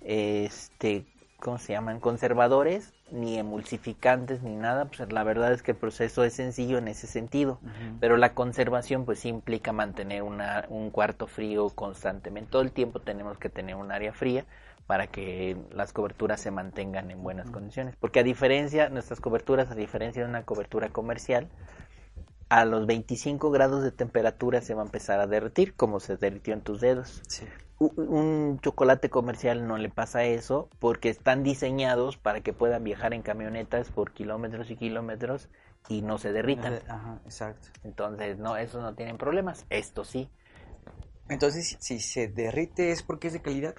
este, 0.00 1.06
¿cómo 1.40 1.58
se 1.58 1.72
llaman? 1.72 2.00
Conservadores, 2.00 2.92
ni 3.10 3.38
emulsificantes, 3.38 4.42
ni 4.42 4.54
nada, 4.54 4.86
pues 4.86 5.12
la 5.12 5.24
verdad 5.24 5.52
es 5.52 5.62
que 5.62 5.72
el 5.72 5.76
proceso 5.76 6.22
es 6.24 6.34
sencillo 6.34 6.78
en 6.78 6.88
ese 6.88 7.06
sentido. 7.06 7.58
Pero 7.98 8.16
la 8.16 8.34
conservación 8.34 9.04
pues 9.04 9.20
sí 9.20 9.28
implica 9.28 9.72
mantener 9.72 10.22
una, 10.22 10.66
un 10.68 10.90
cuarto 10.90 11.26
frío 11.26 11.70
constantemente. 11.70 12.50
Todo 12.50 12.62
el 12.62 12.72
tiempo 12.72 13.00
tenemos 13.00 13.38
que 13.38 13.48
tener 13.48 13.74
un 13.74 13.90
área 13.90 14.12
fría 14.12 14.44
para 14.86 15.06
que 15.06 15.56
las 15.72 15.92
coberturas 15.92 16.40
se 16.40 16.50
mantengan 16.50 17.10
en 17.10 17.22
buenas 17.22 17.50
condiciones. 17.50 17.94
Porque 17.96 18.20
a 18.20 18.22
diferencia, 18.24 18.88
nuestras 18.88 19.20
coberturas, 19.20 19.70
a 19.70 19.74
diferencia 19.74 20.22
de 20.22 20.28
una 20.28 20.44
cobertura 20.44 20.88
comercial, 20.88 21.48
a 22.48 22.64
los 22.64 22.86
25 22.86 23.50
grados 23.50 23.82
de 23.84 23.92
temperatura 23.92 24.60
se 24.60 24.74
va 24.74 24.82
a 24.82 24.84
empezar 24.84 25.20
a 25.20 25.26
derretir, 25.26 25.74
como 25.74 26.00
se 26.00 26.16
derritió 26.16 26.52
en 26.52 26.62
tus 26.62 26.80
dedos. 26.80 27.22
Sí. 27.28 27.46
Un 27.80 28.60
chocolate 28.60 29.08
comercial 29.08 29.66
no 29.66 29.78
le 29.78 29.88
pasa 29.88 30.24
eso 30.24 30.68
porque 30.78 31.08
están 31.08 31.42
diseñados 31.42 32.18
para 32.18 32.42
que 32.42 32.52
puedan 32.52 32.84
viajar 32.84 33.14
en 33.14 33.22
camionetas 33.22 33.90
por 33.90 34.12
kilómetros 34.12 34.70
y 34.70 34.76
kilómetros 34.76 35.48
y 35.88 36.02
no 36.02 36.18
se 36.18 36.30
derritan. 36.30 36.74
Ajá, 36.86 37.20
exacto. 37.24 37.68
Entonces, 37.82 38.38
no, 38.38 38.58
esos 38.58 38.82
no 38.82 38.94
tienen 38.94 39.16
problemas. 39.16 39.64
Esto 39.70 40.04
sí. 40.04 40.28
Entonces, 41.30 41.78
si, 41.80 42.00
se 42.00 42.28
derrite 42.28 42.90
es 42.90 43.02
porque 43.02 43.28
es 43.28 43.32
de 43.32 43.40
calidad. 43.40 43.74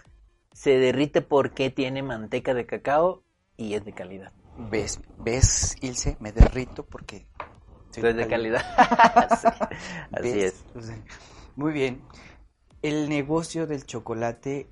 Se 0.52 0.80
derrite 0.80 1.22
porque 1.22 1.70
tiene 1.70 2.02
manteca 2.02 2.56
de 2.56 2.66
cacao 2.66 3.24
y 3.56 3.76
es 3.76 3.86
de 3.86 3.94
calidad. 3.94 4.32
¿Ves? 4.58 5.00
¿Ves, 5.20 5.76
Ilse? 5.82 6.18
Me 6.20 6.32
derrito 6.32 6.86
porque... 6.88 7.28
soy 7.92 8.02
Pero 8.02 8.10
es 8.10 8.16
de 8.16 8.28
calidad. 8.28 8.62
Sí, 9.42 9.48
Así 10.12 10.32
¿Ves? 10.34 10.66
es. 10.76 10.92
Muy 11.56 11.74
bien. 11.74 12.02
El 12.82 13.10
negocio 13.10 13.68
del 13.68 13.86
chocolate 13.86 14.68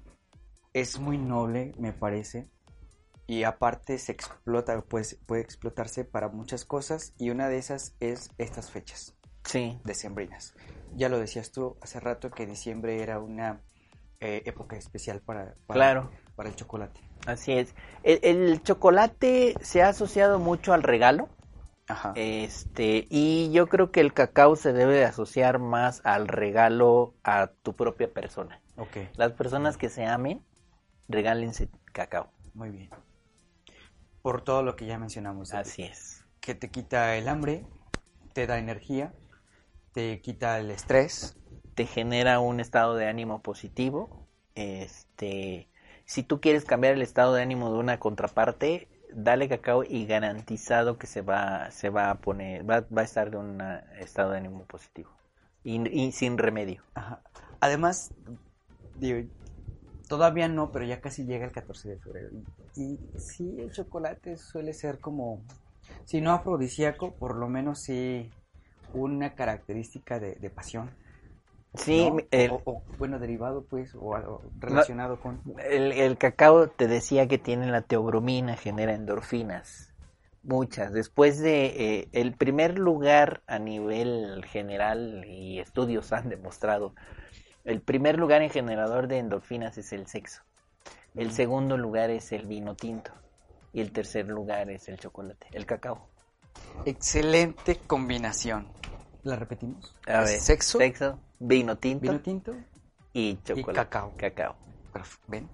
es 0.74 1.00
muy 1.00 1.18
noble, 1.18 1.74
me 1.78 1.94
parece. 1.94 2.48
Y 3.28 3.44
aparte 3.44 4.00
se 4.00 4.12
explota, 4.12 4.82
pues, 4.82 5.20
puede 5.28 5.42
explotarse 5.44 6.04
para 6.04 6.30
muchas 6.30 6.66
cosas. 6.66 7.14
Y 7.20 7.30
una 7.30 7.48
de 7.48 7.60
esas 7.60 7.94
es 8.00 8.32
estas 8.40 8.72
fechas 8.72 9.14
Sí. 9.46 9.80
decembrinas. 9.84 10.56
Ya 10.96 11.10
lo 11.10 11.20
decías 11.20 11.52
tú 11.52 11.78
hace 11.82 12.00
rato 12.00 12.32
que 12.32 12.46
diciembre 12.48 13.02
era 13.02 13.20
una 13.20 13.62
eh, 14.22 14.42
época 14.46 14.76
especial 14.76 15.22
para, 15.22 15.54
para, 15.66 15.78
Claro. 15.78 16.12
para 16.36 16.50
el 16.50 16.56
chocolate. 16.56 17.00
Así 17.26 17.54
es. 17.54 17.74
El, 18.04 18.20
el 18.24 18.64
chocolate 18.64 19.54
se 19.62 19.82
ha 19.82 19.90
asociado 19.90 20.40
mucho 20.40 20.74
al 20.74 20.84
regalo. 20.84 21.30
Ajá. 21.90 22.14
Este, 22.14 23.08
y 23.10 23.52
yo 23.52 23.68
creo 23.70 23.92
que 23.92 24.02
el 24.02 24.14
cacao 24.14 24.56
se 24.56 24.74
debe 24.74 24.96
de 24.96 25.06
asociar 25.06 25.60
más 25.60 26.02
al 26.06 26.28
regalo 26.28 27.16
a 27.24 27.48
tu 27.64 27.76
propia 27.76 28.12
persona. 28.14 28.62
ok, 28.78 28.98
Las 29.16 29.34
personas 29.34 29.78
que 29.78 29.90
se 29.90 30.06
amen, 30.06 30.44
regálense 31.08 31.70
cacao. 31.94 32.32
muy 32.54 32.70
bien. 32.72 32.90
Por 34.22 34.42
todo 34.44 34.64
lo 34.64 34.76
que 34.76 34.86
ya 34.86 34.98
mencionamos. 34.98 35.54
Así 35.54 35.84
es. 35.84 36.24
que 36.42 36.56
te 36.56 36.70
quita 36.70 37.16
el 37.18 37.28
hambre, 37.28 37.66
te 38.34 38.48
da 38.48 38.58
energía, 38.60 39.14
te 39.94 40.22
quita 40.22 40.60
el 40.60 40.72
estrés. 40.72 41.38
Te 41.76 41.86
genera 41.86 42.40
un 42.40 42.60
estado 42.60 42.96
de 42.96 43.08
ánimo 43.08 43.42
positivo. 43.42 44.28
Este, 44.56 45.70
si 46.06 46.24
tú 46.24 46.42
quieres 46.42 46.66
cambiar 46.66 46.94
el 46.94 47.02
estado 47.02 47.34
de 47.34 47.42
ánimo 47.42 47.72
de 47.72 47.80
una 47.80 48.00
contraparte, 48.00 48.90
dale 49.14 49.50
cacao 49.50 49.84
y 49.84 50.06
garantizado 50.06 50.98
que 50.98 51.08
se 51.08 51.22
va, 51.22 51.72
se 51.72 51.90
va 51.90 52.10
a 52.12 52.16
poner, 52.16 52.70
va, 52.70 52.86
va 52.96 53.02
a 53.02 53.06
estar 53.06 53.32
de 53.32 53.38
un 53.38 53.62
estado 54.00 54.32
de 54.32 54.38
ánimo 54.38 54.66
positivo 54.66 55.10
y, 55.64 55.88
y 55.90 56.12
sin 56.12 56.38
remedio. 56.38 56.84
Ajá. 56.94 57.22
Además, 57.60 58.14
todavía 60.08 60.48
no, 60.48 60.72
pero 60.72 60.86
ya 60.86 61.02
casi 61.02 61.26
llega 61.26 61.46
el 61.46 61.52
14 61.52 61.90
de 61.90 61.98
febrero. 61.98 62.30
Y, 62.76 63.00
sí, 63.18 63.58
el 63.60 63.72
chocolate 63.72 64.38
suele 64.38 64.74
ser 64.74 65.00
como, 65.00 65.42
si 66.06 66.22
no 66.22 66.32
afrodisíaco, 66.32 67.14
por 67.16 67.36
lo 67.36 67.50
menos 67.50 67.82
sí 67.82 68.30
una 68.94 69.36
característica 69.36 70.20
de 70.20 70.50
pasión. 70.50 70.90
Sí, 71.76 72.10
¿no? 72.10 72.18
el, 72.32 72.52
o, 72.52 72.62
o, 72.66 72.84
bueno, 72.98 73.20
derivado 73.20 73.64
pues, 73.70 73.94
o 73.96 74.16
algo 74.16 74.42
relacionado 74.60 75.20
con... 75.20 75.40
el, 75.70 75.92
el 75.92 76.18
cacao 76.18 76.68
te 76.70 76.88
decía 76.88 77.28
que 77.28 77.38
tiene 77.38 77.68
la 77.72 77.82
teobromina, 77.82 78.56
genera 78.58 78.94
endorfinas, 78.94 79.94
muchas. 80.44 80.92
Después 80.94 81.40
de 81.40 81.66
eh, 81.66 82.10
el 82.12 82.34
primer 82.34 82.80
lugar 82.80 83.42
a 83.48 83.60
nivel 83.60 84.44
general 84.46 85.26
y 85.28 85.60
estudios 85.60 86.12
han 86.12 86.30
demostrado, 86.30 86.94
el 87.66 87.82
primer 87.82 88.18
lugar 88.18 88.42
en 88.42 88.50
generador 88.50 89.08
de 89.08 89.20
endorfinas 89.20 89.78
es 89.78 89.94
el 89.94 90.08
sexo. 90.08 90.42
El 91.16 91.28
Mm. 91.28 91.32
segundo 91.32 91.78
lugar 91.78 92.10
es 92.10 92.32
el 92.32 92.48
vino 92.48 92.76
tinto 92.76 93.12
y 93.74 93.82
el 93.82 93.92
tercer 93.92 94.28
lugar 94.28 94.70
es 94.70 94.88
el 94.90 94.98
chocolate, 94.98 95.48
el 95.52 95.66
cacao. 95.66 96.10
Excelente 96.86 97.78
combinación. 97.88 98.68
¿La 99.24 99.36
repetimos? 99.36 99.96
A 100.08 100.22
ver, 100.22 100.40
Sexo, 100.40 100.78
sexo, 100.78 101.20
vino 101.40 101.78
tinto 101.78 102.02
vino 102.04 102.20
tinto 102.22 102.56
y 103.14 103.38
chocolate. 103.44 103.74
cacao. 103.74 104.14
Cacao. 104.18 104.56
¿Ven? 105.28 105.48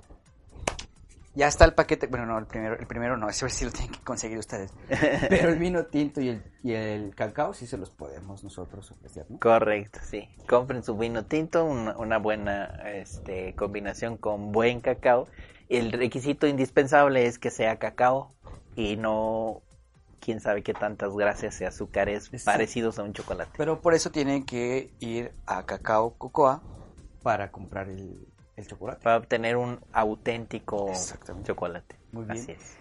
Ya 1.36 1.48
está 1.48 1.66
el 1.66 1.74
paquete. 1.74 2.08
Bueno, 2.08 2.26
no, 2.26 2.38
el 2.40 2.46
primero, 2.46 2.78
el 2.80 2.88
primero 2.88 3.18
no, 3.18 3.28
ese 3.30 3.50
sí 3.50 3.66
lo 3.66 3.72
tienen 3.72 3.92
que 3.92 4.00
conseguir 4.00 4.38
ustedes. 4.38 4.72
Pero 5.30 5.50
el 5.50 5.60
vino 5.60 5.86
tinto 5.86 6.22
y 6.22 6.30
el, 6.30 6.44
y 6.64 6.74
el 6.74 7.14
cacao 7.14 7.54
sí 7.54 7.68
se 7.68 7.78
los 7.78 7.90
podemos 7.90 8.44
nosotros 8.44 8.90
ofrecer, 8.92 9.26
¿no? 9.30 9.40
Correcto, 9.40 10.00
sí. 10.04 10.30
Compren 10.48 10.84
su 10.84 10.98
vino 10.98 11.26
tinto, 11.26 11.66
una, 11.66 11.98
una 11.98 12.18
buena 12.20 12.66
este, 12.94 13.54
combinación 13.56 14.18
con 14.18 14.52
buen 14.52 14.80
cacao. 14.80 15.28
El 15.68 15.92
requisito 15.92 16.48
indispensable 16.48 17.26
es 17.26 17.40
que 17.40 17.52
sea 17.52 17.80
cacao 17.80 18.30
y 18.76 18.96
no 18.98 19.62
quién 20.26 20.40
sabe 20.40 20.64
qué 20.64 20.74
tantas 20.74 21.16
grasas 21.16 21.62
y 21.62 21.66
azúcares 21.66 22.34
Exacto. 22.34 22.58
parecidos 22.58 22.98
a 22.98 23.04
un 23.04 23.14
chocolate. 23.14 23.52
Pero 23.56 23.80
por 23.80 23.94
eso 23.94 24.10
tienen 24.10 24.44
que 24.44 24.92
ir 25.00 25.32
a 25.46 25.64
Cacao 25.68 26.16
Cocoa 26.18 26.64
para 27.22 27.52
comprar 27.52 27.90
el, 27.90 28.28
el 28.56 28.68
chocolate. 28.68 29.04
Para 29.04 29.18
obtener 29.18 29.56
un 29.56 29.80
auténtico 29.94 30.92
chocolate. 31.44 31.96
Muy 32.12 32.26
bien. 32.26 32.40
Así 32.40 32.52
es. 32.54 32.76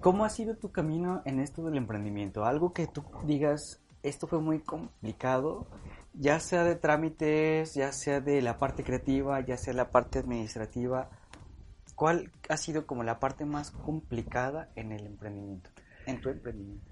¿Cómo 0.00 0.24
ha 0.24 0.30
sido 0.30 0.56
tu 0.56 0.70
camino 0.70 1.22
en 1.24 1.40
esto 1.40 1.64
del 1.64 1.76
emprendimiento? 1.76 2.44
Algo 2.44 2.72
que 2.72 2.86
tú 2.86 3.02
digas, 3.24 3.80
esto 4.04 4.28
fue 4.28 4.40
muy 4.40 4.60
complicado, 4.60 5.66
ya 6.14 6.38
sea 6.38 6.62
de 6.62 6.76
trámites, 6.76 7.74
ya 7.74 7.90
sea 7.90 8.20
de 8.20 8.42
la 8.42 8.58
parte 8.58 8.84
creativa, 8.84 9.40
ya 9.40 9.56
sea 9.56 9.74
la 9.74 9.90
parte 9.90 10.20
administrativa. 10.20 11.10
¿Cuál 11.96 12.30
ha 12.48 12.56
sido 12.58 12.86
como 12.86 13.02
la 13.02 13.18
parte 13.18 13.44
más 13.44 13.72
complicada 13.72 14.70
en 14.76 14.92
el 14.92 15.06
emprendimiento? 15.06 15.70
En 16.06 16.20
tu 16.20 16.30
emprendimiento. 16.30 16.84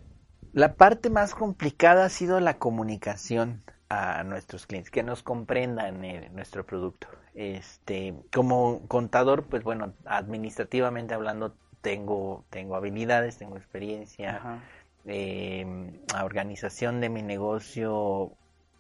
La 0.53 0.75
parte 0.75 1.11
más 1.11 1.35
complicada 1.35 2.05
ha 2.05 2.09
sido 2.09 2.39
la 2.39 2.59
comunicación 2.59 3.63
a 3.89 4.23
nuestros 4.25 4.67
clientes, 4.67 4.91
que 4.91 5.03
nos 5.03 5.23
comprendan 5.23 6.05
eh, 6.05 6.31
nuestro 6.33 6.65
producto. 6.65 7.09
Este, 7.35 8.15
como 8.33 8.87
contador, 8.87 9.45
pues 9.45 9.65
bueno, 9.65 9.95
administrativamente 10.05 11.15
hablando, 11.15 11.57
tengo, 11.81 12.45
tengo 12.51 12.77
habilidades, 12.77 13.37
tengo 13.37 13.57
experiencia, 13.57 14.63
eh, 15.07 15.93
la 16.13 16.25
organización 16.25 17.01
de 17.01 17.09
mi 17.09 17.23
negocio 17.23 18.33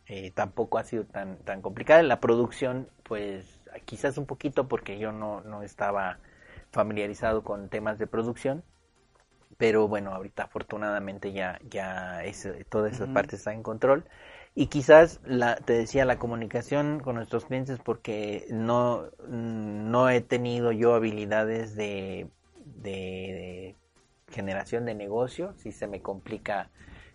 eh, 0.06 0.30
tampoco 0.30 0.78
ha 0.78 0.84
sido 0.84 1.04
tan, 1.04 1.38
tan 1.38 1.60
complicada. 1.60 2.02
La 2.02 2.20
producción, 2.20 2.88
pues 3.02 3.60
quizás 3.84 4.16
un 4.18 4.26
poquito 4.26 4.68
porque 4.68 4.98
yo 4.98 5.12
no, 5.12 5.40
no 5.40 5.62
estaba 5.62 6.18
familiarizado 6.70 7.42
con 7.42 7.68
temas 7.68 7.98
de 7.98 8.06
producción. 8.06 8.62
Pero 9.58 9.88
bueno, 9.88 10.12
ahorita 10.12 10.44
afortunadamente 10.44 11.32
ya, 11.32 11.58
ya 11.70 12.24
es, 12.24 12.48
toda 12.68 12.88
esa 12.90 13.06
Ujú. 13.06 13.12
parte 13.12 13.36
está 13.36 13.52
en 13.52 13.62
control. 13.62 14.04
Y 14.54 14.66
quizás, 14.68 15.20
la, 15.24 15.56
te 15.56 15.72
decía, 15.74 16.04
la 16.04 16.18
comunicación 16.18 17.00
con 17.00 17.16
nuestros 17.16 17.44
clientes 17.46 17.78
porque 17.84 18.46
no, 18.50 19.10
no 19.28 20.08
he 20.10 20.20
tenido 20.20 20.70
yo 20.72 20.94
habilidades 20.94 21.74
de, 21.76 22.28
de, 22.64 22.90
de 22.90 23.76
generación 24.32 24.84
de 24.86 24.94
negocio. 24.94 25.54
Si 25.58 25.72
se 25.72 25.86
me 25.88 26.00
complica 26.02 26.70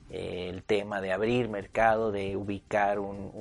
eh, 0.10 0.50
el 0.50 0.64
tema 0.64 1.02
de 1.02 1.14
abrir 1.14 1.50
mercado, 1.50 2.12
de 2.12 2.36
ubicar 2.36 3.00
un, 3.00 3.32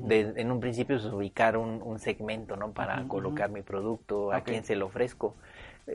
de- 0.00 0.32
en 0.36 0.50
un 0.50 0.60
principio 0.60 0.96
es 0.96 1.04
ubicar 1.04 1.56
un, 1.56 1.82
un 1.82 1.98
segmento, 1.98 2.56
¿no? 2.56 2.72
Para 2.72 3.04
colocar 3.06 3.50
mi 3.50 3.62
producto, 3.62 4.32
a 4.32 4.42
quién 4.42 4.64
se 4.64 4.76
lo 4.76 4.86
ofrezco. 4.86 5.36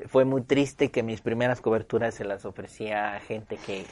Fue 0.07 0.25
muy 0.25 0.41
triste 0.41 0.89
que 0.91 1.03
mis 1.03 1.21
primeras 1.21 1.61
coberturas 1.61 2.15
se 2.15 2.25
las 2.25 2.45
ofrecía 2.45 3.15
a 3.15 3.19
gente 3.19 3.57
que, 3.57 3.85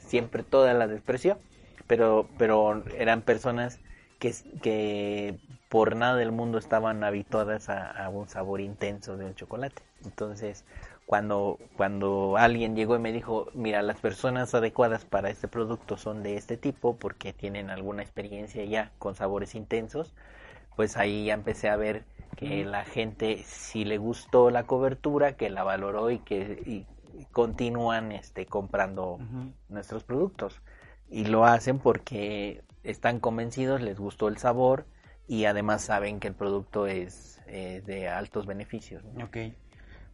siempre 0.00 0.42
todas 0.42 0.76
las 0.76 0.88
despreció, 0.88 1.38
pero, 1.86 2.28
pero 2.38 2.82
eran 2.96 3.22
personas 3.22 3.78
que 4.18 5.38
por 5.68 5.96
nada 5.96 6.16
del 6.16 6.32
mundo 6.32 6.58
estaban 6.58 7.04
habituadas 7.04 7.68
a, 7.68 7.90
a 7.90 8.08
un 8.08 8.28
sabor 8.28 8.60
intenso 8.60 9.16
de 9.16 9.26
un 9.26 9.34
chocolate. 9.34 9.82
Entonces, 10.04 10.64
cuando, 11.08 11.58
cuando 11.78 12.36
alguien 12.36 12.76
llegó 12.76 12.94
y 12.94 12.98
me 12.98 13.12
dijo, 13.12 13.48
mira, 13.54 13.80
las 13.80 13.98
personas 13.98 14.54
adecuadas 14.54 15.06
para 15.06 15.30
este 15.30 15.48
producto 15.48 15.96
son 15.96 16.22
de 16.22 16.36
este 16.36 16.58
tipo 16.58 16.96
porque 16.96 17.32
tienen 17.32 17.70
alguna 17.70 18.02
experiencia 18.02 18.62
ya 18.66 18.92
con 18.98 19.14
sabores 19.14 19.54
intensos, 19.54 20.12
pues 20.78 20.96
ahí 20.96 21.24
ya 21.24 21.34
empecé 21.34 21.68
a 21.68 21.74
ver 21.74 22.04
que 22.36 22.64
la 22.64 22.84
gente 22.84 23.42
si 23.44 23.84
le 23.84 23.98
gustó 23.98 24.48
la 24.48 24.62
cobertura, 24.62 25.36
que 25.36 25.50
la 25.50 25.64
valoró 25.64 26.08
y 26.12 26.20
que 26.20 26.62
y 26.64 27.24
continúan 27.32 28.12
este 28.12 28.46
comprando 28.46 29.18
nuestros 29.68 30.04
productos 30.04 30.62
y 31.08 31.24
lo 31.24 31.44
hacen 31.44 31.80
porque 31.80 32.62
están 32.84 33.18
convencidos, 33.18 33.82
les 33.82 33.98
gustó 33.98 34.28
el 34.28 34.38
sabor 34.38 34.86
y 35.26 35.46
además 35.46 35.82
saben 35.82 36.20
que 36.20 36.28
el 36.28 36.36
producto 36.36 36.86
es 36.86 37.42
eh, 37.48 37.82
de 37.84 38.08
altos 38.08 38.46
beneficios. 38.46 39.02
¿no? 39.02 39.24
Ok. 39.24 39.36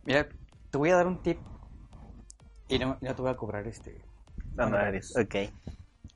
Mira, 0.07 0.27
te 0.71 0.79
voy 0.79 0.89
a 0.89 0.97
dar 0.97 1.07
un 1.07 1.21
tip 1.23 1.41
y 2.69 2.79
no, 2.79 2.97
no 3.03 3.15
te 3.15 3.21
voy 3.21 3.31
a 3.31 3.37
cobrar 3.37 3.67
este. 3.67 4.01
Honorarios. 4.57 5.15
Ok. 5.15 5.53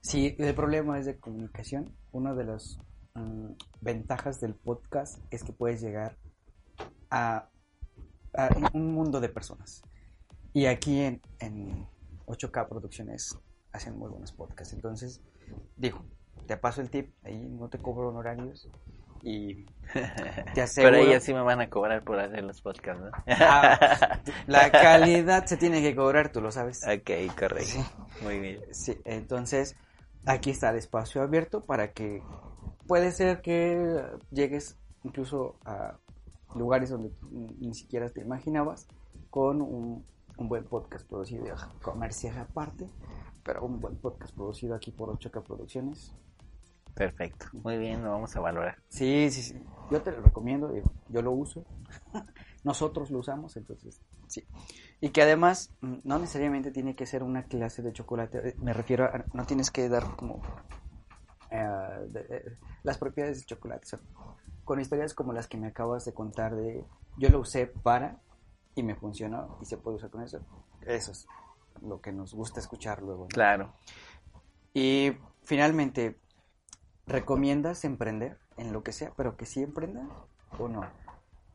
Si 0.01 0.35
el 0.39 0.55
problema 0.55 0.99
es 0.99 1.05
de 1.05 1.19
comunicación, 1.19 1.95
una 2.13 2.33
de 2.33 2.45
las 2.45 2.79
mm, 3.19 3.57
ventajas 3.81 4.41
del 4.41 4.55
podcast 4.55 5.19
es 5.31 5.45
que 5.45 5.53
puedes 5.53 5.81
llegar 5.81 6.17
a, 7.11 7.49
a 8.35 8.49
un 8.73 8.95
mundo 8.95 9.21
de 9.21 9.29
personas. 9.29 9.83
Y 10.53 10.67
aquí 10.67 11.01
en, 11.01 11.21
en 11.41 11.87
8K 12.27 12.69
Producciones 12.69 13.39
hacen 13.73 13.99
muy 13.99 14.11
buenos 14.11 14.33
podcasts. 14.33 14.75
Entonces, 14.75 15.23
digo, 15.77 16.05
te 16.47 16.57
paso 16.57 16.81
el 16.81 16.91
tip, 16.91 17.13
ahí 17.25 17.39
no 17.39 17.69
te 17.69 17.79
cobro 17.79 18.09
honorarios 18.09 18.69
y 19.23 19.67
te 20.55 20.63
aseguro... 20.63 20.93
Pero 20.93 21.11
ellos 21.11 21.23
sí 21.23 21.35
me 21.35 21.43
van 21.43 21.61
a 21.61 21.71
cobrar 21.71 22.03
por 22.05 22.19
hacer 22.19 22.45
los 22.45 22.61
podcasts, 22.61 23.03
¿no? 23.03 23.11
Ah, 23.29 24.21
la 24.47 24.71
calidad 24.73 25.47
se 25.47 25.57
tiene 25.57 25.83
que 25.83 25.95
cobrar, 25.95 26.33
tú 26.33 26.41
lo 26.41 26.51
sabes. 26.51 26.83
ok, 26.85 27.37
correcto. 27.39 27.67
Sí. 27.67 27.85
Muy 28.23 28.39
bien. 28.39 28.61
Sí, 28.73 28.99
entonces 29.05 29.77
aquí 30.27 30.51
está 30.51 30.71
el 30.71 30.77
espacio 30.77 31.23
abierto 31.23 31.63
para 31.63 31.93
que 31.93 32.23
puede 32.89 33.13
ser 33.13 33.41
que 33.41 34.03
llegues 34.33 34.77
incluso 35.05 35.57
a 35.65 35.99
lugares 36.57 36.91
donde 36.91 37.13
ni 37.31 37.75
siquiera 37.75 38.09
te 38.09 38.23
imaginabas 38.23 38.89
con 39.31 39.61
un, 39.63 40.05
un 40.39 40.49
buen 40.49 40.65
podcast 40.65 41.07
producido, 41.07 41.45
comercial 41.83 42.37
aparte, 42.39 42.89
pero 43.45 43.65
un 43.65 43.81
buen 43.81 43.97
podcast 43.97 44.35
producido 44.35 44.75
aquí 44.75 44.91
por 44.91 45.11
8K 45.11 45.43
Producciones. 45.45 46.15
Perfecto. 46.95 47.47
Muy 47.53 47.79
bien, 47.79 48.03
lo 48.03 48.11
vamos 48.11 48.35
a 48.35 48.41
valorar. 48.41 48.79
Sí, 48.89 49.29
sí, 49.31 49.43
sí. 49.43 49.63
Yo 49.91 50.03
te 50.03 50.11
lo 50.11 50.21
recomiendo, 50.21 50.69
digo, 50.73 50.91
yo 51.09 51.23
lo 51.23 51.31
uso. 51.31 51.65
Nosotros 52.65 53.11
lo 53.13 53.21
usamos, 53.21 53.57
entonces, 53.57 54.01
sí. 54.27 54.43
Y 55.01 55.11
que 55.11 55.23
además, 55.23 55.71
mm, 55.81 55.99
no 56.03 56.19
necesariamente 56.19 56.73
tiene 56.73 56.97
que 56.97 57.07
ser 57.07 57.23
una 57.23 57.45
clase 57.45 57.83
de 57.83 57.93
chocolate. 57.93 58.49
eh, 58.49 58.55
Me 58.59 58.73
refiero 58.73 59.05
a, 59.05 59.25
no 59.33 59.45
tienes 59.47 59.71
que 59.71 59.89
dar 59.89 60.17
como 60.17 60.43
eh, 61.51 62.07
de- 62.09 62.27
eh, 62.31 62.57
las 62.83 62.99
propiedades 62.99 63.39
del 63.39 63.47
chocolate. 63.47 63.85
o 63.85 63.89
sea, 63.89 64.01
con 64.65 64.81
historias 64.81 65.15
como 65.15 65.33
las 65.33 65.47
que 65.47 65.57
me 65.57 65.69
acabas 65.69 66.05
de 66.05 66.13
contar 66.13 66.55
de, 66.55 66.85
yo 67.17 67.31
lo 67.31 67.41
usé 67.41 67.67
para 67.67 68.21
y 68.75 68.83
me 68.83 68.95
funcionó 68.95 69.59
y 69.63 69.65
se 69.65 69.79
puede 69.79 69.97
usar 69.97 70.11
con 70.11 70.23
eso. 70.23 70.41
Eso 70.83 71.13
es 71.13 71.27
lo 71.83 72.01
que 72.01 72.13
nos 72.13 72.35
gusta 72.35 72.61
escuchar 72.61 73.03
luego. 73.03 73.23
¿no? 73.25 73.29
Claro. 73.29 73.73
Y 74.75 75.13
finalmente, 75.45 76.19
¿recomiendas 77.07 77.85
emprender 77.85 78.39
en 78.57 78.73
lo 78.73 78.83
que 78.83 78.93
sea, 78.93 79.13
pero 79.17 79.37
que 79.37 79.47
sí 79.47 79.63
emprendan 79.63 80.11
o 80.59 80.69
no? 80.69 80.83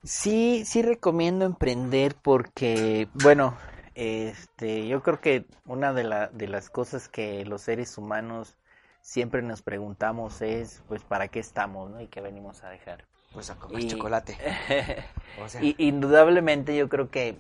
Sí, 0.03 0.63
sí 0.65 0.81
recomiendo 0.81 1.45
emprender 1.45 2.15
porque, 2.21 3.07
bueno, 3.13 3.55
este, 3.95 4.87
yo 4.87 5.01
creo 5.03 5.21
que 5.21 5.45
una 5.65 5.93
de, 5.93 6.03
la, 6.03 6.27
de 6.27 6.47
las 6.47 6.69
cosas 6.69 7.07
que 7.07 7.45
los 7.45 7.61
seres 7.61 7.97
humanos 7.97 8.57
siempre 9.03 9.43
nos 9.43 9.61
preguntamos 9.61 10.41
es, 10.41 10.81
pues, 10.87 11.03
¿para 11.03 11.27
qué 11.27 11.39
estamos, 11.39 11.91
no? 11.91 12.01
Y 12.01 12.07
qué 12.07 12.21
venimos 12.21 12.63
a 12.63 12.69
dejar. 12.69 13.05
Pues 13.33 13.49
a 13.51 13.55
comer 13.55 13.83
Y- 13.83 13.87
chocolate. 13.89 14.35
O 15.43 15.47
sea, 15.47 15.61
Y 15.61 15.75
indudablemente 15.87 16.75
yo 16.75 16.89
creo 16.89 17.09
que, 17.11 17.37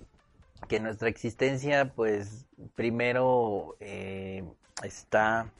que 0.67 0.79
nuestra 0.79 1.09
existencia, 1.09 1.91
pues, 1.95 2.45
primero 2.75 3.75
eh, 3.79 4.43
está 4.83 5.51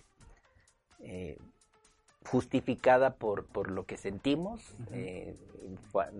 eh, 1.00 1.38
justificada 2.26 3.16
por, 3.16 3.46
por 3.48 3.72
lo 3.72 3.86
que 3.86 3.98
sentimos. 3.98 4.76
eh, 4.92 5.36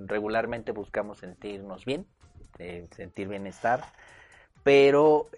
regularmente 0.08 0.72
buscamos 0.72 1.20
sentirnos 1.20 1.86
bien, 1.86 2.06
sentir 2.96 3.28
bienestar, 3.28 3.84
pero 4.64 5.30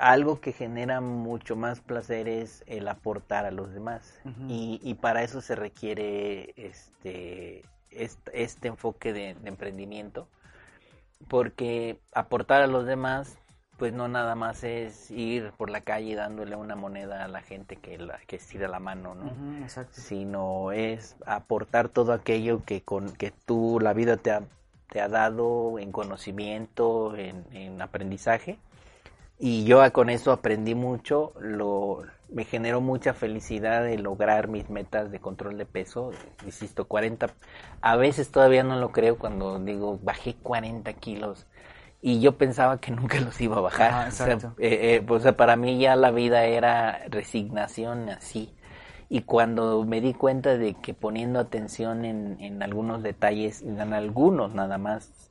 algo 0.00 0.40
que 0.40 0.52
genera 0.52 1.00
mucho 1.00 1.56
más 1.56 1.80
placer 1.80 2.26
es 2.26 2.64
el 2.66 2.88
aportar 2.88 3.44
a 3.44 3.50
los 3.50 3.72
demás. 3.72 4.18
Y, 4.48 4.80
y 4.82 4.94
para 4.94 5.22
eso 5.22 5.40
se 5.42 5.54
requiere 5.54 6.54
este, 6.56 7.64
este, 7.90 8.42
este 8.42 8.68
enfoque 8.68 9.12
de, 9.12 9.34
de 9.34 9.48
emprendimiento, 9.48 10.26
porque 11.28 12.00
aportar 12.14 12.62
a 12.62 12.66
los 12.66 12.86
demás, 12.86 13.36
pues 13.76 13.92
no 13.92 14.08
nada 14.08 14.34
más 14.34 14.64
es 14.64 15.10
ir 15.10 15.52
por 15.58 15.68
la 15.70 15.82
calle 15.82 16.14
dándole 16.14 16.56
una 16.56 16.76
moneda 16.76 17.24
a 17.24 17.28
la 17.28 17.42
gente 17.42 17.76
que, 17.76 17.98
la, 17.98 18.18
que 18.26 18.36
estira 18.36 18.68
la 18.68 18.80
mano, 18.80 19.14
¿no? 19.14 19.30
sino 20.00 20.72
es 20.72 21.16
aportar 21.26 21.90
todo 21.90 22.12
aquello 22.14 22.64
que 22.64 22.82
con 22.82 23.12
que 23.12 23.32
tú 23.32 23.78
la 23.80 23.92
vida 23.92 24.16
te 24.16 24.30
ha, 24.30 24.42
te 24.90 25.00
ha 25.00 25.08
dado 25.08 25.78
en 25.78 25.92
conocimiento, 25.92 27.14
en, 27.16 27.44
en 27.52 27.82
aprendizaje. 27.82 28.58
Y 29.40 29.64
yo 29.64 29.80
con 29.92 30.10
eso 30.10 30.32
aprendí 30.32 30.74
mucho, 30.74 31.32
lo, 31.40 32.02
me 32.30 32.44
generó 32.44 32.82
mucha 32.82 33.14
felicidad 33.14 33.82
de 33.82 33.96
lograr 33.98 34.48
mis 34.48 34.68
metas 34.68 35.10
de 35.10 35.18
control 35.18 35.56
de 35.56 35.64
peso, 35.64 36.10
insisto, 36.44 36.86
40, 36.86 37.28
a 37.80 37.96
veces 37.96 38.30
todavía 38.30 38.62
no 38.62 38.78
lo 38.78 38.92
creo 38.92 39.16
cuando 39.18 39.58
digo 39.58 39.98
bajé 40.02 40.34
40 40.34 40.92
kilos 40.92 41.46
y 42.02 42.20
yo 42.20 42.36
pensaba 42.36 42.80
que 42.80 42.90
nunca 42.92 43.20
los 43.20 43.40
iba 43.40 43.56
a 43.56 43.60
bajar. 43.60 44.08
O 44.08 44.10
sea, 44.12 44.34
eh, 44.34 44.38
eh, 44.58 45.06
o 45.06 45.20
sea, 45.20 45.36
para 45.36 45.56
mí 45.56 45.78
ya 45.78 45.96
la 45.96 46.10
vida 46.10 46.44
era 46.44 47.00
resignación 47.08 48.08
así. 48.10 48.54
Y 49.08 49.22
cuando 49.22 49.84
me 49.84 50.00
di 50.00 50.14
cuenta 50.14 50.56
de 50.56 50.74
que 50.74 50.94
poniendo 50.94 51.40
atención 51.40 52.04
en, 52.04 52.36
en 52.40 52.62
algunos 52.62 53.02
detalles, 53.02 53.62
en 53.62 53.92
algunos 53.92 54.54
nada 54.54 54.78
más, 54.78 55.29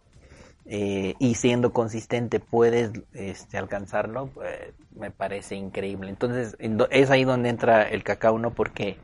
eh, 0.69 1.15
y 1.19 1.35
siendo 1.35 1.73
consistente 1.73 2.39
puedes 2.39 2.91
este, 3.13 3.57
alcanzarlo, 3.57 4.31
eh, 4.45 4.73
me 4.95 5.11
parece 5.11 5.55
increíble. 5.55 6.09
Entonces 6.09 6.55
es 6.91 7.09
ahí 7.11 7.25
donde 7.25 7.49
entra 7.49 7.83
el 7.89 8.03
cacao, 8.03 8.39
¿no? 8.39 8.53
Porque, 8.53 8.97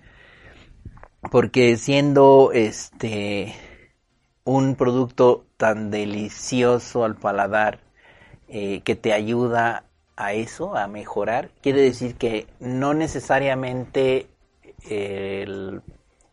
porque 1.31 1.77
siendo 1.77 2.51
este 2.53 3.53
un 4.45 4.75
producto 4.75 5.45
tan 5.57 5.91
delicioso 5.91 7.05
al 7.05 7.15
paladar 7.15 7.79
eh, 8.49 8.81
que 8.81 8.95
te 8.95 9.13
ayuda 9.13 9.85
a 10.17 10.33
eso, 10.33 10.77
a 10.77 10.87
mejorar, 10.87 11.51
quiere 11.61 11.81
decir 11.81 12.15
que 12.15 12.47
no 12.59 12.93
necesariamente 12.93 14.27
el- 14.89 15.81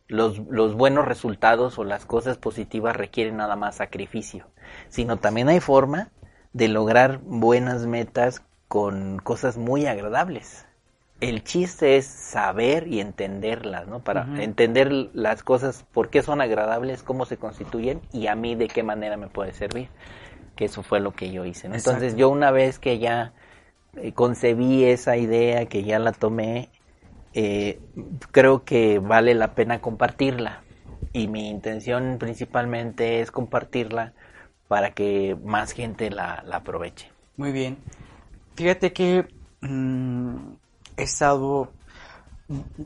los, 0.07 0.39
los 0.49 0.75
buenos 0.75 1.05
resultados 1.05 1.79
o 1.79 1.83
las 1.83 2.05
cosas 2.05 2.37
positivas 2.37 2.95
requieren 2.95 3.37
nada 3.37 3.55
más 3.55 3.75
sacrificio, 3.75 4.47
sino 4.89 5.17
también 5.17 5.49
hay 5.49 5.59
forma 5.59 6.11
de 6.53 6.67
lograr 6.67 7.19
buenas 7.23 7.85
metas 7.85 8.43
con 8.67 9.19
cosas 9.19 9.57
muy 9.57 9.85
agradables. 9.85 10.65
El 11.21 11.43
chiste 11.43 11.95
es 11.95 12.05
saber 12.05 12.87
y 12.87 12.99
entenderlas, 12.99 13.87
¿no? 13.87 14.03
Para 14.03 14.27
entender 14.41 14.91
las 14.91 15.41
cosas, 15.41 15.85
por 15.93 16.09
qué 16.09 16.21
son 16.21 16.41
agradables, 16.41 17.01
cómo 17.01 17.25
se 17.25 17.37
constituyen 17.37 18.01
y 18.11 18.27
a 18.27 18.35
mí 18.35 18.55
de 18.55 18.67
qué 18.67 18.83
manera 18.83 19.15
me 19.15 19.27
puede 19.27 19.53
servir. 19.53 19.87
Que 20.57 20.65
eso 20.65 20.83
fue 20.83 20.99
lo 20.99 21.11
que 21.11 21.31
yo 21.31 21.45
hice. 21.45 21.69
¿no? 21.69 21.75
Entonces 21.75 22.17
yo 22.17 22.29
una 22.29 22.51
vez 22.51 22.77
que 22.77 22.99
ya 22.99 23.31
eh, 23.95 24.11
concebí 24.11 24.83
esa 24.83 25.15
idea, 25.15 25.65
que 25.67 25.83
ya 25.83 25.97
la 25.97 26.11
tomé, 26.11 26.69
eh, 27.33 27.79
creo 28.31 28.63
que 28.63 28.99
vale 28.99 29.33
la 29.35 29.55
pena 29.55 29.81
compartirla. 29.81 30.63
Y 31.13 31.27
mi 31.27 31.49
intención 31.49 32.17
principalmente 32.19 33.21
es 33.21 33.31
compartirla 33.31 34.13
para 34.67 34.91
que 34.93 35.37
más 35.43 35.71
gente 35.73 36.09
la, 36.09 36.43
la 36.45 36.57
aproveche. 36.57 37.11
Muy 37.37 37.51
bien. 37.51 37.77
Fíjate 38.55 38.93
que 38.93 39.27
mm, 39.61 40.53
he 40.97 41.03
estado 41.03 41.71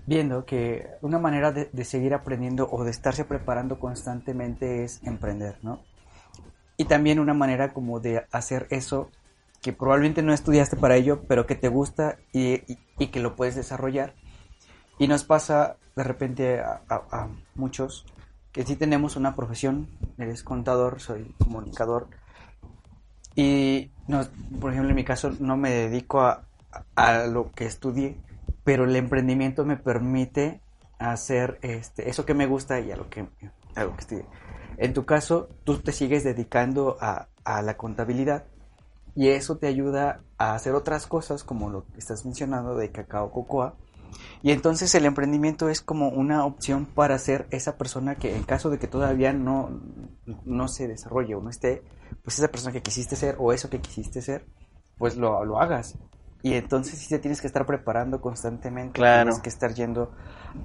viendo 0.06 0.46
que 0.46 0.88
una 1.02 1.20
manera 1.20 1.52
de, 1.52 1.70
de 1.72 1.86
seguir 1.86 2.14
aprendiendo 2.14 2.68
o 2.72 2.84
de 2.84 2.92
estarse 2.92 3.26
preparando 3.26 3.80
constantemente 3.80 4.84
es 4.84 5.02
emprender, 5.04 5.58
¿no? 5.64 5.82
Y 6.78 6.86
también 6.86 7.20
una 7.20 7.34
manera 7.34 7.74
como 7.74 8.00
de 8.00 8.26
hacer 8.32 8.68
eso 8.72 9.12
que 9.62 9.74
probablemente 9.74 10.24
no 10.24 10.34
estudiaste 10.34 10.78
para 10.78 10.98
ello, 10.98 11.24
pero 11.28 11.48
que 11.48 11.56
te 11.56 11.70
gusta 11.70 12.18
y, 12.34 12.56
y- 12.72 12.80
y 13.00 13.08
que 13.08 13.20
lo 13.20 13.36
puedes 13.36 13.56
desarrollar. 13.56 14.16
Y 15.00 15.08
nos 15.08 15.24
pasa 15.24 15.78
de 15.96 16.04
repente 16.04 16.60
a, 16.60 17.28
muchos 17.56 18.06
que 18.52 18.66
sí 18.66 18.76
tenemos 18.76 19.16
una 19.16 19.36
profesión, 19.36 19.88
eres 20.18 20.44
contador, 20.44 21.00
soy 21.00 21.36
comunicador, 21.40 22.08
y 23.36 23.92
no, 24.08 24.22
por 24.60 24.72
ejemplo, 24.72 24.90
en 24.90 24.96
mi 24.96 25.04
caso 25.04 25.32
no 25.40 25.58
me 25.58 25.70
dedico 25.70 26.22
a, 26.22 26.44
a 26.96 27.26
lo 27.28 27.52
que 27.52 27.66
estudié, 27.66 28.18
pero 28.64 28.86
el 28.86 28.96
emprendimiento 28.96 29.64
me 29.64 29.78
permite 29.78 30.62
hacer 31.00 31.60
este, 31.62 32.10
eso 32.10 32.26
que 32.26 32.34
me 32.34 32.48
gusta 32.48 32.80
y 32.80 32.92
a 32.92 32.98
lo 32.98 33.10
que, 33.10 33.28
a 33.76 33.84
lo 33.84 33.94
que 33.94 34.02
estudié. 34.02 34.26
En 34.78 34.94
tu 34.94 35.06
caso, 35.06 35.50
tú 35.64 35.78
te 35.80 35.92
sigues 35.92 36.24
dedicando 36.24 36.98
a, 37.00 37.28
a 37.44 37.62
la 37.62 37.78
contabilidad 37.78 38.46
y 39.16 39.30
eso 39.30 39.58
te 39.58 39.68
ayuda 39.68 40.22
a 40.38 40.54
hacer 40.54 40.76
otras 40.76 41.08
cosas 41.08 41.44
como 41.44 41.70
lo 41.70 41.86
que 41.86 41.98
estás 41.98 42.26
mencionando 42.26 42.76
de 42.76 42.92
cacao 42.92 43.32
cocoa. 43.32 43.76
Y 44.42 44.52
entonces 44.52 44.94
el 44.96 45.06
emprendimiento 45.06 45.70
es 45.70 45.82
como 45.82 46.10
una 46.10 46.46
opción 46.46 46.86
para 46.86 47.18
ser 47.20 47.48
esa 47.52 47.78
persona 47.78 48.16
que 48.16 48.36
en 48.36 48.44
caso 48.44 48.70
de 48.70 48.80
que 48.80 48.88
todavía 48.88 49.34
no, 49.34 49.82
no 50.46 50.68
se 50.68 50.88
desarrolle 50.88 51.36
o 51.36 51.42
no 51.42 51.50
esté, 51.50 51.84
pues 52.24 52.38
esa 52.40 52.48
persona 52.50 52.72
que 52.72 52.82
quisiste 52.82 53.16
ser 53.16 53.36
o 53.40 53.54
eso 53.54 53.70
que 53.70 53.80
quisiste 53.82 54.22
ser, 54.22 54.46
pues 54.98 55.18
lo, 55.18 55.44
lo 55.46 55.60
hagas. 55.60 55.98
Y 56.44 56.54
entonces 56.54 57.00
sí 57.00 57.10
te 57.10 57.20
tienes 57.20 57.42
que 57.42 57.48
estar 57.48 57.66
preparando 57.66 58.22
constantemente, 58.22 58.94
Claro. 58.94 59.24
tienes 59.32 59.42
que 59.42 59.50
estar 59.50 59.74
yendo 59.74 60.12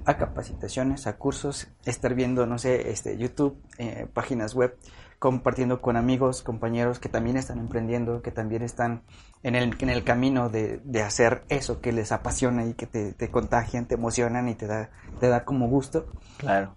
a 0.05 0.17
capacitaciones, 0.17 1.07
a 1.07 1.17
cursos, 1.17 1.67
estar 1.85 2.13
viendo, 2.13 2.45
no 2.45 2.57
sé, 2.59 2.91
este 2.91 3.17
YouTube, 3.17 3.57
eh, 3.79 4.07
páginas 4.13 4.53
web, 4.53 4.77
compartiendo 5.23 5.81
con 5.81 5.95
amigos, 5.95 6.41
compañeros 6.43 6.99
que 6.99 7.07
también 7.07 7.37
están 7.37 7.57
emprendiendo, 7.57 8.21
que 8.21 8.31
también 8.31 8.61
están 8.61 9.03
en 9.41 9.55
el, 9.55 9.73
en 9.79 9.89
el 9.89 10.03
camino 10.03 10.49
de, 10.49 10.81
de 10.83 11.01
hacer 11.01 11.45
eso 11.47 11.79
que 11.79 11.93
les 11.93 12.11
apasiona 12.11 12.65
y 12.65 12.73
que 12.73 12.87
te, 12.87 13.13
te 13.13 13.31
contagian, 13.31 13.87
te 13.87 13.95
emocionan 13.95 14.49
y 14.49 14.55
te 14.55 14.67
da, 14.67 14.91
te 15.21 15.29
da 15.29 15.45
como 15.45 15.69
gusto. 15.69 16.07
Claro. 16.37 16.75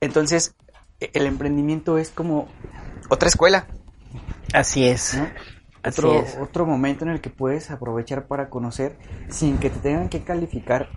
Entonces, 0.00 0.54
e- 1.00 1.10
el 1.14 1.26
emprendimiento 1.26 1.98
es 1.98 2.10
como 2.10 2.48
otra 3.10 3.28
escuela, 3.28 3.66
Así 4.52 4.84
es. 4.86 5.16
¿no? 5.16 5.34
Así 5.82 6.10
Otro, 6.10 6.14
es. 6.14 6.38
otro 6.40 6.66
momento 6.66 7.04
en 7.04 7.10
el 7.10 7.20
que 7.20 7.30
puedes 7.30 7.70
aprovechar 7.70 8.26
para 8.26 8.48
conocer 8.50 8.98
sin 9.28 9.58
que 9.58 9.70
te 9.70 9.80
tengan 9.80 10.08
que 10.08 10.24
calificar, 10.24 10.88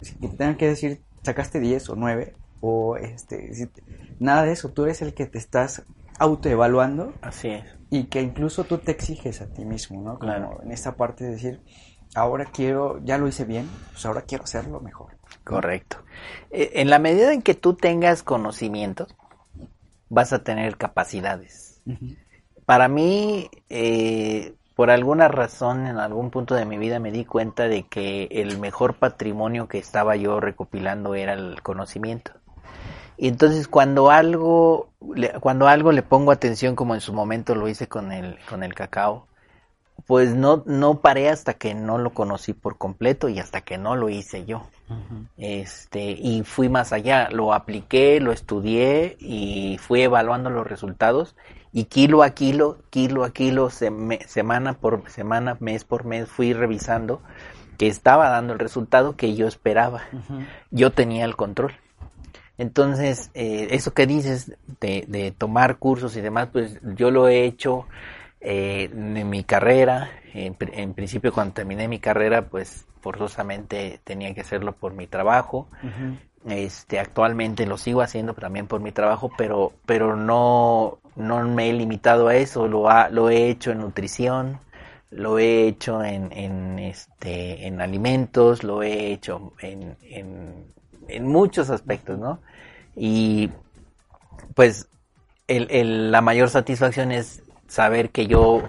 sin 0.00 0.18
que 0.20 0.28
te 0.28 0.36
tengan 0.36 0.56
que 0.56 0.68
decir 0.68 1.04
sacaste 1.24 1.58
10 1.60 1.88
o 1.90 1.96
9 1.96 2.38
o 2.60 2.96
este 2.96 3.50
nada 4.18 4.44
de 4.44 4.52
eso, 4.52 4.72
tú 4.72 4.84
eres 4.84 5.02
el 5.02 5.14
que 5.14 5.26
te 5.26 5.38
estás 5.38 5.82
autoevaluando 6.18 7.12
Así 7.22 7.48
es. 7.48 7.64
y 7.90 8.04
que 8.04 8.22
incluso 8.22 8.64
tú 8.64 8.78
te 8.78 8.92
exiges 8.92 9.40
a 9.42 9.46
ti 9.52 9.64
mismo, 9.64 10.00
¿no? 10.02 10.18
Como 10.18 10.32
Claro. 10.32 10.60
en 10.62 10.72
esta 10.72 10.96
parte 10.96 11.24
de 11.24 11.30
decir, 11.32 11.60
ahora 12.14 12.46
quiero, 12.46 13.00
ya 13.04 13.18
lo 13.18 13.28
hice 13.28 13.44
bien, 13.44 13.68
pues 13.92 14.04
ahora 14.06 14.22
quiero 14.22 14.44
hacerlo 14.44 14.80
mejor. 14.80 15.16
Correcto. 15.44 15.98
Eh, 16.50 16.72
En 16.74 16.90
la 16.90 16.98
medida 16.98 17.32
en 17.32 17.42
que 17.42 17.54
tú 17.54 17.74
tengas 17.74 18.22
conocimientos, 18.22 19.14
vas 20.08 20.32
a 20.32 20.42
tener 20.42 20.76
capacidades. 20.76 21.82
Para 22.64 22.88
mí, 22.88 23.48
eh, 23.68 24.54
por 24.74 24.90
alguna 24.90 25.28
razón, 25.28 25.86
en 25.86 25.98
algún 25.98 26.30
punto 26.30 26.54
de 26.54 26.64
mi 26.66 26.78
vida 26.78 26.98
me 26.98 27.12
di 27.12 27.24
cuenta 27.24 27.68
de 27.68 27.84
que 27.84 28.24
el 28.30 28.58
mejor 28.58 28.94
patrimonio 28.98 29.68
que 29.68 29.78
estaba 29.78 30.16
yo 30.16 30.40
recopilando 30.40 31.14
era 31.14 31.32
el 31.34 31.62
conocimiento. 31.62 32.32
Y 33.18 33.28
entonces 33.28 33.68
cuando 33.68 34.10
algo, 34.10 34.90
le- 35.14 35.32
cuando 35.40 35.68
algo 35.68 35.92
le 35.92 36.02
pongo 36.02 36.32
atención, 36.32 36.76
como 36.76 36.94
en 36.94 37.00
su 37.00 37.12
momento 37.12 37.54
lo 37.54 37.68
hice 37.68 37.88
con 37.88 38.12
el, 38.12 38.38
con 38.48 38.62
el 38.62 38.74
cacao, 38.74 39.26
pues 40.06 40.34
no, 40.34 40.62
no 40.66 41.00
paré 41.00 41.28
hasta 41.30 41.54
que 41.54 41.74
no 41.74 41.98
lo 41.98 42.12
conocí 42.14 42.52
por 42.52 42.78
completo 42.78 43.28
y 43.28 43.38
hasta 43.40 43.62
que 43.62 43.78
no 43.78 43.96
lo 43.96 44.08
hice 44.10 44.44
yo. 44.46 44.70
Este, 45.36 46.12
y 46.12 46.42
fui 46.44 46.68
más 46.70 46.92
allá, 46.92 47.28
lo 47.30 47.52
apliqué, 47.54 48.20
lo 48.20 48.32
estudié 48.32 49.16
y 49.20 49.78
fui 49.78 50.02
evaluando 50.02 50.48
los 50.50 50.66
resultados 50.66 51.36
Y 51.72 51.84
kilo 51.86 52.22
a 52.22 52.30
kilo, 52.30 52.78
kilo 52.90 53.24
a 53.24 53.30
kilo, 53.32 53.68
semana 53.70 54.74
por 54.74 55.10
semana, 55.10 55.56
mes 55.60 55.84
por 55.84 56.04
mes, 56.04 56.28
fui 56.28 56.54
revisando 56.54 57.20
que 57.78 57.88
estaba 57.88 58.30
dando 58.30 58.54
el 58.54 58.58
resultado 58.58 59.16
que 59.16 59.34
yo 59.34 59.46
esperaba. 59.46 60.02
Yo 60.70 60.92
tenía 60.92 61.24
el 61.26 61.36
control. 61.36 61.74
Entonces, 62.58 63.30
eh, 63.34 63.68
eso 63.70 63.92
que 63.94 64.06
dices 64.06 64.52
de, 64.80 65.04
de 65.08 65.30
tomar 65.32 65.76
cursos 65.78 66.16
y 66.16 66.20
demás, 66.22 66.48
pues 66.52 66.78
yo 66.96 67.10
lo 67.10 67.28
he 67.28 67.44
hecho 67.44 67.86
eh, 68.40 68.90
en 68.92 69.28
mi 69.30 69.44
carrera. 69.44 70.10
En, 70.34 70.56
en 70.72 70.94
principio, 70.94 71.32
cuando 71.32 71.54
terminé 71.54 71.88
mi 71.88 71.98
carrera, 71.98 72.42
pues 72.48 72.86
forzosamente 73.00 74.00
tenía 74.04 74.34
que 74.34 74.40
hacerlo 74.42 74.72
por 74.72 74.94
mi 74.94 75.06
trabajo. 75.06 75.68
Este, 76.48 77.00
actualmente 77.00 77.66
lo 77.66 77.76
sigo 77.76 78.02
haciendo 78.02 78.32
también 78.34 78.68
por 78.68 78.80
mi 78.80 78.92
trabajo, 78.92 79.30
pero, 79.36 79.72
pero 79.84 80.14
no, 80.16 80.98
no 81.16 81.42
me 81.42 81.70
he 81.70 81.72
limitado 81.72 82.28
a 82.28 82.36
eso. 82.36 82.68
Lo, 82.68 82.88
ha- 82.88 83.08
lo 83.10 83.30
he 83.30 83.48
hecho 83.48 83.72
en 83.72 83.78
nutrición, 83.78 84.58
lo 85.10 85.38
he 85.40 85.66
hecho 85.66 86.04
en, 86.04 86.30
en, 86.32 86.78
este, 86.78 87.66
en 87.66 87.80
alimentos, 87.80 88.62
lo 88.62 88.82
he 88.82 89.12
hecho 89.12 89.54
en, 89.60 89.96
en, 90.02 90.66
en 91.08 91.26
muchos 91.26 91.70
aspectos, 91.70 92.18
¿no? 92.18 92.40
Y 92.96 93.50
pues 94.54 94.88
el, 95.48 95.68
el- 95.70 96.10
la 96.10 96.20
mayor 96.20 96.48
satisfacción 96.50 97.12
es 97.12 97.42
saber 97.68 98.10
que 98.10 98.26
yo, 98.26 98.62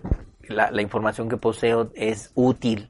la, 0.48 0.72
la 0.72 0.82
información 0.82 1.30
que 1.30 1.38
poseo 1.38 1.92
es 1.96 2.32
útil, 2.36 2.90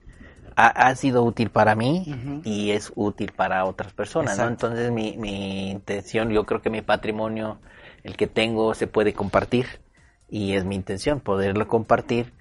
ha, 0.55 0.67
ha 0.67 0.95
sido 0.95 1.23
útil 1.23 1.49
para 1.49 1.75
mí 1.75 2.09
y 2.43 2.71
es 2.71 2.91
útil 2.95 3.31
para 3.35 3.65
otras 3.65 3.93
personas, 3.93 4.37
¿no? 4.37 4.47
Entonces 4.47 4.91
mi, 4.91 5.17
mi 5.17 5.71
intención, 5.71 6.29
yo 6.31 6.45
creo 6.45 6.61
que 6.61 6.69
mi 6.69 6.81
patrimonio, 6.81 7.59
el 8.03 8.15
que 8.17 8.27
tengo, 8.27 8.73
se 8.73 8.87
puede 8.87 9.13
compartir 9.13 9.67
y 10.29 10.53
es 10.53 10.65
mi 10.65 10.75
intención 10.75 11.19
poderlo 11.19 11.67
compartir 11.67 12.33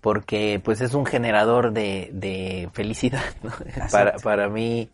porque 0.00 0.60
pues 0.64 0.80
es 0.80 0.94
un 0.94 1.06
generador 1.06 1.72
de, 1.72 2.10
de 2.12 2.68
felicidad, 2.72 3.24
¿no? 3.42 3.50
Para, 3.90 4.20
para 4.20 4.48
mí 4.48 4.90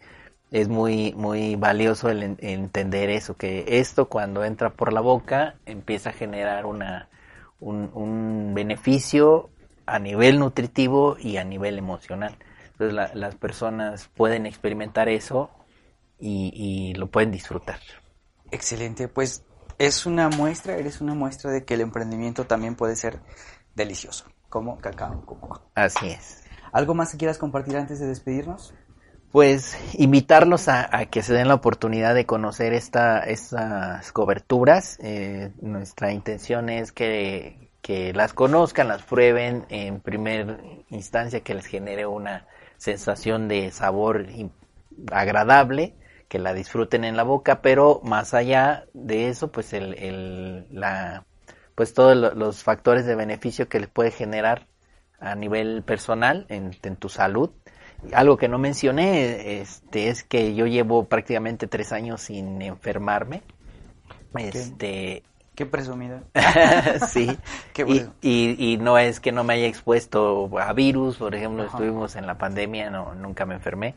es 0.53 0.69
muy, 0.69 1.15
muy 1.17 1.57
valioso 1.57 2.11
el 2.11 2.23
en- 2.25 2.39
entender 2.41 3.11
eso, 3.11 3.37
que 3.37 3.65
esto 3.81 4.09
cuando 4.09 4.45
entra 4.45 4.71
por 4.75 4.93
la 4.95 5.01
boca 5.03 5.57
empieza 5.67 6.11
a 6.11 6.15
generar 6.15 6.67
una, 6.67 7.11
un, 7.61 7.91
un 7.95 8.53
beneficio 8.55 9.51
a 9.87 9.99
nivel 10.01 10.39
nutritivo 10.41 11.17
y 11.21 11.39
a 11.39 11.45
nivel 11.45 11.79
emocional. 11.79 12.37
Entonces 12.73 12.95
la- 12.95 13.13
las 13.15 13.37
personas 13.37 14.11
pueden 14.17 14.47
experimentar 14.47 15.09
eso 15.11 15.51
y, 16.21 16.53
y 16.55 16.95
lo 16.95 17.09
pueden 17.09 17.33
disfrutar. 17.33 17.81
Excelente, 18.53 19.09
pues 19.09 19.45
es 19.79 20.07
una 20.07 20.29
muestra, 20.29 20.77
eres 20.77 21.01
una 21.01 21.15
muestra 21.15 21.51
de 21.51 21.65
que 21.65 21.75
el 21.75 21.81
emprendimiento 21.81 22.47
también 22.47 22.77
puede 22.77 22.95
ser 22.95 23.21
delicioso, 23.75 24.27
como 24.49 24.79
cacao 24.79 25.27
cocoa. 25.27 25.63
Así 25.75 26.07
es. 26.09 26.43
¿Algo 26.73 26.95
más 26.95 27.13
que 27.13 27.19
quieras 27.19 27.39
compartir 27.39 27.77
antes 27.77 28.01
de 28.01 28.07
despedirnos? 28.07 28.75
Pues 29.33 29.79
invitarlos 29.95 30.69
a, 30.69 30.95
a 30.97 31.07
que 31.07 31.23
se 31.23 31.33
den 31.33 31.49
la 31.49 31.55
oportunidad 31.55 32.15
de 32.15 32.27
conocer 32.27 32.75
esta, 32.75 33.21
estas 33.21 34.13
coberturas. 34.13 34.99
Eh, 35.03 35.53
nuestra 35.63 36.13
intención 36.13 36.69
es 36.69 36.93
que, 36.93 37.71
que 37.81 38.13
las 38.13 38.35
conozcan, 38.35 38.89
las 38.89 39.03
prueben 39.03 39.65
en 39.71 40.01
primer 40.01 40.59
instancia, 40.91 41.41
que 41.41 41.55
les 41.55 41.65
genere 41.67 42.05
una 42.07 42.47
sensación 42.77 43.49
de 43.49 43.71
sabor 43.71 44.27
agradable, 45.11 45.95
que 46.29 46.39
la 46.39 46.53
disfruten 46.55 47.05
en 47.05 47.17
la 47.17 47.23
boca, 47.23 47.63
pero 47.63 48.01
más 48.05 48.35
allá 48.35 48.85
de 48.93 49.29
eso, 49.29 49.51
pues 49.51 49.73
el, 49.73 49.95
el- 49.95 50.67
la, 50.71 51.25
pues 51.75 51.95
todos 51.95 52.17
lo- 52.17 52.35
los 52.35 52.63
factores 52.63 53.07
de 53.07 53.15
beneficio 53.15 53.69
que 53.69 53.81
les 53.81 53.89
puede 53.89 54.11
generar 54.11 54.67
a 55.21 55.35
nivel 55.35 55.83
personal 55.85 56.45
en, 56.51 56.73
en 56.83 56.97
tu 56.97 57.09
salud. 57.09 57.51
Algo 58.13 58.37
que 58.37 58.49
no 58.49 58.59
mencioné 58.59 59.61
este, 59.61 60.09
es 60.09 60.25
que 60.25 60.55
yo 60.55 60.67
llevo 60.67 61.05
prácticamente 61.05 61.67
tres 61.67 61.93
años 61.93 62.23
sin 62.23 62.61
enfermarme. 62.61 63.43
Este, 64.35 65.23
Qué 65.55 65.67
presumida. 65.67 66.23
sí. 67.09 67.37
Qué 67.73 67.83
y, 67.83 67.85
bueno. 67.85 68.15
y, 68.23 68.73
y 68.73 68.77
no 68.79 68.99
es 68.99 69.21
que 69.21 69.33
no 69.33 69.45
me 69.45 69.55
haya 69.55 69.67
expuesto 69.67 70.51
a 70.59 70.73
virus, 70.73 71.19
por 71.19 71.35
ejemplo, 71.35 71.63
Ajá. 71.65 71.77
estuvimos 71.77 72.17
en 72.17 72.27
la 72.27 72.39
pandemia, 72.39 72.91
no, 72.91 73.15
nunca 73.15 73.45
me 73.45 73.55
enfermé. 73.55 73.95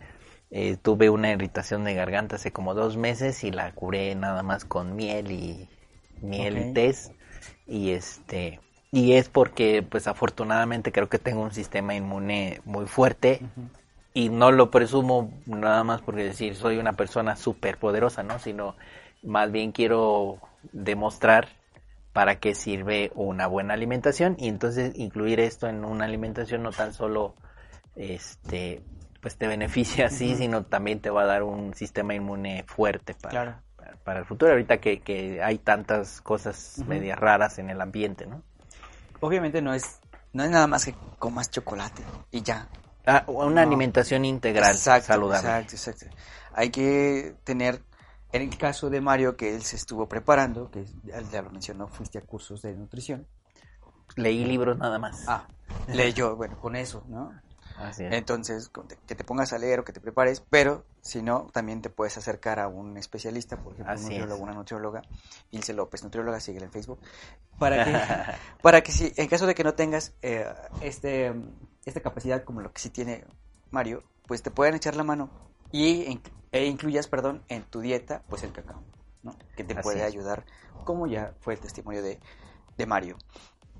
Eh, 0.52 0.78
tuve 0.82 1.10
una 1.10 1.32
irritación 1.32 1.84
de 1.84 1.96
garganta 1.96 2.36
hace 2.36 2.52
como 2.52 2.74
dos 2.74 2.98
meses 2.98 3.44
y 3.44 3.52
la 3.52 3.72
curé 3.72 4.14
nada 4.16 4.44
más 4.44 4.64
con 4.66 4.96
miel 4.96 5.32
y 5.32 5.70
miel 6.22 6.58
y 6.58 6.74
test. 6.74 7.14
Y 7.68 7.92
este, 7.92 8.60
y 8.92 9.14
es 9.14 9.30
porque 9.30 9.82
pues 9.82 10.08
afortunadamente 10.08 10.92
creo 10.92 11.10
que 11.10 11.20
tengo 11.20 11.42
un 11.42 11.52
sistema 11.52 11.96
inmune 11.96 12.62
muy 12.66 12.86
fuerte 12.86 13.42
y 14.16 14.30
no 14.30 14.52
lo 14.52 14.72
presumo 14.72 15.30
nada 15.46 15.84
más 15.84 16.02
porque 16.02 16.24
decir 16.24 16.56
soy 16.56 16.78
una 16.78 16.94
persona 16.94 17.36
súper 17.36 17.78
poderosa, 17.78 18.24
¿no? 18.24 18.40
Sino 18.40 18.76
más 19.22 19.52
bien 19.52 19.74
quiero 19.74 20.40
demostrar 20.72 21.50
para 22.14 22.40
qué 22.40 22.56
sirve 22.56 23.12
una 23.14 23.46
buena 23.46 23.74
alimentación 23.74 24.38
y 24.40 24.48
entonces 24.48 24.94
incluir 24.96 25.42
esto 25.42 25.68
en 25.68 25.84
una 25.84 26.06
alimentación 26.06 26.64
no 26.64 26.72
tan 26.72 26.94
solo 26.94 27.36
este 27.98 28.82
pues 29.20 29.38
te 29.38 29.48
beneficia 29.48 30.06
así, 30.06 30.36
sino 30.36 30.64
también 30.64 31.02
te 31.02 31.10
va 31.10 31.24
a 31.24 31.26
dar 31.26 31.44
un 31.44 31.74
sistema 31.74 32.14
inmune 32.14 32.64
fuerte 32.68 33.16
para, 33.16 33.30
Claro. 33.32 33.56
para, 33.76 33.96
para 33.98 34.20
el 34.20 34.26
futuro, 34.26 34.52
ahorita 34.52 34.78
que, 34.78 35.02
que 35.02 35.44
hay 35.44 35.58
tantas 35.58 36.22
cosas 36.22 36.78
medias 36.88 37.20
raras 37.20 37.60
en 37.60 37.70
el 37.70 37.82
ambiente, 37.82 38.28
¿no? 38.28 38.44
Obviamente 39.20 39.62
no 39.62 39.74
es, 39.74 40.00
no 40.32 40.44
es 40.44 40.52
nada 40.52 40.68
más 40.68 40.86
que 40.86 40.96
comas 41.20 41.52
chocolate 41.52 42.02
y 42.32 42.44
ya. 42.44 42.70
Ah, 43.06 43.24
una 43.28 43.62
No. 43.64 43.68
alimentación 43.70 44.26
integral, 44.26 44.72
Exacto, 44.76 45.08
saludable. 45.08 45.48
Exacto, 45.50 45.76
exacto. 45.76 46.06
Hay 46.54 46.70
que 46.70 47.36
tener, 47.44 47.82
en 48.32 48.42
el 48.44 48.58
caso 48.58 48.90
de 48.90 49.02
Mario, 49.02 49.36
que 49.36 49.54
él 49.56 49.62
se 49.64 49.76
estuvo 49.76 50.08
preparando, 50.08 50.72
que 50.72 50.86
ya, 51.04 51.22
ya 51.22 51.42
lo 51.42 51.50
mencionó, 51.52 51.88
fuiste 51.88 52.18
a 52.18 52.22
cursos 52.22 52.62
de 52.62 52.74
nutrición. 52.74 53.28
Leí 54.16 54.46
libros 54.46 54.78
nada 54.78 54.98
más. 54.98 55.26
Ah, 55.28 55.48
leyó, 55.94 56.36
bueno, 56.36 56.58
con 56.60 56.76
eso, 56.76 57.04
¿no? 57.08 57.32
Así 57.78 58.04
es. 58.04 58.14
Entonces, 58.14 58.72
que 59.06 59.16
te 59.16 59.24
pongas 59.24 59.54
a 59.54 59.58
leer 59.58 59.80
o 59.80 59.86
que 59.86 59.94
te 59.94 60.00
prepares, 60.00 60.42
pero 60.50 60.86
si 61.02 61.22
no, 61.22 61.48
también 61.52 61.82
te 61.82 61.90
puedes 61.90 62.18
acercar 62.18 62.60
a 62.60 62.68
un 62.68 62.98
especialista, 62.98 63.58
por 63.58 63.74
ejemplo, 63.74 63.96
un 63.96 64.02
nutriólogo, 64.02 64.44
una 64.44 64.54
nutrióloga, 64.54 65.02
Ilse 65.52 65.74
López, 65.74 66.04
nutrióloga, 66.04 66.40
síguela 66.40 66.66
en 66.66 66.72
Facebook, 66.72 67.00
para 67.60 67.84
que, 67.84 68.02
para 68.62 68.82
que 68.82 68.92
si, 68.92 69.14
en 69.18 69.28
caso 69.28 69.46
de 69.46 69.56
que 69.56 69.64
no 69.64 69.74
tengas 69.74 70.14
eh, 70.22 70.46
este, 70.82 71.34
esta 71.86 72.02
capacidad 72.02 72.44
como 72.44 72.62
lo 72.62 72.72
que 72.72 72.82
sí 72.82 72.90
tiene 72.90 73.26
Mario, 73.72 74.04
pues 74.26 74.42
te 74.42 74.52
puedan 74.52 74.76
echar 74.76 74.96
la 74.96 75.04
mano 75.04 75.30
y 75.72 76.20
e 76.52 76.66
incluyas, 76.66 77.08
perdón, 77.08 77.44
en 77.50 77.64
tu 77.64 77.82
dieta, 77.82 78.24
pues 78.30 78.44
el 78.44 78.54
cacao, 78.54 78.82
¿no? 79.24 79.36
Que 79.58 79.64
te 79.66 79.74
Así 79.74 79.84
puede 79.84 80.00
es. 80.00 80.06
ayudar, 80.06 80.46
como 80.86 81.06
ya 81.08 81.34
fue 81.42 81.56
el 81.56 81.60
testimonio 81.60 82.02
de, 82.02 82.20
de 82.78 82.86
Mario. 82.86 83.18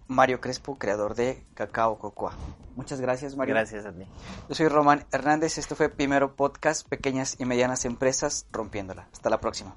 Mario 0.08 0.42
Crespo, 0.42 0.78
creador 0.78 1.16
de 1.16 1.44
Cacao 1.54 1.98
Cocoa. 1.98 2.34
Muchas 2.76 3.02
gracias, 3.02 3.36
Mario. 3.36 3.56
Gracias 3.56 3.86
a 3.86 3.92
ti. 3.92 4.06
Yo 4.50 4.56
soy 4.56 4.68
Román 4.68 5.06
Hernández, 5.12 5.58
esto 5.58 5.76
fue 5.76 5.90
Primero 5.90 6.36
Podcast, 6.36 6.88
Pequeñas 6.88 7.38
y 7.40 7.46
Medianas 7.46 7.86
Empresas, 7.86 8.48
Rompiéndola. 8.52 9.08
Hasta 9.12 9.30
la 9.30 9.40
próxima. 9.40 9.74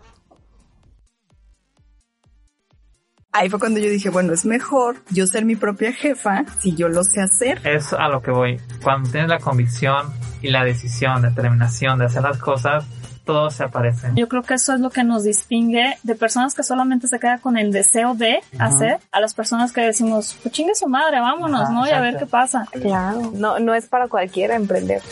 Ahí 3.30 3.50
fue 3.50 3.60
cuando 3.60 3.78
yo 3.78 3.90
dije, 3.90 4.10
bueno, 4.10 4.32
es 4.32 4.44
mejor 4.46 4.96
yo 5.10 5.26
ser 5.26 5.44
mi 5.44 5.54
propia 5.54 5.92
jefa 5.92 6.44
si 6.60 6.74
yo 6.74 6.88
lo 6.88 7.04
sé 7.04 7.20
hacer. 7.20 7.60
Es 7.66 7.92
a 7.92 8.08
lo 8.08 8.22
que 8.22 8.30
voy. 8.30 8.60
Cuando 8.82 9.10
tienes 9.10 9.28
la 9.28 9.38
convicción 9.38 10.12
y 10.40 10.48
la 10.48 10.64
decisión, 10.64 11.22
determinación 11.22 11.98
de 11.98 12.06
hacer 12.06 12.22
las 12.22 12.38
cosas, 12.38 12.84
todo 13.28 13.50
se 13.50 13.62
aparece. 13.62 14.08
Yo 14.14 14.26
creo 14.26 14.42
que 14.42 14.54
eso 14.54 14.72
es 14.72 14.80
lo 14.80 14.88
que 14.88 15.04
nos 15.04 15.22
distingue 15.22 15.98
de 16.02 16.14
personas 16.14 16.54
que 16.54 16.62
solamente 16.62 17.08
se 17.08 17.20
quedan 17.20 17.38
con 17.40 17.58
el 17.58 17.72
deseo 17.72 18.14
de 18.14 18.38
hacer 18.58 19.00
a 19.12 19.20
las 19.20 19.34
personas 19.34 19.70
que 19.70 19.82
decimos, 19.82 20.38
pues 20.42 20.54
chingue 20.54 20.74
su 20.74 20.88
madre, 20.88 21.20
vámonos, 21.20 21.60
Ajá, 21.60 21.70
¿no? 21.70 21.86
Y 21.86 21.90
a 21.90 22.00
ver 22.00 22.16
qué 22.16 22.24
pasa. 22.24 22.66
Claro. 22.72 23.30
No, 23.34 23.58
no 23.58 23.74
es 23.74 23.86
para 23.86 24.08
cualquiera 24.08 24.56
emprender. 24.56 25.02